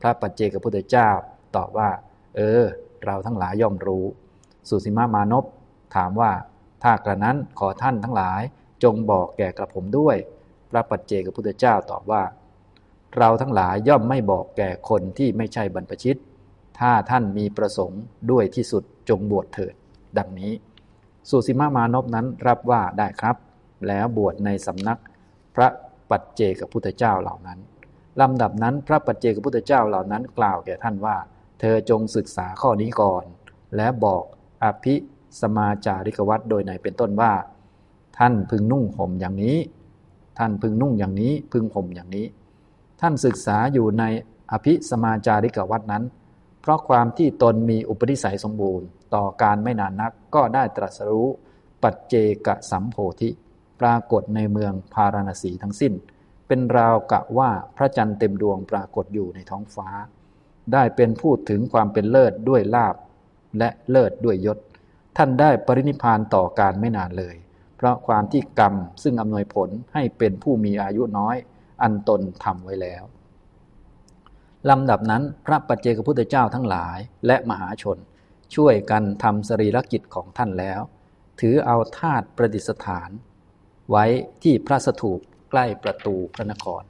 [0.02, 1.10] พระปัจเจกพุทธเจ้า
[1.56, 1.90] ตอบว่า
[2.36, 2.64] เออ
[3.06, 4.06] เราทั้งหลายย่อมรู้
[4.70, 5.46] สุสีมามานพ
[5.96, 6.32] ถามว่า
[6.84, 8.42] ถ้ากระนั้นขอท่านทั้งหลาย
[8.84, 10.18] จงบอกแก่กระผมด้วย
[10.70, 12.24] พระปัจเจกพุทธเจ้าตอบว่า
[13.18, 16.20] เราทั้งหลายย่อมไม่บอกแก่คนที่ไม่ใช่บรรพชิต
[16.80, 19.74] ถ้าท่านมีประสงค์ด้วยที่สุดจงบวชเถิด
[20.18, 20.54] ดังนี้
[21.30, 23.36] สุสีมามานพนั้นรับว่าได้ครับ
[23.88, 25.00] แล้วบวชในสำนัก
[25.56, 25.68] พระ
[26.10, 27.60] ปัจเจกพุทธเจ้าเหล่านั้น
[28.22, 31.18] ลำดับนั้นพระปัจเจกพุทธเจ้าเหล่านั้นกล่าวแก่ท่านว่า
[31.60, 33.24] เธอจงศึกษาข้อนี้ก่อน
[33.76, 34.24] และบอก
[34.64, 34.96] อภิ
[35.42, 37.34] สมาจาริกวัตโดยในเป็นต้นว่า
[38.18, 39.58] ท่านพึงนุ่งห่มอย่างนี้
[40.38, 42.26] ท่านพึงนุ่งอย่างนี้ พึงห่มอย่างนี้
[43.02, 44.04] ท่านศึกษาอยู่ใน
[44.52, 46.04] อภิสมาจาริกวัตนั้น
[46.62, 51.28] เพราะความที่ตนมีอุปนิสัยสมบูรณ์ ต่อการไม่นานนักก็ได้ตรัสรู้
[51.84, 52.16] ปัจเจ
[52.46, 53.30] กสัมโพธิ
[53.82, 55.94] ปรากฏในเมืองพาราณสีทั้งสิ้น
[56.48, 59.88] เป็นราวกะว่าพระจันทร์เต็มดวงปรากฏอยู่ในท้องฟ้า
[60.74, 62.96] ได้เป็นพูดถึงความเป็นเลิศด้วยลาบ
[63.58, 64.58] และเลิศด้วยยศ
[65.18, 67.36] ท่านได้ปรินิพานต่อการไม่นานเลย
[67.78, 71.36] เพราะความที่กรรมซึ่งอำนวยผลให้เป็นผู้มีอายุน้อย
[71.84, 73.04] อันตนทำไว้แล้ว
[74.70, 76.98] ลำดับนั้นพระปัจเจกพุทธเจ้าทั้งหลาย
[77.28, 77.98] และมหาชน
[78.56, 80.82] ช่วยกันทำสรีรกิจของท่านแล้ว
[81.40, 83.10] ถือเอาธาตุประดิษฐาน
[83.90, 84.06] ไว้
[84.44, 86.84] ที่พระสถูปใกล้ประตูพระนคร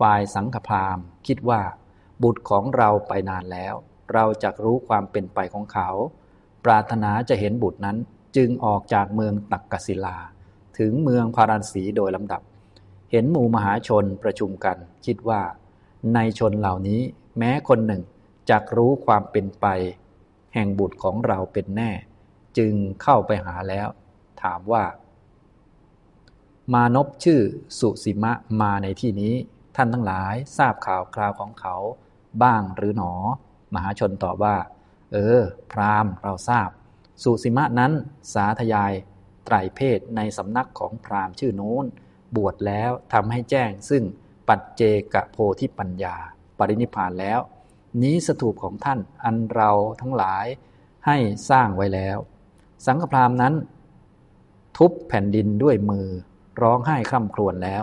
[0.00, 1.62] ฝ่ายสังฆพราหมณ์คิดว่า
[2.22, 3.74] บุตรของเราไปนานแล้ว
[4.12, 5.88] เราจะรู้ความเป็นไปของเขา
[6.64, 7.96] ปรารถนาจะเห็นบุตรนั้น
[8.36, 10.16] จึงออกจากเมืองตักกศิลา
[10.78, 12.42] ถึงเมืองพาราณสีโดยลำดับ
[13.10, 15.42] เห็นหมู่มหาชนประชุมกัน คิดว่า
[16.14, 17.00] ในชนเหล่านี้
[17.38, 18.02] แม้คนหนึ่ง
[18.50, 19.66] จักรู้ความเป็นไป
[20.54, 21.90] แห่งบุตรของเราเป็นแน่
[22.58, 23.88] จึงเข้าไปหาแล้ว
[24.42, 24.84] ถามว่า
[26.72, 27.40] มานพชื่อ
[27.78, 29.34] สุสิมะมาในที่นี้
[29.76, 31.76] ท่านทั้งหลายทราบข่าวคราวของเขา
[32.42, 33.12] บ้างหรือหนอ
[33.74, 34.56] มหาชนตอบว่า
[35.14, 35.42] เออ
[35.72, 36.68] พรามเราทราบ
[37.22, 37.92] สุสิมะนั้น
[38.34, 38.92] สาธยาย
[39.44, 41.84] ไตรเพศในสำนักของพราหมณ์ชื่อโน้น
[42.36, 44.02] บวชแล้วทำให้แจ้งซึ่ง
[44.48, 44.82] ปัจเจ
[45.14, 46.16] กโพธิปัญญา
[46.58, 47.40] ปรินิพานแล้ว
[48.02, 50.46] นี้สถูปของท่านอันเราทั้งหลาย
[51.06, 51.16] ให้
[51.50, 52.18] สร้างไว้แล้ว
[52.86, 53.54] สังฆพราหมณ์นั้น
[54.76, 56.08] ทุบแผ่นดินด้วยมือ
[56.62, 57.82] ร้องไห้คร่ำครวญแล้ว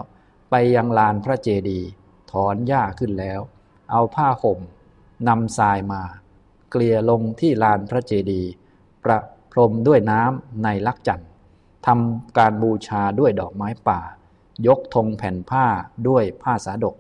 [0.50, 1.90] ไปยังลานพระเจดีย์
[2.32, 3.40] ถอนหญ้าขึ้นแล้ว
[3.92, 4.60] เอาผ้าห่ม
[5.28, 6.02] นำทรายมา
[6.72, 8.52] เกลี่ยลงที่ลานพระเจดีย์
[9.04, 9.20] ประ
[9.52, 11.30] พรมด้วยน้ำในลักจันทร์
[11.88, 14.02] ทำการบูชาด้วยดอกไม้ป่า
[14.68, 15.66] ยกธงแผ่นผ้า
[16.08, 16.96] ด้วยผ้าสาดก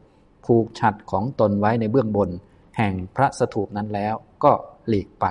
[0.46, 2.30] ผูกฉัดของตนไว้ในเบื้องบน
[2.78, 4.14] แห่งพระสถูปนั้นแล้ว
[4.44, 4.52] ก็
[4.88, 5.26] หลีกไป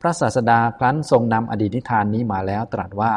[0.00, 3.14] พระศาสดาครั้นทรงนำอดีตนิทานนี้มาแล้วตรัสว่า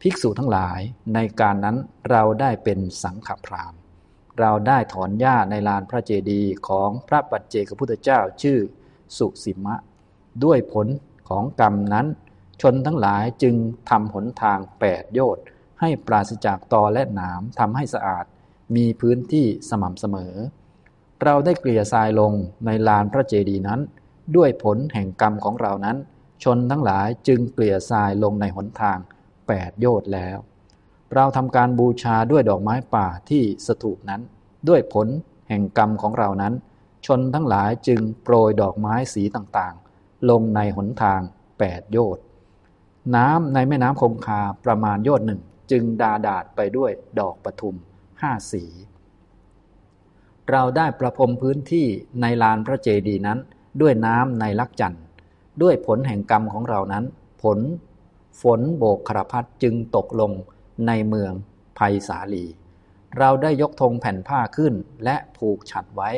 [0.00, 0.80] ภิกษุทั้งหลาย
[1.14, 1.76] ในการนั้น
[2.10, 3.74] เราได้เป็นสังฆพราม
[4.40, 8.58] เราได้ถอนหญ้าในลานพระเจดีย์ของพระปัจเจกพุทธเจ้าชื่อ
[9.18, 9.74] สุสิมะ
[10.44, 10.86] ด้วยผล
[11.28, 12.06] ของกรรมนั้น
[12.62, 13.54] ชนทั้งหลายจึง
[13.90, 15.44] ทำหนทางแปดโยชน์
[15.80, 18.24] ให้ปราศจากตอและหนามทำให้สะอาด
[18.76, 20.34] มีพื้นที่สม่ำเสมอ
[21.24, 22.32] เราได้เกลี่ยทรายลง
[22.66, 23.80] ในลานพระเจดีย์นั้น
[24.36, 25.96] ด้วยผลแห่งกรรมของเรานั้น
[26.44, 28.98] ชนทั้งหลายจึงเกลี่ยทรายลงในหนทาง
[29.48, 30.38] แปดโยชน์แล้ว
[31.14, 34.20] เราทำการบูชาด้วยดอกไม้ป่าที่สถูปนั้น
[34.68, 35.08] ด้วยผล
[35.48, 36.54] แห่งกรรมของเรานั้น
[37.06, 41.20] ชนทั้งหลายจึงโปรยดอกไม้สีต่างๆ ลงในหนทาง
[41.58, 42.24] แปดโยชน์
[43.16, 45.40] น้ำในแม่น้ำคงคาประมาณโยชน์หนึ่ง
[45.70, 47.76] จึงดาดาดไปด้วยดอกปทุม
[48.22, 48.64] ห้าสี
[50.50, 51.86] เราได้ประพรมพื้นที่
[52.20, 53.38] ในลานพระเจดีย์นั้น
[53.80, 54.96] ด้วยน้ำในลักจัน
[55.62, 57.04] ด้วยผลแห่งกรรมของเรานั้น
[57.42, 57.58] ผล
[58.40, 60.32] ฝนโบกครพัดจึงตกลง
[60.86, 61.32] ในเมือง
[61.78, 62.44] ภัยสาลี
[63.18, 64.74] เราได้ยกธงแผ่นผ้าขึ้น
[65.04, 66.10] และผูกฉัดไว้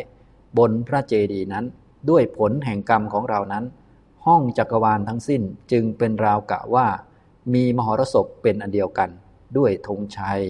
[0.59, 1.65] บนพระเจดีย์นั้น
[2.11, 3.65] ด้วยผลแห่งกรรมของเรานั้น
[4.27, 5.43] ห้องจักรวาลทั้งสิ้น
[5.73, 6.87] จึงเป็นราวกะว่า
[7.55, 9.11] มีมหรสพเป็นอันเดียวกัน
[9.57, 10.41] ด้วยธงชัย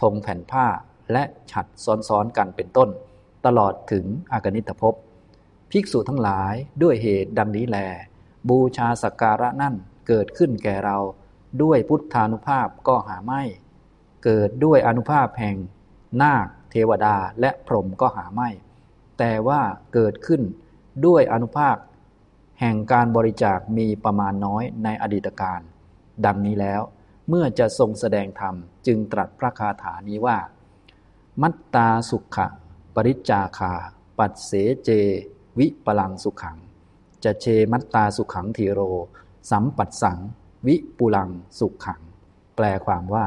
[0.00, 0.66] ธงแผ่นผ้า
[1.12, 1.66] และฉัด
[2.08, 2.88] ซ้อนๆกันเป็นต้น
[3.46, 4.94] ตลอดถึงอากนิตภพ
[5.70, 7.78] ภิกษุทั้งหลายด้วยเหตุดังนี้แล
[8.48, 9.74] บูชาสักการะนั่น
[10.08, 10.98] เกิดขึ้นแก่เรา
[11.62, 13.42] ด้วยพุทธานุภาพก็หาไม่
[14.24, 15.56] เกิดด้วยอนุภาพแห่ง
[16.22, 18.48] นาค เทวดาและพรหมก็หาไม่
[19.20, 19.60] แต่ว่า
[19.94, 20.42] เกิดขึ้น
[21.06, 21.76] ด้วยอนุภาพ
[22.60, 25.60] แห่งการบริจาคมีประมาณน้อยในอดีตการ
[26.26, 26.80] ดังนี้แล้ว
[27.28, 28.54] เมื่อจะทรงแสดงธรรม
[28.86, 30.38] จึงตรัสพระคาถานี้ว่า
[31.42, 32.46] มัตตาสุขะ
[32.94, 33.72] ปริจาคา
[34.18, 34.52] ปัดเส
[34.84, 34.90] เจ
[35.58, 36.56] วิปลังสุขัง
[37.24, 38.80] จะเชมัตตาสุขังทีโร
[39.50, 40.18] สัมปัดสัง
[40.66, 42.00] วิปุลังสุขขัง
[42.56, 43.26] แปลความว่า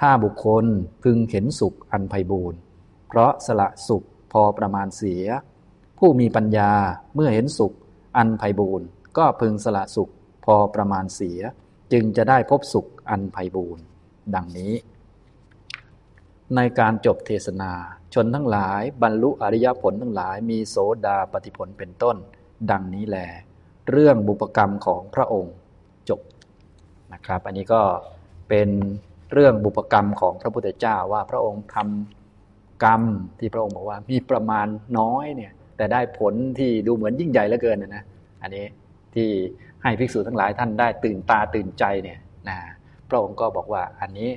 [0.00, 0.64] ถ้าบุคคล
[1.02, 2.58] พึงเห็นสุขอันไพบูรณ์
[3.08, 5.24] เพราะสละสุข พอประมาณเสีย
[5.98, 6.72] ผู้มีปัญญา
[7.14, 7.72] เมื่อเห็นสุข
[8.16, 8.86] อันไพบูรณ์
[9.18, 10.12] ก็พึงสละสุข
[10.44, 11.40] พอประมาณเสีย
[11.92, 13.84] จึงจะได้พบสุขอันไพบูรณ์
[14.34, 14.74] ดังนี้
[16.56, 17.72] ในการจบเทศนา
[18.14, 22.16] ชนทั้งหลายบรรลุอริยผลทั้งหลายมีโสดาปฏิผลเป็นต้น
[22.70, 23.18] ดังนี้แล
[23.90, 25.54] เรื่องบุปกรรมของพระองค์
[26.08, 26.20] จบ
[27.12, 27.82] นะครับ อันนี้ก็
[28.48, 28.68] เป็น
[29.32, 32.15] เรื่องบุปกรรมของพระพุทธเจ้าว่าพระองค์ทำ
[32.82, 33.02] กรรม
[33.38, 34.66] ที่พระองค์บอกว่ามีประมาณ
[34.98, 38.04] น้อยเนี่ยแต่ได้ผลที่ดูเหมือนยิ่งใหญ่เหลือเกินนะ
[38.42, 38.66] อันนี้
[39.14, 39.28] ที่
[39.82, 42.18] ให้ภิกษุทั้งหลายท่านได้ตื่นตาตื่นใจเนี่ย
[42.48, 42.58] นะ
[43.08, 44.30] พระองค์ก็บอกว่าอันนี้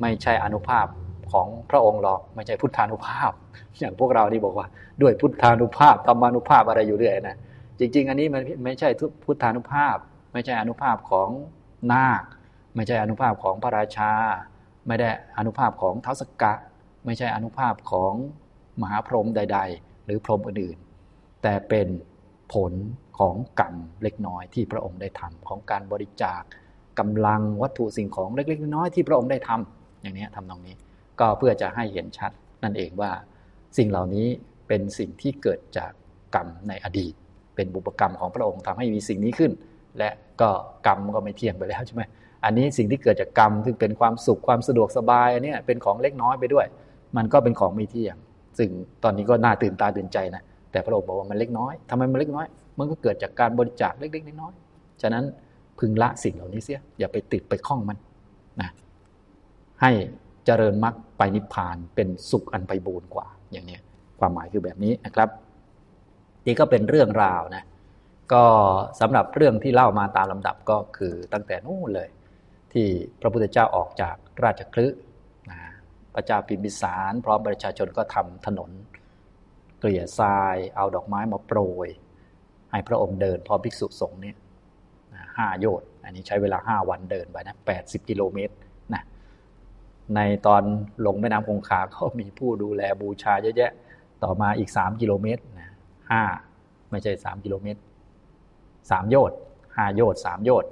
[0.00, 0.86] ไม่ใช่อนุภาพ
[1.32, 3.32] ของพระองค์หรอกไม่ใช่พุทธานุภาพ
[3.80, 4.66] อย่างพวกเราที่บอกว่า
[5.02, 7.36] ด้วยพุทธานุภาพธรรมานุภาพอะไรอยู่เรื่อยนะ
[7.78, 8.88] จริง ๆ อันนี้มันไม่ใช่
[9.24, 9.96] พุทธานุภาพ
[10.32, 11.28] ไม่ใช่อนุภาพของ
[11.92, 12.22] นาค
[12.74, 14.12] ไม่ใช่อนุภาพของพระราชา
[14.86, 15.08] ไม่ได้
[15.38, 16.52] อนุภาพของเท้าสกกะ
[17.04, 18.14] ไม่ใช่อนุภาพของ
[18.82, 21.88] มหาพรหมใด ๆ หรือพรหมอื่นๆ แต่เป็น
[22.54, 22.72] ผล
[23.18, 26.40] ของกรรมเล็กน้อยที่พระองค์ได้ทำของการบริจาค
[26.98, 30.74] กำลังวัตถุสิ่งของเล็กๆน้อยๆที่พระองค์ได้ทำอย่างนี้ทำตรงนี้
[31.20, 32.30] ก็เพื่อจะให้เห็นชัด
[32.62, 33.10] นั่นเองว่า
[33.78, 34.26] สิ่งเหล่านี้
[34.68, 35.92] เป็นสิ่งที่เกิดจาก
[36.34, 37.12] กรรมในอดีต
[37.54, 39.52] เป็นบุปกรรมของพระองค์ทำให้มีสิ่งนี้ขึ้น
[39.98, 40.50] และก็
[40.86, 42.02] กรรมก็ไม่เที่ยงไปแล้วใช่ไหม
[42.44, 46.66] อันนี้สิ่งที่เกิดจากกรรมซึ่งเป็นความสุขความสะดวกสบายอันนี้เป็นของเล็กน้อยไปด้วย
[47.16, 48.16] มันก็เป็นของไม่เที่ยง
[48.58, 48.68] ซึ่ง
[49.02, 52.46] ตอนนี้ก็น่าตื่นตาตื่นใจนะ แต่พระองค์บอกว่ามันเล็กน้อยทำไมมันเล็กน้อย
[52.78, 55.24] มันก็เกิดจากการบริจาคเล็กๆน้อยๆ ฉะนั้น
[55.78, 57.96] พึงละสิ่งเหล่านี้เสีย อย่าไปติดไปคล้องมัน
[58.60, 58.70] นะ
[59.80, 59.90] ให้
[60.46, 63.78] เจริญมรรคไปนิพพานเป็นสุขอันไปบูรกว่า อย่างนี้
[64.20, 65.28] ความหมายคือแบบนี้นะครับ
[66.46, 67.64] นี่ก็เป็นเรื่องราวนะ
[68.32, 68.44] ก็
[69.00, 72.08] สำหรับเรื่องที่เล่ามาตามลำดับก็คือตั้งแต่นู่นเลย
[72.72, 72.86] ที่
[73.20, 74.86] พระพุทธเจ้าออกจากราชคลึ
[76.14, 78.70] พระเจ้าพิมพิสารพร้อมประชาชนก็ทำถนน
[79.80, 81.88] เกลี่ยทรายเอาดอกไม้มาโปรย
[82.70, 84.36] ให้พระองค์เดินพร้อมภิกษุสงฆ์เนี่ย
[85.36, 88.54] ห้าโยชน์อันนี้ใช้เวลาห้าวันเดินไปนะแปดสิบกิโลเมตร
[88.94, 89.02] นะ
[90.16, 90.62] ในตอน
[91.06, 93.72] ลงแม่น้ำคงคาก็มีผู้ดูแลบูชาเยอะแยะ
[94.22, 95.72] ต่อมาอีกสามกิโลเมตรนะ
[96.10, 96.22] ห้า
[96.90, 97.80] ไม่ใช่สามกิโลเมตร
[98.90, 99.38] สามโยชน์
[99.76, 100.70] ห้าโยชน์สามโยชน์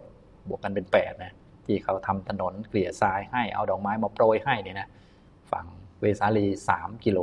[0.49, 1.35] บวกกันเป็นแปดนะ
[1.67, 4.89] ที่เขาทำถนนเกลี่ยทรายให้เอาดอกไม้มาโปรยให้เนี่ยนะ
[5.53, 5.67] ฝั่ง
[6.01, 7.19] เวสาลีสามกิโล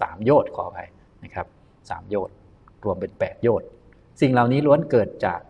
[0.00, 0.78] สามโยชน์ขอไป
[1.24, 1.46] นะครับ
[1.90, 2.34] สามโยชน์
[2.84, 3.68] รวมเป็นแปดโยชน์
[4.20, 5.40] สิ่งเหล่านี้ล้วนเกิดจาก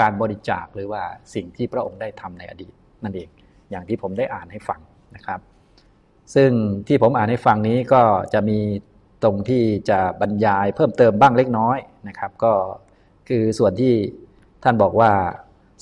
[0.00, 1.02] การบริจาคหรือว่า
[1.34, 3.28] สิ่งที่พระองค์ได้ทำในอดีตนั่นเอง
[3.70, 4.80] อย่างที่ผมได้อ่านให้ฟัง
[5.16, 5.40] นะครับ
[6.34, 6.50] ซึ่ง
[6.88, 8.02] ที่ผมอ่านให้ฟังนี้ก็
[8.34, 8.58] จะมี
[9.22, 12.52] ตรงที่จะบรรยายเพิ่มเติมบ้างเล็กน้อยนะครับ ก็
[13.28, 13.92] คือส่วนที่
[14.64, 15.10] ท่านบอกว่า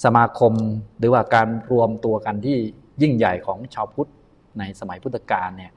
[0.04, 0.52] สมาคม
[0.98, 2.56] หรือว่าการรวมตัวกันที่
[3.02, 4.10] ยิ่งใหญ่ของชาวพุทธ
[4.58, 5.72] ในสมัยพุทธกาลเนี่ย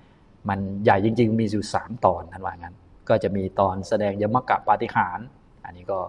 [0.49, 2.75] มันใหญ่จริง ๆ มีอยู่สามตอนท่านว่างั้น
[3.09, 5.19] ก็จะมีตอนแสดงยมกะปาฏิหาร
[5.65, 5.99] อันนี้ก็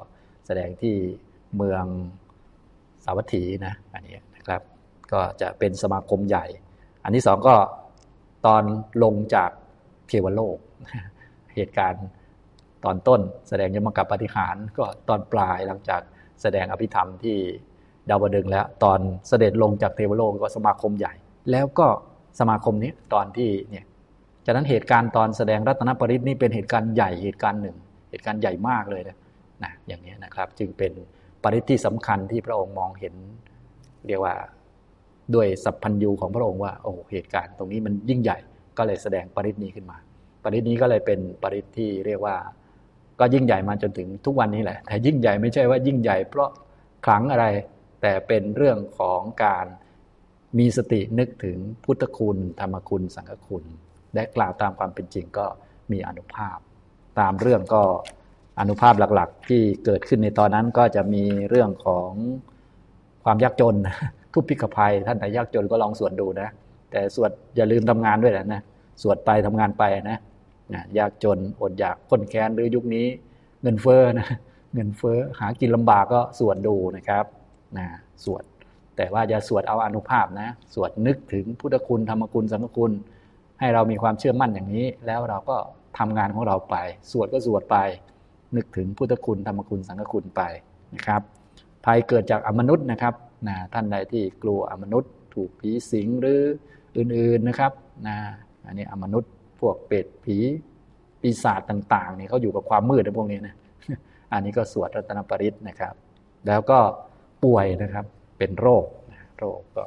[0.47, 0.97] แสดงที่
[1.57, 1.85] เมือง
[3.05, 4.63] สาวัตถีนะอันนี้นะครับ
[5.13, 6.47] ก็จะเป็นสมาคมใหญ่
[7.05, 7.55] อันที่สองก็
[8.47, 8.63] ตอน
[9.03, 9.51] ลงจาก
[10.09, 10.57] เทวโลก
[11.55, 12.05] เหตุการณ์
[12.85, 16.01] ตอนต้นแสดงยมกับปฏิหาร ก็ตอนปลายหลังจาก
[16.43, 17.37] แสดงอภิธรรมที่
[18.11, 21.15] ดาวดึงแล้ว ตอนเสด็จลงจากเทวโลกก็สมาคมใหญ่
[21.51, 21.87] แล้วก็
[22.41, 23.85] สมาคมนี้ตอนที่เนี่ย
[24.45, 27.77] จากนั้นเหตุการณ์ตอนแสดงรัตนปริศนี่เป็นเหตุการณ์ใหญ่เหตุการณ์หนึ่ง
[28.11, 29.17] เหตุการณ์ใหญ่มากเลยนะ
[29.65, 30.93] นะอย่างนี้นะครับ จึงเป็น
[31.43, 33.15] ปริศที่สำคัญที่พระองค์มองเห็น
[34.07, 34.35] เรียกว่า
[35.35, 38.39] ด้วยสัพพัญญูของพระองค์ว่าโอ้เหตุการณ์ตรงนี้มันยิ่งใหญ่
[38.79, 39.97] ก็เลยแสดงปริศนี้ขึ้นมา
[40.43, 42.37] ปริศนี้ก็เลยเป็นปริศที่เรียกว่า
[43.21, 46.49] ก็ยิ่งใหญ่มาจนถึงทุกวันนี้แหละ แต่ยิ่งใหญ่ไม่ใช่ว่ายิ่งใหญ่ เพราะ
[47.05, 47.47] ขลังอะไร
[48.03, 49.67] แต่เป็นเรื่องของการ
[50.59, 53.65] มีสตินึกถึงพุทธคุณ ธรรมคุณ สังฆคุณ
[54.15, 55.47] และกล่าวตามความเป็นจริงก็
[55.93, 56.59] มีอนุภาพ
[57.21, 57.83] ตามเรื่องก็
[58.61, 62.11] อนุภาพหลักๆ ที่เกิดขึ้นในตอนนั้นก็จะมีเรื่องของ
[63.25, 63.77] ความยากจน
[64.33, 66.49] ทุพพิกภัย ท่านไหนยากจนก็ลองสวดดูนะ
[66.91, 68.61] แต่สวดอย่าลืมทำงานด้วยนะ
[69.03, 70.19] สวดไปทำงานไปนะ
[70.75, 73.07] นะยากจนอดอยากคนแค้นหรือยุคนี้
[73.63, 74.29] เงินเฟ้อนะ
[74.75, 77.25] เงินเฟ้อหากินลำบากก็สวดดูนะครับ
[77.79, 77.87] นะ
[78.25, 78.43] สวด
[78.97, 82.93] แต่ว่าจะสวดเอาอนุภาพนะ สวดนึกถึงพุทธคุณธรรมคุณสังฆคุณ
[83.61, 85.57] ให้เรามีความเชื่อมั่นอย่างนี้ แล้วเราก็
[85.99, 86.77] ทำงานของเราไป
[87.11, 87.77] สวดก็สวดไป
[88.57, 90.43] นึกถึงพุทธคุณธรรมคุณสังฆคุณไป
[90.95, 91.23] นะครับ
[91.85, 93.15] ภัยเกิดจากอมนุษย์นะครับ
[93.49, 96.41] นะท่านใดที่กลัวอมนุษย์ถูกผีสิงหรือ
[96.97, 97.73] อื่นๆนะครับ
[98.07, 98.17] นะ
[98.67, 100.37] อันนี้อมนุษย์พวกเป็ดผี
[101.21, 103.55] ปีศาจต่างๆนี่เขาอยู่กับความมืดในพวกนี้นะ
[104.33, 105.95] อันนี้ก็สวดรัตนปริศนะครับ
[106.47, 106.79] แล้วก็
[107.45, 108.05] ป่วยนะครับ
[108.39, 108.85] เป็นโรค
[109.39, 109.85] โรคก็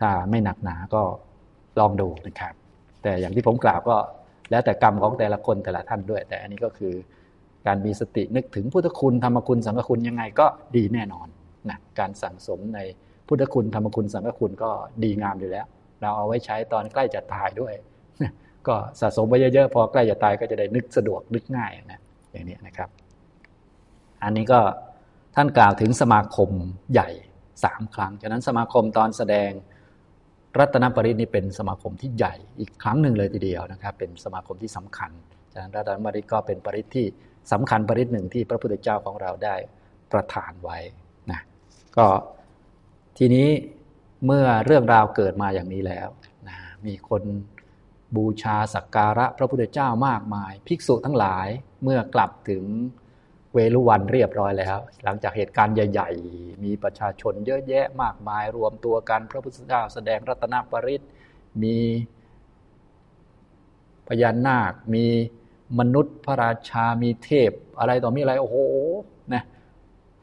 [0.00, 1.02] ถ้าไม่หนักหนาก็
[1.78, 2.54] ลองดูนะครับ
[3.02, 3.96] แต่อย่างที่ผมกล่าวก็
[4.50, 6.94] แล้วแต่กรรมของแต่ละคนแต่ละท่านด้วย แต่อันนี้ก็คือ
[7.66, 11.28] การมีสตินึกถึงพุทธคุณธรรมคุณสังฆคุณยังไงก็ดีแน่นอน
[11.70, 12.80] นะการสั่งสมใน
[13.28, 14.70] พุทธคุณธรรมคุณสังฆคุณก็
[15.02, 15.66] ดีงามอยู่แล้ว
[16.00, 17.74] เราเอาไว้ใช้ตอนใกล้จะตายด้วย
[18.66, 22.00] ก็สะสมไว้เยอะๆพอใกล้จะตายก็จะได้นึกสะดวกนึกง่ายนะ
[22.32, 22.88] อย่างนี้นะครับ
[24.22, 24.60] อันนี้ก็
[25.36, 26.50] ท่านกล่าวถึงสมาคม
[26.92, 27.08] ใหญ่
[27.64, 29.50] สามครั้ง ฉะนั้นสมาคมตอนแสดง
[30.58, 35.10] รัตนปริศนี่เป็นสมาคมที่ใหญ่อีกครั้งหนึ่งเลยทีเดียวนะครับ เป็นสมาคมที่สำคัญ
[35.52, 37.06] ฉะนั้นรัตนปริศก็เป็นปริศที่
[37.52, 39.56] สำคัญปริศหนึ่งที่พระพุทธเจ้าของเราได้
[40.12, 40.78] ประทานไว้
[41.30, 41.40] นะ
[41.96, 42.06] ก็
[43.18, 43.48] ทีนี้
[44.26, 46.08] เมื่อเรื่องราวเกิดมาอย่างนี้แล้ว
[46.48, 46.56] นะ
[46.86, 47.22] มีคน
[48.16, 51.48] บูชาสักการะพระพุทธเจ้ามากมาย ภิกษุทั้งหลาย
[51.82, 52.64] เมื่อกลับถึง
[53.56, 61.02] เวลุวันเรียบร้อยแล้ว หลังจากเหตุการณ์ใหญ่ ๆ มีประชาชนเยอะแยะมากมายรวมตัวกัน พระพุทธเจ้าแสดงรัตนปริศ
[61.62, 61.76] มี
[64.08, 65.06] พญานาค มี
[65.78, 68.56] มนุษย์พระราชามีเทพ อะไรต่อมีอะไรโอ้โห
[69.34, 69.42] นะ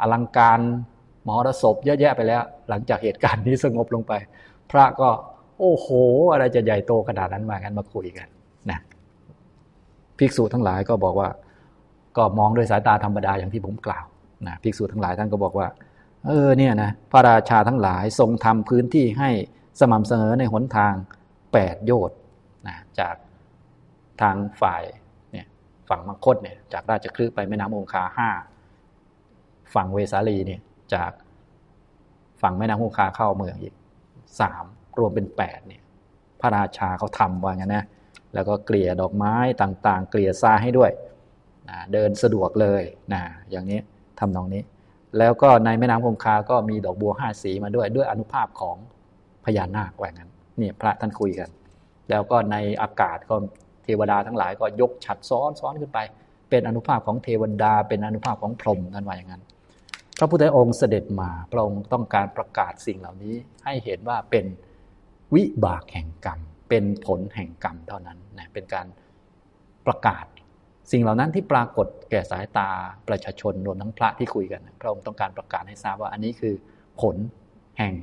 [0.02, 0.60] อลังการ
[1.26, 4.14] มหรสพเยอะแยะไปแล้ว หลังจากเหตุการณ์นี้สงบลงไป
[4.72, 5.10] พระก็
[5.60, 5.88] โอ้โห
[6.34, 8.28] อะไรจะใหญ่โตขนาดนั้นมากันมาคุยกัน
[8.70, 8.80] นะ
[10.18, 11.30] ภิกษุทั้งหลายก็บอกว่า
[12.18, 14.06] ก็มองด้วยสายตาธรรมดาอย่างที่ผมกล่าว
[14.48, 15.68] นะภิกษุทั้งหลายท่านก็บอกว่า
[16.28, 19.30] เออเนี่ยนะพระราชาทั้งหลายทรงทำพื้นที่ให้
[19.80, 20.94] สม่ำเสมอในหนทาง
[21.54, 22.18] แปดโยชน์
[22.68, 23.16] นะจาก
[24.22, 24.84] ทางฝ่าย
[25.32, 25.46] เนี่ย
[25.90, 28.30] ฝั่งมังคตเนี่ยจากราชคลึไปแม่น้ำองคาห้า
[29.74, 30.62] ฝั่งเวสาลีเนี่ย
[30.94, 31.12] จาก
[32.42, 33.74] ฝั่งแม่น้ำคงคาเข้าเมืองอีก
[34.40, 34.64] สาม
[35.00, 35.82] รวมเป็นแปดเนี่ย
[36.42, 37.86] พระราชาเขาทำว่างั้นนะ
[38.34, 40.92] แล้วก็เกลี่ยดอกไม้ต่างๆ เกลี่ยทรายให้ด้วย
[41.70, 42.84] นะเดินสะดวกเลย
[43.14, 43.22] นะ
[43.52, 43.80] อย่างนี้
[44.20, 44.62] ทำนองนี้
[45.18, 48.78] แล้วก็ในแม่น้ำคงคาก็มีดอกบัวห้าสีมาด้วยด้วยอนุภาพของ
[49.46, 50.30] พญานาคว่างั้น
[50.62, 51.50] นี่พระท่านคุยกัน
[52.10, 53.36] แล้วก็ในอากาศก็
[53.84, 56.00] เทวดาทั้งหลายก็ยกฉัดซ้อนซ้อนขึ้นไป
[56.50, 59.44] เป็นอนุภาพของเทวดา เป็นอนุภาพของพรหมนั่นว่าอย่างนั้น
[60.18, 63.36] พระพุทธองค์เสด็จมาพระองค์ต้องการประกาศสิ่งเหล่านี้
[63.66, 64.46] ให้เห็นว่าเป็น
[65.36, 68.88] วิบากแห่งกรรม เป็นผลแห่งกรรมเท่านั้นนะเป็นการ
[69.86, 70.26] ประกาศ
[70.92, 72.70] สิ่งเหล่านั้นที่ปรากฏแก่สายตา
[73.10, 76.54] ประชาชนรวมทั้งพระที่คุยกัน พระองค์ต้องการประกาศให้ทราบว่าอันนี้คือ
[77.02, 77.16] ผล
[77.78, 77.94] แห่ง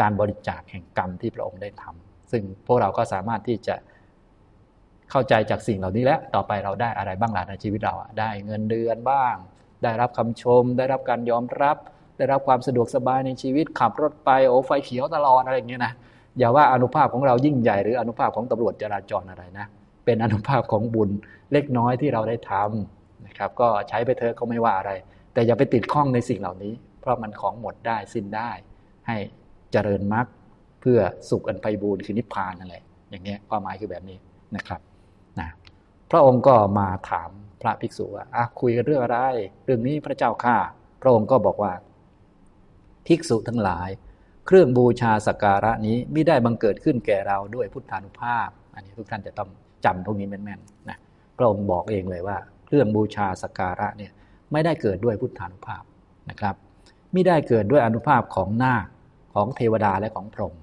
[0.00, 3.76] การบริจาคแห่งกรรมที่พระองค์ได้ทำซึ่งพวกเราก็สามารถที่จะ
[5.10, 9.34] เข้าใจจากสิ่งเหล่านี้แล้วต่อไปเราได้อะไรบ้างล่ะในชีวิตเราได้เงินเดือนบ้าง
[9.82, 11.76] ได้รับคำชม ได้รับการยอมรับ
[12.18, 15.92] ได้รับความสะดวกสบายในชีวิตขับรถไปโอ้ไฟเขียวตลอดอะไรอย่างเงี้ยนะ
[16.38, 19.66] อย่าว่าอนุภาพของเรายิ่งใหญ่หรืออนุภาพของตำรวจจราจรอะไรนะ
[20.10, 21.10] เป็นอนุภาพของบุญ
[21.52, 24.92] เล็กน้อยที่เราได้ทำนะครับ ก็ใช้ไปเถอะก็ไม่ว่าอะไร
[25.32, 28.50] แต่อย่าไปติดข้องในสิ่งเหล่านี้ เพราะมันของหมดได้สิ้นได้
[29.06, 29.16] ให้
[29.72, 30.26] เจริญมรรค
[30.80, 31.00] เพื่อ
[31.30, 34.18] สุขอันไพบูรณ์คือนิพพานนั่นแหละอย่างนี้ความหมายคือแบบนี้
[34.56, 34.80] นะครับ
[35.40, 35.48] นะ
[36.10, 37.30] พระองค์ก็มาถาม
[37.60, 39.18] พระภิกษุว่าอะคุยกันเรื่องอะไร
[39.64, 40.56] เรื่องนี้พระเจ้าข้า
[41.02, 41.72] พระองค์ก็บอกว่า
[43.06, 43.88] ภิกษุทั้งหลาย
[44.46, 49.50] เครื่องบูชาสักการะนี้ไม่ได้บังเกิดขึ้นแก่เราด้วยพุทธานุภาพ อันนี้ทุกท่านจะต้อง
[49.84, 50.98] จำพวกนี้แม่นๆนะ
[51.36, 52.36] พระองค์บอกเองเลยว่า
[52.66, 54.12] เครื่องบูชาสักการะเนี่ย
[54.52, 55.82] ไม่ได้เกิดด้วยพุทธานุภาพ
[56.30, 56.54] นะครับ
[57.12, 58.86] ไม่ได้เกิดด้วยอนุภาพของนาค
[59.34, 60.54] ของเทวดาและของพรหม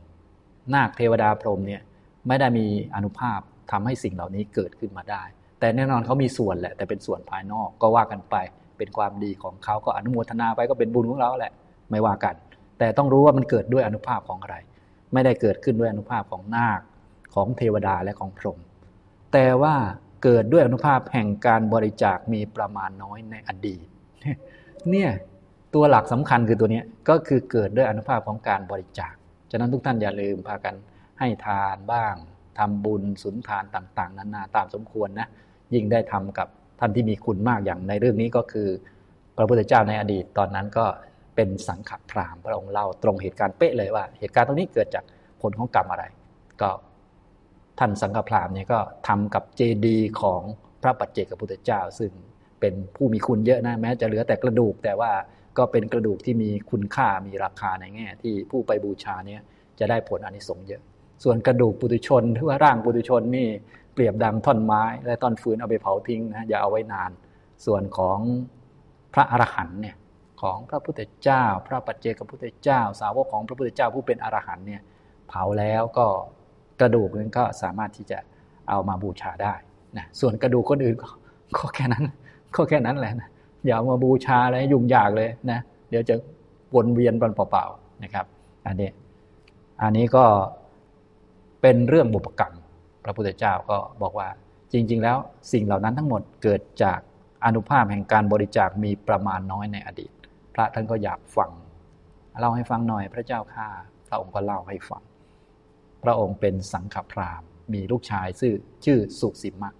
[0.73, 1.81] นาคเทวดาพรหมเนี่ย
[2.27, 2.65] ไม่ได้มี
[2.95, 3.39] อนุภาพ
[3.71, 5.23] ทำให้สิ่งเหล่านี้เกิดขึ้นมาได้
[5.59, 8.35] แต่แน่นอนเขามีส่วนแหละ แต่เป็นส่วนภายนอกก็ว่ากันไป
[8.77, 11.53] เป็นความดีของเขาก็อนุโมทนาไปก็เป็นบุญของเราแหละ
[11.91, 12.35] ไม่ว่ากัน
[12.79, 14.55] แต่ต้องรู้ว่ามันเกิดด้วยอนุภาพของอะไร
[15.13, 16.81] ไม่ได้เกิดขึ้นด้วยอนุภาพของนาค
[17.35, 18.59] ของเทวดาและของพรหม
[19.33, 19.75] แต่ว่า
[20.23, 23.85] เกิดด้วยอนุภาพแห่งการบริจาคมีประมาณน้อยในอดีต
[24.91, 25.09] เนี่ย
[25.73, 29.13] ตัวหลักสำคัญคือตัวนี้ก็คือเกิดด้วยอนุภาพของการบริจาค
[29.51, 30.75] ฉะนั้นทุกท่านอย่าลืมพากัน
[31.19, 32.13] ให้ทานบ้าง
[32.57, 35.27] ทำบุญสุนทานต่าง ๆ นานาตามสมควรนะ
[35.73, 36.47] ยิ่งได้ทำกับ
[36.79, 38.67] ท่านที่มีคุณมากอย่างในเรื่องนี้ก็คือ
[39.37, 40.85] พระพุทธเจ้าในอดีตตอนนั้นก็
[41.35, 45.03] เป็นสังขพรามพระองค์เล่าตรงเหตุการณ์เป๊ะเลยว่า เหตุการณ์ตรงนี้เกิดจาก
[45.41, 46.05] ผลของกรรมอะไร
[46.61, 46.69] ก็
[47.79, 50.41] ท่านสังฆพรามเนี่ยก็ทำกับเจดีย์ของ
[50.81, 52.11] พระปัจเจกพุทธเจ้า ซึ่ง
[52.59, 55.11] เป็นผู้มีคุณเยอะนะแม้จะเหลือแต่กระดูก แต่ว่า
[55.57, 59.41] ก็เป็นกระดูกที่มีคุณค่ามีราคาในแง่ ที่ผู้ไปบูชาเนี่ย
[59.79, 60.81] จะได้ผลอนิสงส์เยอะ
[61.23, 63.47] ส่วนกระดูกปุถุชนหรือว่าร่างปุถุชนนี่
[63.93, 67.11] เปรียบดังท่อนไม้ และต้นฟืนเอาไปเผาทิ้งนะอย่าเอาไว้นาน
[67.65, 68.19] ส่วนของ
[69.13, 69.95] พระอรหันต์เนี่ย
[70.41, 74.81] ของพระพุทธเจ้า พระปัจเจกพุทธเจ้า สาวกของพระพุทธเจ้าผู้เป็นอรหันต์เนี่ย
[75.29, 76.07] เผาแล้วก็
[76.81, 78.19] กระดูกนั้นก็สามารถที่จะ
[78.69, 79.53] เอามาบูชาได้
[79.97, 80.95] นะส่วนกระดูกคนอื่น
[81.57, 82.05] ก็แค่นั้น
[82.55, 83.29] ก็แค่นั้นแหละนะ
[83.65, 85.59] อย่าเอามาบูชาอะไรยุ่งยากเลยนะ
[85.89, 86.15] เดี๋ยวจะ
[86.75, 88.25] วนเวียนเปล่าๆนะครับ
[88.67, 88.89] อันนี้
[89.81, 90.25] อันนี้ก็
[91.61, 92.53] เป็นเรื่องบุพกรรม
[93.03, 94.27] พระพุทธเจ้าก็บอกว่า
[94.71, 95.17] จริง ๆ แล้ว
[95.51, 96.99] สิ่งเหล่านั้นทั้งหมดเกิดจาก
[97.45, 100.11] อนุภาพแห่งการบริจาคมีประมาณน้อยในอดีต
[100.53, 101.49] พระท่านก็อยากฟัง
[102.39, 103.67] เล่าให้ฟังหน่อยพระเจ้าข้า
[104.07, 105.01] พระองค์ก็เล่าให้ฟัง
[106.07, 108.55] ระองค์เป็นสังฆพราหมณ์มีลูกชายชื่อ
[108.85, 109.71] ชื่อสุสิมะ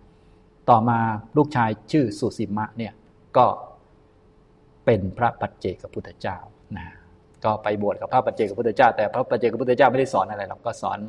[0.70, 0.99] ต่อมา
[1.38, 2.94] ลูกชายชื่อสุสิมะเนี่ย
[3.38, 3.45] ก็
[4.86, 6.38] เป็นพระปัจเจกพุทธเจ้า
[6.78, 6.88] นะ
[7.44, 10.99] ก็ไปบวชกับพระปัจเจกพุทธเจ้า แต่พระปัจเจกพุทธเจ้าไม่ได้สอนอะไรหรอกก็สอน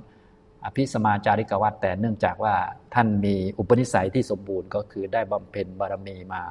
[0.64, 2.54] อภิสมาจาริกวัตแต่เนื่องจากว่า
[2.94, 6.42] ท่านมีอุปนิสัยที่สมบูรณ์ก็คือได้บำเพ็ญบารมีมา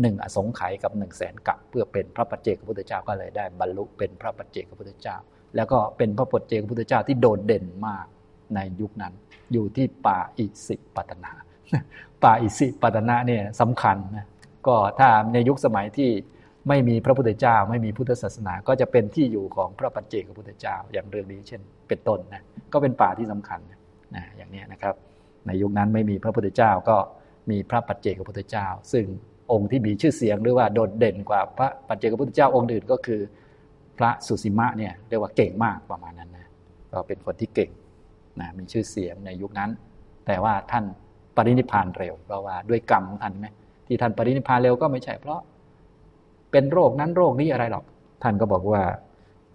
[0.00, 5.16] หนึ่งอสงไขยกับหนึ่งแสนกับเพื่อเป็นพระปัจเจกพุทธเจ้าก็เลยได้บรรลุเป็นพระปัจเจกพุทธเจ้า
[5.56, 8.06] แล้วก็เป็นพระปัจเจกพุทธเจ้าที่โดดเด่นมาก
[8.54, 9.12] ในยุคนั้น
[9.52, 11.32] อยู่ที่ป่าอิสิปตนา
[12.24, 14.26] ป่าอิสิปตนาเนี่ยสำคัญนะ
[14.66, 16.10] ก็ถ้าในยุคสมัยที่
[16.68, 22.42] ไม่มีพระพุทธเจ้า ไม่มีพุทธศาสนา ก็จะเป็นที่อยู่ของพระปัจเจกพุทธเจ้า อย่างเรื่องนี้เช่น เป็นต้นนะ
[22.72, 23.60] ก็เป็นป่าที่สำคัญ
[24.16, 24.94] นะอย่างนี้นะครับ
[25.46, 26.96] ในยุคนั้นไม่มีพระพุทธเจ้าก็
[27.50, 29.04] มีพระปัจเจกพุทธเจ้า ซึ่ง
[29.52, 33.20] องค์ที่มีชื่อเสียงหรือว่าโดดเด่นกว่าพระปัจเจกพุทธเจ้าองค์อื่นก็คือ
[33.98, 36.46] พระสุสีมะเนี่ยเรียกว่าเก่งมากประมาณนั้นนะ
[36.92, 37.70] ก็เป็นคนที่เก่ง
[38.40, 39.70] นะมีชื่อเสียงในยุคนั้น
[40.26, 40.84] แต่ว่าท่าน
[41.36, 43.46] ปรินิพานเร็วเพราะว่าด้วยกรรมของท่านไหม
[43.86, 45.40] ที่ท่านปรินิพานเร็วก็ไม่ใช่เพราะ
[46.52, 47.84] เป็นโรคนั้นโรคนี้อะไรหรอก
[48.22, 48.82] ท่านก็บอกว่า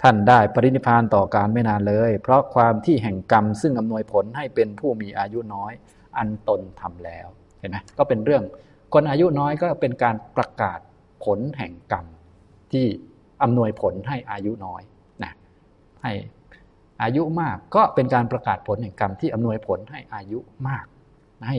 [0.03, 5.74] ท่านได้ปรินิพานต่อการไม่นานเลย เพราะความที่แห่งกรรมซึ่งอำนวยผลให้เป็นผู้มีอายุน้อย
[6.18, 7.28] อันตนทำแล้ว
[7.60, 8.44] เห็นไหมก็เป็นเรื่อง
[8.94, 10.80] คนอายุน้อยก็เป็นการประกาศ
[11.26, 12.06] ผลแห่งกรรม
[12.74, 12.86] ที่
[13.41, 14.81] อำนวยผลให้อายุน้อย
[15.23, 15.31] นะ
[16.03, 16.14] ให้
[17.01, 20.85] อายุมากก็เป็นการประกาศผลแห่งกรรมที่อำนวยผลให้อายุมาก
[21.47, 21.57] ให้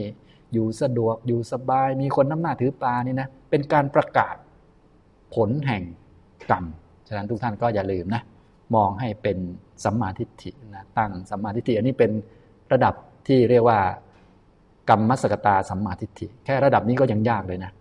[0.53, 4.37] อยู่สะดวกอยู่สบาย มีคนน้ำหน้าถือปลานี่นะเป็นการประกาศ
[5.35, 5.83] ผลแห่ง
[6.51, 6.65] กรรม
[7.09, 8.23] ฉะนั้นทุกท่านก็อย่าลืมนะ
[8.75, 9.39] มองให้เป็น
[9.85, 12.11] สัมมาทิฏฐินะตั้งสัมมาทิฏฐิอันนี้เป็น
[12.73, 12.95] ระดับ
[13.27, 13.79] ที่เรียกว่า
[14.89, 17.73] กรรมมัสกตาสัมมาทิฏฐิ แค่ระดับนี้ก็ยังยากเลยนะ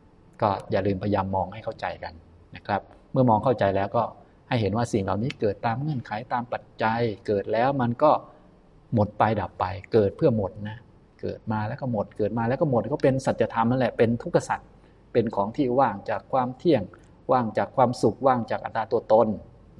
[0.41, 2.13] ก็อย่าลืมพยายามมองให้เข้าใจกัน
[2.55, 2.81] นะครับ
[3.13, 4.03] เมื่อมองเข้าใจแล้วก็
[4.47, 8.11] ให้เห็นว่าสิ่งเหล่านี้เกิดตามเงื่อนไขตามปัจจัย เกิดแล้วมันก็
[8.93, 10.77] หมดไปดับไป เกิดเพื่อหมดนะ
[11.21, 14.59] เกิดมาแล้วก็หมดเกิดมาแล้วก็หมดก็เป็นสัจธรรมนั่นแหละเป็นทุกขสัจ
[15.13, 16.83] เป็นของที่ว่างจากความเที่ยง
[17.31, 19.27] ว่างจากความสุขว่างจากอัตตาตัวตน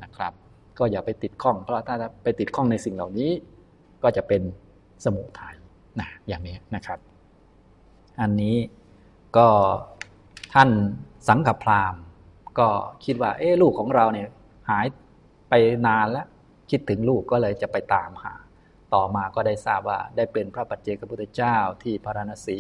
[0.04, 0.34] นะครับ
[0.78, 3.32] ก็อย่าไปติดข้องเพราะถ้าไปติดข้องในสิ่งเหล่านี้
[4.04, 4.42] ก็จะเป็น
[5.06, 5.56] สมุทัย
[6.00, 7.00] นะอย่างนี้นะครับ
[8.22, 8.56] อันนี้
[9.38, 9.48] ก็
[10.54, 10.70] ท่าน
[11.28, 12.02] สังฆพราหมณ์
[12.60, 12.68] ก็
[13.06, 14.28] คิดว่า เอ๊ลูกของเราเนี่ย
[14.70, 14.86] หาย
[15.50, 15.54] ไป
[15.88, 16.28] นานแล้ว
[16.70, 18.34] คิดถึงลูกก็เลยจะไปตามหา
[18.94, 22.60] ต่อมาก็ได้ทราบว่าได้เป็นพระปัจเจกพุทธเจ้าที่พระราณสี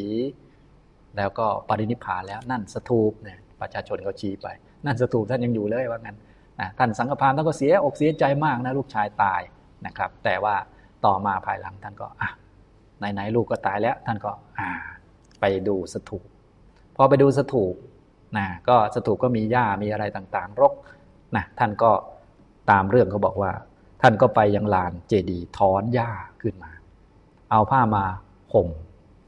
[1.17, 4.47] แล้วก็ปรินิพพานแล้วนั่นสถูปเนี่ยประชาชนเขาชี้ไป
[4.85, 6.17] นั่นสถูปท่านยังอยู่เลยว่างั้น
[6.59, 9.41] นะท่านสังฆพานท่านก็เสียอกเสียใจมากนะลูกชายตาย
[9.85, 10.55] นะครับ แต่ว่า
[11.05, 12.29] ต่อมาภายหลังท่านก็อะ
[13.13, 14.69] ไหนๆลูกก็ตายแล้ว ท่านก็อ่า
[15.41, 16.25] ไปดูสถูป
[16.95, 17.75] พอไปดูสถูป
[18.37, 20.73] นะก็สถูปก็มีหญ้ามีอะไรต่างๆ รก
[21.35, 21.91] นะท่านก็
[22.71, 23.51] ตามเรื่องเขาบอกว่า
[24.01, 26.11] ท่านก็ไปยังลานเจดีถอนหญ้า
[26.41, 26.71] ขึ้นมา
[27.51, 28.05] เอาผ้ามา
[28.53, 28.69] ห่ม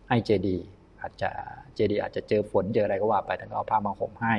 [0.09, 0.57] ให้เจดี
[1.01, 1.29] อาจจะ
[1.75, 4.33] เจดีอาจจะเจอฝนเจออะไรก็ว่าไปท่านก็เอาผ้ามาห่มให้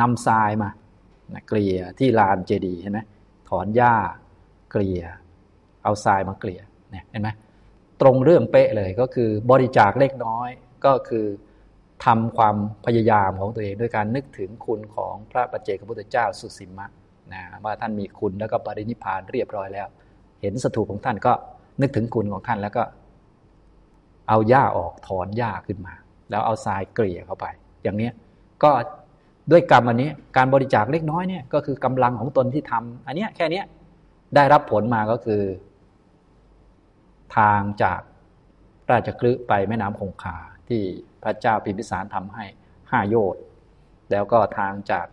[0.00, 0.70] นำทรายมา
[1.34, 3.00] นะเกลี่ยที่ลานเจดีเห็นไหม
[3.48, 3.94] ถอนหญ้า
[4.70, 5.02] เกลี่ย
[5.82, 6.60] เอาทรายมาเกลี่ย
[6.90, 7.28] เนี่ยเห็นไหม
[8.00, 10.50] ตรงเรื่องเป๊ะเลยก็คือบริจาคเล็กน้อย
[10.84, 11.26] ก็คือ
[12.04, 12.56] ทำความ
[12.86, 16.86] พยายามของตัวเองด้วยการนึกถึงคุณของพระปัจเจกพุทธเจ้าสุสิมะ
[17.32, 19.86] นะว่าท่านมีคุณแล้วก็ปรินิพานเรียบร้อยแล้ว
[20.40, 21.32] เห็นสถูปของท่านก็
[21.80, 22.82] นึกถึงคุณของท่านแล้วก็
[24.28, 25.94] เอาหญ้าออกถอนหญ้าขึ้นมา
[26.30, 27.46] แล้วเอาทรายเกลี่ยเข้าไป
[27.82, 28.10] อย่างนี้
[28.62, 28.70] ก็
[29.50, 33.62] ด้วยกรรมอันนี้การบริจาคเล็กน้อยเนี่ยก็คือกำลังของตนที่ทำอันนี้แค่นี้
[34.34, 35.42] ได้รับผลมาก็คือ
[37.36, 38.00] ทางจาก
[38.90, 40.36] ราชกฤห์ไปแม่น้ำคงคา
[40.68, 40.82] ที่
[41.24, 42.44] พระเจ้าพิมพิสารทำให้
[42.90, 43.42] ห้าโยชน์
[44.10, 45.06] แล้วก็ทางจาก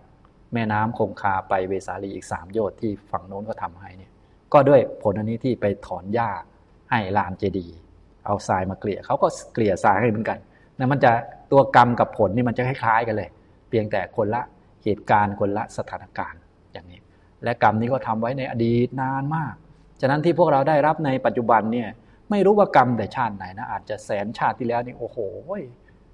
[0.54, 4.12] แม่น้ำคงคาไปเวสาลีอีกสามโยชน์ที่ฝั่งโน้นก็ทำให้เนี่ย
[4.54, 6.30] ก็ด้วยผลอันนี้ที่ไปถอนหญ้า
[6.92, 7.68] ให้ลานเจดี
[8.26, 10.38] เอาทรายมาเกลี่ยเขาก็เกลี่ยทรายให้เหมือนกัน
[10.78, 11.12] นะมันจะ
[11.52, 13.30] ตัวกรรมกับผลนี่มันจะคล้ายๆกันเลย
[13.70, 14.42] เพียงแต่คนละ
[14.84, 16.40] เหตุการณ์คนละสถานการณ์
[16.74, 17.00] อย่างนี้
[17.44, 19.54] และกรรมนี้ก็ทำไว้ในอดีตนานมาก
[20.02, 21.90] ฉะนั้นที่พวกเราได้รับในปัจจุบันเนี่ย
[22.30, 25.18] ไม่รู้ว่ากรรมแต่ชาติไหนนะอาจจะแสนชาติที่แล้วนี่โอ้โห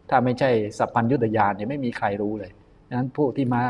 [0.10, 2.52] ถ้าไม่ใช่สัพพัญยุตยานเนี่ยไม่มีใครรู้เลย
[2.88, 3.62] ดังนั้นผู้ที่มา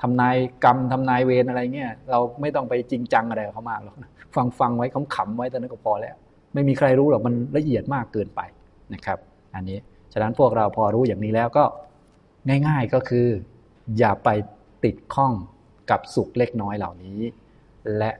[0.00, 3.96] ทำนายกรรมทำนายเวรอะไรเงี้ยเราไม่ต้องไปจริงจังอะไรเขามากหรอก
[4.34, 6.16] ฟังฟังไว้ขำๆไว้ตอนนั้นก็พอแล้ว
[6.54, 8.40] ไม่มีใครรู้หรอกมันละเอียดมากเกินไป
[8.94, 9.18] นะครับ
[9.54, 9.78] อันนี้
[10.12, 11.64] ฉะนั้นพวกเราพอรู้อย่างนี้แล้วก็
[12.68, 13.26] ง่ายๆก็คือ
[13.98, 14.28] อย่าไป
[14.84, 15.32] ติดข้อง
[15.90, 17.20] กับสุขเล็กน้อยเหล่านี้
[17.98, 18.10] และ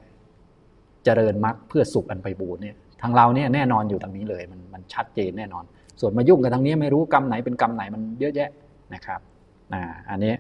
[1.05, 5.65] เจริญมรรคเพื่อสุขอันไปบูรเนี่ยทางเราเนี่ยแน่นอนอยู่ตรงนี้เลยมันมันชัดเจนแน่นอน
[6.01, 8.51] ส่วนมายุ่งกับทางนี้ไม่รู้กรรมไหนเป็นกรรมไหนมันเยอะแยะ
[8.95, 9.21] นะครับ
[10.11, 10.35] อันนี้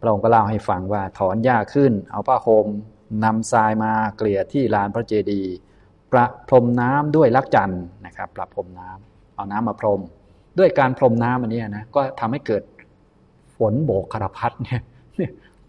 [0.00, 2.66] พระองค์ก็เล่าให้ฟังว่าถอนหญ้าขึ้น เอาผ้าห่ม
[3.24, 5.54] นำทรายมาเกลี่ยที่ลานพระเจดีย์
[6.12, 7.74] ประพรมน้ำด้วยลักจัน
[8.06, 10.00] นะครับประพรมน้ำเอาน้ำมาพรม
[10.58, 12.62] ด้วยการพรมน้ำอันนี้นะก็ทำให้เกิด
[13.56, 14.82] ฝนโบกคารพัดเนี่ย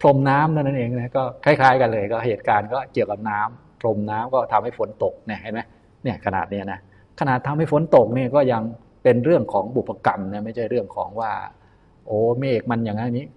[0.02, 5.60] พรมน้ำนั่นเองนะก็คล้าย ๆ กันเลย ก็เหตุการณ์ก็เกี่ยวกับน้ำพรมน้ำก็ทำให้ฝนตกเนี่ยเห็นไหม
[6.04, 6.80] เนี่ยขนาดเนี้ยนะ
[7.20, 8.64] ขนาดทำให้ฝนตกเนี่ยก็ยัง
[9.04, 11.32] เป็นเรื่องของบุพกรรมนะไม่ใช่เรื่องของว่า
[12.06, 13.28] โอ้เมฆมันอย่างนี้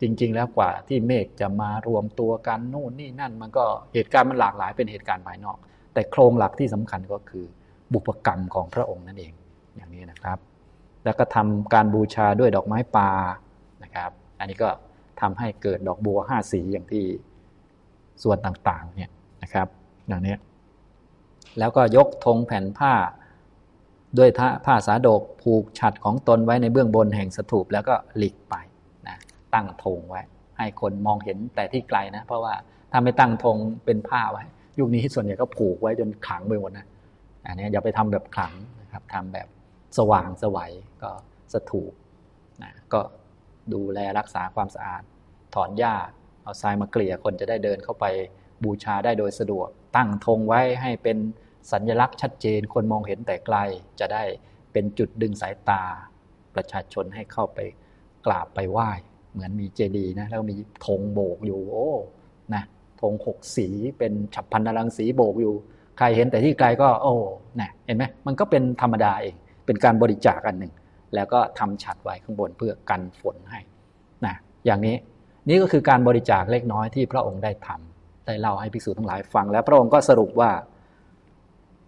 [0.00, 3.64] จริง ๆ แล้วกว่าที่เมฆจะมารวมตัวกันนู่นนี่นั่น มันก็
[3.94, 5.56] เหตุการณ์มันหลากหลายเป็นเหตุการณ์ภายนอก
[5.94, 7.44] แต่โครงหลักที่สำคัญก็คือ
[7.92, 9.32] บุพกรรมของพระองค์นั่นเอง
[9.76, 10.38] อย่างนี้นะครับ
[11.04, 13.10] แล้วก็ทำการบูชาด้วยดอกไม้ป่า
[13.82, 14.70] นะครับ อันนี้ก็
[15.20, 17.04] ทำให้เกิดดอกบัวห้าสีอย่างที่
[18.22, 19.10] ส่วนต่างๆเนี่ย
[19.42, 19.68] นะครับ
[20.08, 20.36] อย่างนี้
[21.58, 22.92] แล้วก็ยกธงแผ่นผ้า
[24.18, 24.30] ด้วย
[24.66, 28.54] ผ้าสาดกผูกฉัดของตนไว้ในเบื้องบนแห่งสถูปแล้วก็หลีกไป
[29.08, 29.16] นะ
[29.54, 30.22] ตั้งธงไว้
[30.58, 32.54] ให้คนมองเห็นแต่ที่ไกลนะ เพราะว่า
[32.92, 34.44] ถ้าไม่ตั้งธงเป็นผ้าไว้
[34.78, 36.86] ยุคนี้ส่วนใหญ่ก็ผูกไว้จนขังไปหมดนะ
[37.46, 39.48] อันนี้อย่าไปทำแบบขังนะครับทำแบบ
[39.98, 40.72] สว่างสวัย
[41.02, 41.10] ก็
[41.52, 41.92] สถูป
[42.62, 43.00] นะก็
[43.72, 45.02] ดูแลรักษาความสะอาด
[45.54, 45.94] ถอนหญ้า
[46.42, 48.04] เอาทรายมาเกลี่ยคนจะได้เดินเข้าไป
[48.64, 51.18] บูชาได้โดยสะดวก ตั้งธงไว้ให้เป็น
[51.72, 53.56] สัญลักษณ์ชัดเจน คนมองเห็นแต่ไกล
[54.00, 54.22] จะได้
[54.72, 55.82] เป็นจุดดึงสายตา
[56.54, 57.58] ประชาชนให้เข้าไป
[58.26, 58.90] กราบไปไหว้
[59.32, 60.56] เหมือนมีเจดีย์นะแล้วมี
[60.86, 61.90] ธงโบกอยู่โอ้
[62.54, 62.62] นะ
[63.00, 63.68] ธงหกสี
[63.98, 65.54] เป็นฉับพันนรังสีโบกอยู่
[65.98, 67.14] ใครเห็นแต่ที่ไกลก็โอ้
[67.60, 69.34] นี่ยเห็นไหมมันก็เป็นธรรมดาเอง
[69.66, 70.72] เป็นการบริจาคอันหนึ่ง
[71.14, 73.60] แล้วก็ทำฉัดไว้ข้างบนเพื่อกันฝนให้
[74.26, 74.34] นะ
[74.66, 74.96] อย่างนี้
[75.48, 80.50] นี่ก็คือการบริจาคเล็กน้อยที่พระองค์ได้ทำได้เล่าให้ภิกษุทั้งหลายฟัง แล้วพระองค์ก็สรุปว่า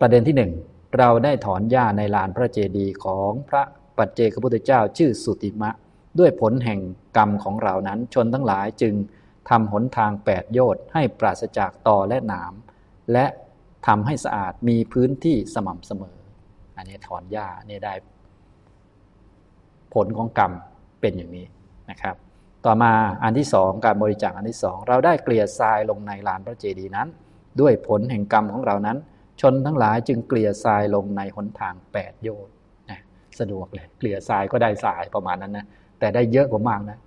[0.01, 0.53] ประเด็นที่หนึ่ง
[0.99, 3.63] เราได้ถอนหญ้าในลานพระเจดีย์ของพระ
[3.99, 5.71] ปัจเจกพุทธเจ้าชื่อสุติมะ
[6.19, 6.81] ด้วยผลแห่ง
[7.17, 8.95] กรรมของเรานั้นชนทั้งหลายจึง
[9.51, 12.53] ทำหนทางแปดโยชน์ให้ปราศจากตอและหนาม
[13.13, 13.27] และ
[13.87, 16.17] ทำให้สะอาดมีพื้นที่สม่ำเสมอ
[16.77, 17.95] อันนี้ถอนหญ้าเนี่ยได้
[19.95, 20.53] ผลของกรรม
[21.01, 21.47] เป็นอย่างนี้
[21.91, 22.17] นะครับ
[22.65, 27.09] ต่อมาอันที่สองการบริจาคอันที่สองเราได้เกลี่ยทรายลงในลานพระเจดีย์นั้น
[27.61, 28.99] ด้วยผลแห่งกรรมของเรานั้น
[29.41, 32.55] ชนทั้งหลายจึงเกลี่ยทรายลงในหนทางแปดโยชน์
[33.41, 35.67] สะดวกเลย เกลี่ยทรายก็ได้ทรายประมาณนั้นนะ
[35.99, 36.99] แต่ได้เยอะกว่ามากนะ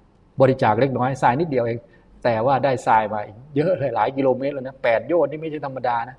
[0.42, 1.80] บริจาคเล็กน้อยทรายนิดเดียวเอง
[2.24, 3.20] แต่ว่าได้ทรายมา
[3.56, 6.18] เยอะเลยหลายกิโลเมตรแล้วนะแปดโยชน์นี่ไม่ใช่ธรรมดานะ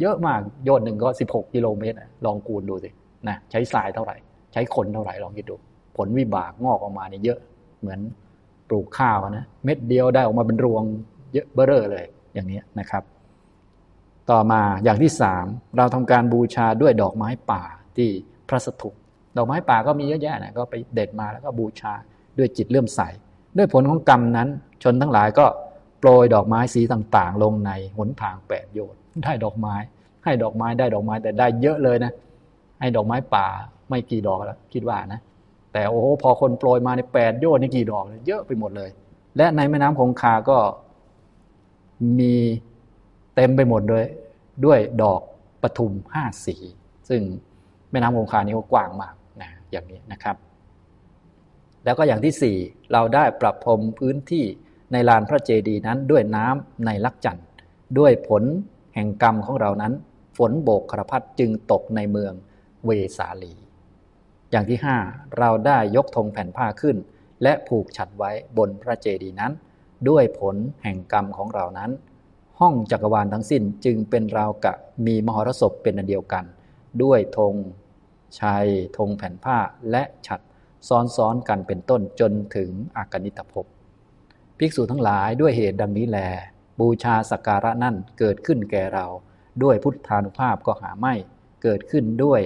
[0.00, 2.90] เยอะมากโยชน์หนึ่งก็สิบหกกิโลเมตรลองคูณดูสิ
[3.28, 4.16] นะใช้ทรายเท่าไหร่
[4.52, 5.56] ใช้คนเท่าไหร่ลองคิดดู
[5.96, 7.38] ผลวิบากงอกออกมาเนี่ยเยอะ
[7.80, 8.00] เหมือน
[8.68, 10.82] ปลูกข้าวนะเม็ดเดียวได้ออกมาเป็นรวง
[11.32, 12.04] เยอะเบ้อเร่อเลย
[12.34, 13.02] อย่างนี้นะครับ
[14.30, 15.44] ต่อมาอย่างที่สาม
[15.76, 17.62] เราทำการบูชาด้วยดอกไม้ป่า
[17.96, 18.08] ที่
[18.48, 18.94] พระสถูป
[19.36, 21.92] ดอกไม้ป่าก็มีเยอะแยะนะก็ไปเด็ดมาแล้วก็บูชา
[22.38, 23.00] ด้วยจิตเลื่อมใส
[23.56, 24.48] ด้วยผลของกรรมนั้น
[24.82, 25.46] ชนทั้งหลายก็
[26.00, 29.74] โปรยดอกไม้สีต่างๆ ลงในหนทางแปดโยชน์ได้ดอกไม้
[30.24, 32.12] ให้ดอกไม้ได้ดอกไม้แต่ได้เยอะเลยนะ
[32.80, 33.46] ให้ดอกไม้ป่า
[33.88, 35.20] ไม่กี่ดอกแล้วคิดว่านะ
[35.72, 38.90] แต่โอ้โหพอคนโปรยมาในแปดโยชน์นี่กี่ดอกเลยเยอะไปหมดเลย
[39.36, 40.58] และในแม่น้ำคงคาก็
[42.18, 42.34] มี
[43.36, 44.04] เต็มไปหมดเลย
[44.64, 45.20] ด้วยดอก
[45.62, 46.56] ปทุมห้าสี
[47.08, 47.22] ซึ่ง
[47.90, 50.36] แม่น้ำคงคานี้ก็กว้างมากนะอย่างนี้นะครับ
[51.84, 52.56] แล้วก็อย่างที่สี่
[52.92, 54.44] เราได้ปรับพรมพื้นที่
[54.92, 57.40] ในลานพระเจดีย์นั้นด้วยน้ำในลักจัน
[57.98, 58.42] ด้วยผล
[58.94, 59.92] แห่งกรรมของเรานั้น
[60.36, 62.32] ฝนโบกครพัดจึงตกในเมือง
[62.84, 63.54] เวสาลี
[64.50, 64.96] อย่างที่ห้า
[65.38, 66.96] เราได้ยกธงแผ่นผ้าขึ้น
[67.42, 69.52] และผูกฉัดไว้บนพระเจดีย์นั้น
[70.08, 71.90] ด้วยผลแห่งกรรมของเรานั้น
[72.60, 74.74] ห้องจักรวาลทั้งสิ้นจึงเป็นราวกะ
[75.06, 76.44] มีมหรสพเป็นอันเดียวกัน
[77.02, 77.54] ด้วยธง
[78.40, 78.66] ชัย
[78.96, 79.58] ธงแผ่นผ้า
[79.90, 80.40] และฉัด
[81.16, 83.66] ซ้อนๆกันเป็นต้นจนถึงอากนิตภพ
[84.58, 86.18] ภิกษุทั้งหลายด้วยเหตุดังนี้แล
[86.80, 89.06] บูชาสักการะนั่นเกิดขึ้นแก่เรา
[89.62, 91.14] ด้วยพุทธานุภาพก็หาไม่
[91.62, 92.40] เกิดขึ้นด้วย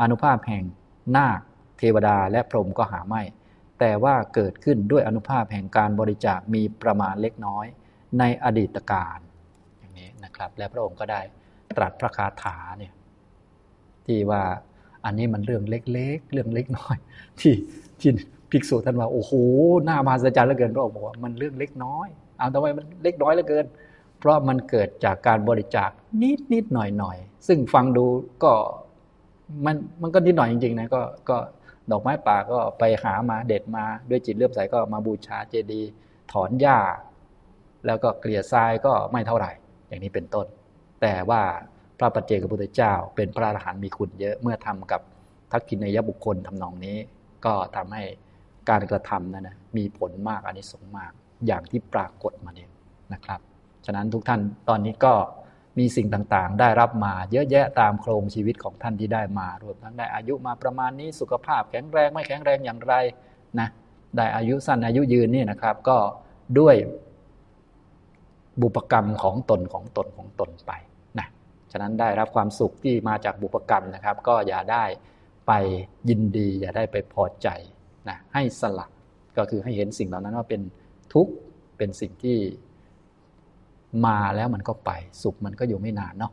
[0.00, 0.64] อนุภาพแห่ง
[1.16, 1.40] นาค
[1.78, 3.22] เทวดาและพรหมก็หาไม่
[3.78, 7.66] แต่ว่าเกิดขึ้นด้วยอนุภาพแห่งการบริจาคมีประมาณเล็กน้อย
[8.18, 9.18] ในอดีตการ
[9.98, 11.20] นี้นะครับ และพระองค์ก็ได้
[11.76, 12.92] ตรัสพระคาถาเนี่ย
[14.06, 14.42] ที่ว่า
[15.04, 16.96] อันนี้มันเรื่องเล็ก ๆ เรื่องเล็กน้อย
[17.40, 17.54] ที่
[18.00, 18.10] ที่
[18.50, 19.32] ภิกษุท่านว่าโอ้โห
[19.84, 22.08] หน้ามาสจารย์เหลือเกินพระองค์บอกว่ามันเรื่องเล็กน้อย
[22.38, 23.64] เอาทำไมมันเล็กน้อยเหลือเกิน
[24.18, 25.90] เพราะมันเกิดจากการบริจาค
[26.22, 27.16] นิดนิดหน่อยหน่อย
[27.46, 28.04] ซึ่งฟังดู
[28.44, 28.52] ก็
[29.66, 31.36] มันมันก็นิดหน่อยจริงๆนะก็ก็
[31.90, 35.90] ดอกไม้ป่าก็ไปหามาเด็ดมาด้วยจิตเลื่อมใสก็มาบูชาเจดีย์
[36.32, 36.78] ถอนหญ้า
[37.86, 39.50] แล้วก็เกลี่ยทรายก็ไม่เท่าไหร่
[39.94, 40.46] อย่างนี้เป็นต้น
[41.02, 41.42] แต่ว่า
[41.98, 45.00] พระปัจเจกพุทธเจ้า เป็นพระอรหันต์มีคุณเยอะเมื่อทำกับ
[45.52, 46.96] ทักกินยบุคคลทำนองนี้
[47.44, 48.02] ก็ทำให้
[48.68, 51.12] การกระทำนั้นนะมีผลมากอันนี้สงมาก
[51.46, 52.70] อย่างที่ปรากฏมาเนี่ย
[53.12, 53.40] นะครับ
[53.86, 55.14] ฉะนั้นทุกท่านตอนนี้ก็
[55.78, 62.94] มีสิ่งต่างๆ ได้รับมาเยอะแยะตามโครงชีวิตของท่านที่ได้มารวมทั้งได้อายุมาประมาณนี้สุขภาพแข็งแรงไม่แข็งแรงอย่างไร
[63.60, 63.68] นะ
[64.16, 65.96] ได้อายุสั้นอายุยืนนี่นะครับ ก็
[66.58, 66.76] ด้วย
[68.62, 70.72] บุปกรรมของตนของตนของตนไป
[71.18, 71.26] นะ
[71.72, 74.84] ฉะนั้นได้รับความสุขที่มาจากบุปกรรมนะครับ ก็อย่าได้
[75.46, 75.52] ไป
[76.08, 77.48] ยินดี อย่าได้ไปพอใจ
[78.08, 78.90] นะให้สลัก
[79.36, 80.60] ก็คือให้เห็นสิ่งเหล่านั้นว่าเป็น
[81.14, 81.32] ทุกข์
[81.76, 82.38] เป็นสิ่งที่
[84.06, 84.90] มาแล้วมันก็ไป
[85.22, 86.32] สุขมันก็อยู่ไม่นานเนาะ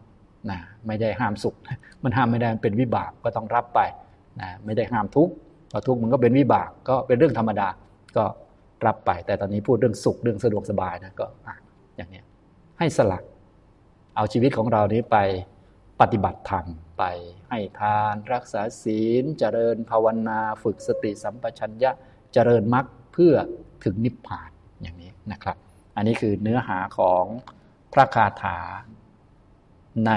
[0.50, 1.56] นะไม่ได้ห้ามสุข
[2.04, 3.80] มันห้ามไม่ได้มันเป็นวิบากก็ต้องรับไป
[4.42, 5.34] นะไม่ได้ห้ามทุกข์
[5.72, 7.68] พอทุกข์มันก็เป็นวิบากก็เป็นเรื่องธรรมดา
[8.18, 8.24] ก็
[8.86, 11.26] รับไป แต่ตอนนี้พูดเรื่องสุขเรื่องสะดวกสบายนะก็
[12.02, 12.24] อย่างนี้
[12.80, 13.24] ให้สลัก
[14.16, 15.18] เอาชีวิตของเรานี้ไป
[16.02, 16.66] ปฏิบัติธรรม
[17.00, 17.04] ไป
[17.50, 21.92] ให้ทานรักษาศีล เจริญภาวนาฝึกสติสัมปชัญญะ
[22.34, 23.34] เจริญมรรคเพื่อ
[23.84, 24.52] ถึงนิพพาน
[24.82, 25.58] อย่างนี้นะครับ
[25.96, 27.24] อันนี้คือเนื้อหาของ
[27.94, 28.58] พระคาถา
[30.08, 30.14] ใน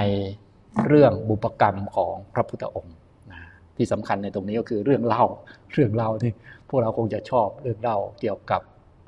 [0.87, 2.97] เรื่องบุปกรรมของพระพุทธองค์
[3.33, 3.41] นะ
[3.77, 5.25] ที่สำคัญในตรงนี้ก็คือเรื่องเล่า
[5.73, 6.33] เรื่องเล่าที่
[6.69, 8.63] พวกเราคงจะชอบเรื่องเล่าเกี่ยวกับ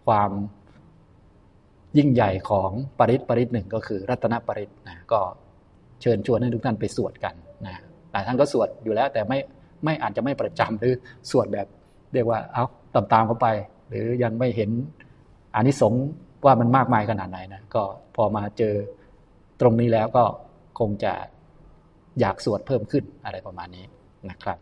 [0.07, 0.31] ความ
[1.98, 5.20] ยิ่งใหญ่ของปริศปริศหนึ่งก็คือรัตนปริศนะก็
[6.02, 7.35] เชิญชวนให้ทุกท่านไปสวดกัน
[7.66, 7.74] นะ
[8.12, 9.39] หลายท่านก็สวดอยู่แล้ว แต่ไม่
[9.85, 10.94] ไม่อาจจะไม่ประจำหรือ
[11.31, 11.66] สวดแบบ
[12.14, 12.64] เรียกว่าเอา
[12.94, 13.47] ตามตามเขาไป
[13.89, 14.70] หรือยังไม่เห็น
[15.55, 16.05] อานิสงส์
[16.44, 17.82] ว่ามันมากมายขนาดไหนนะก็
[18.16, 18.74] พอมาเจอ
[19.60, 20.24] ตรงนี้แล้วก็
[20.78, 21.12] คงจะ
[22.20, 23.85] อยากสวดเพิ่มขึ้นอะไรประมาณนี้
[24.31, 24.59] นะครับ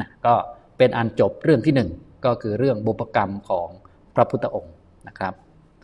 [0.00, 0.34] นะก็
[0.78, 1.90] เป็นอันจบเรื่องที่หนึ่ง
[2.24, 3.68] ก็คือเรื่องบุพกรรมของ
[4.14, 4.74] พระพุทธองค์
[5.08, 5.34] นะครับ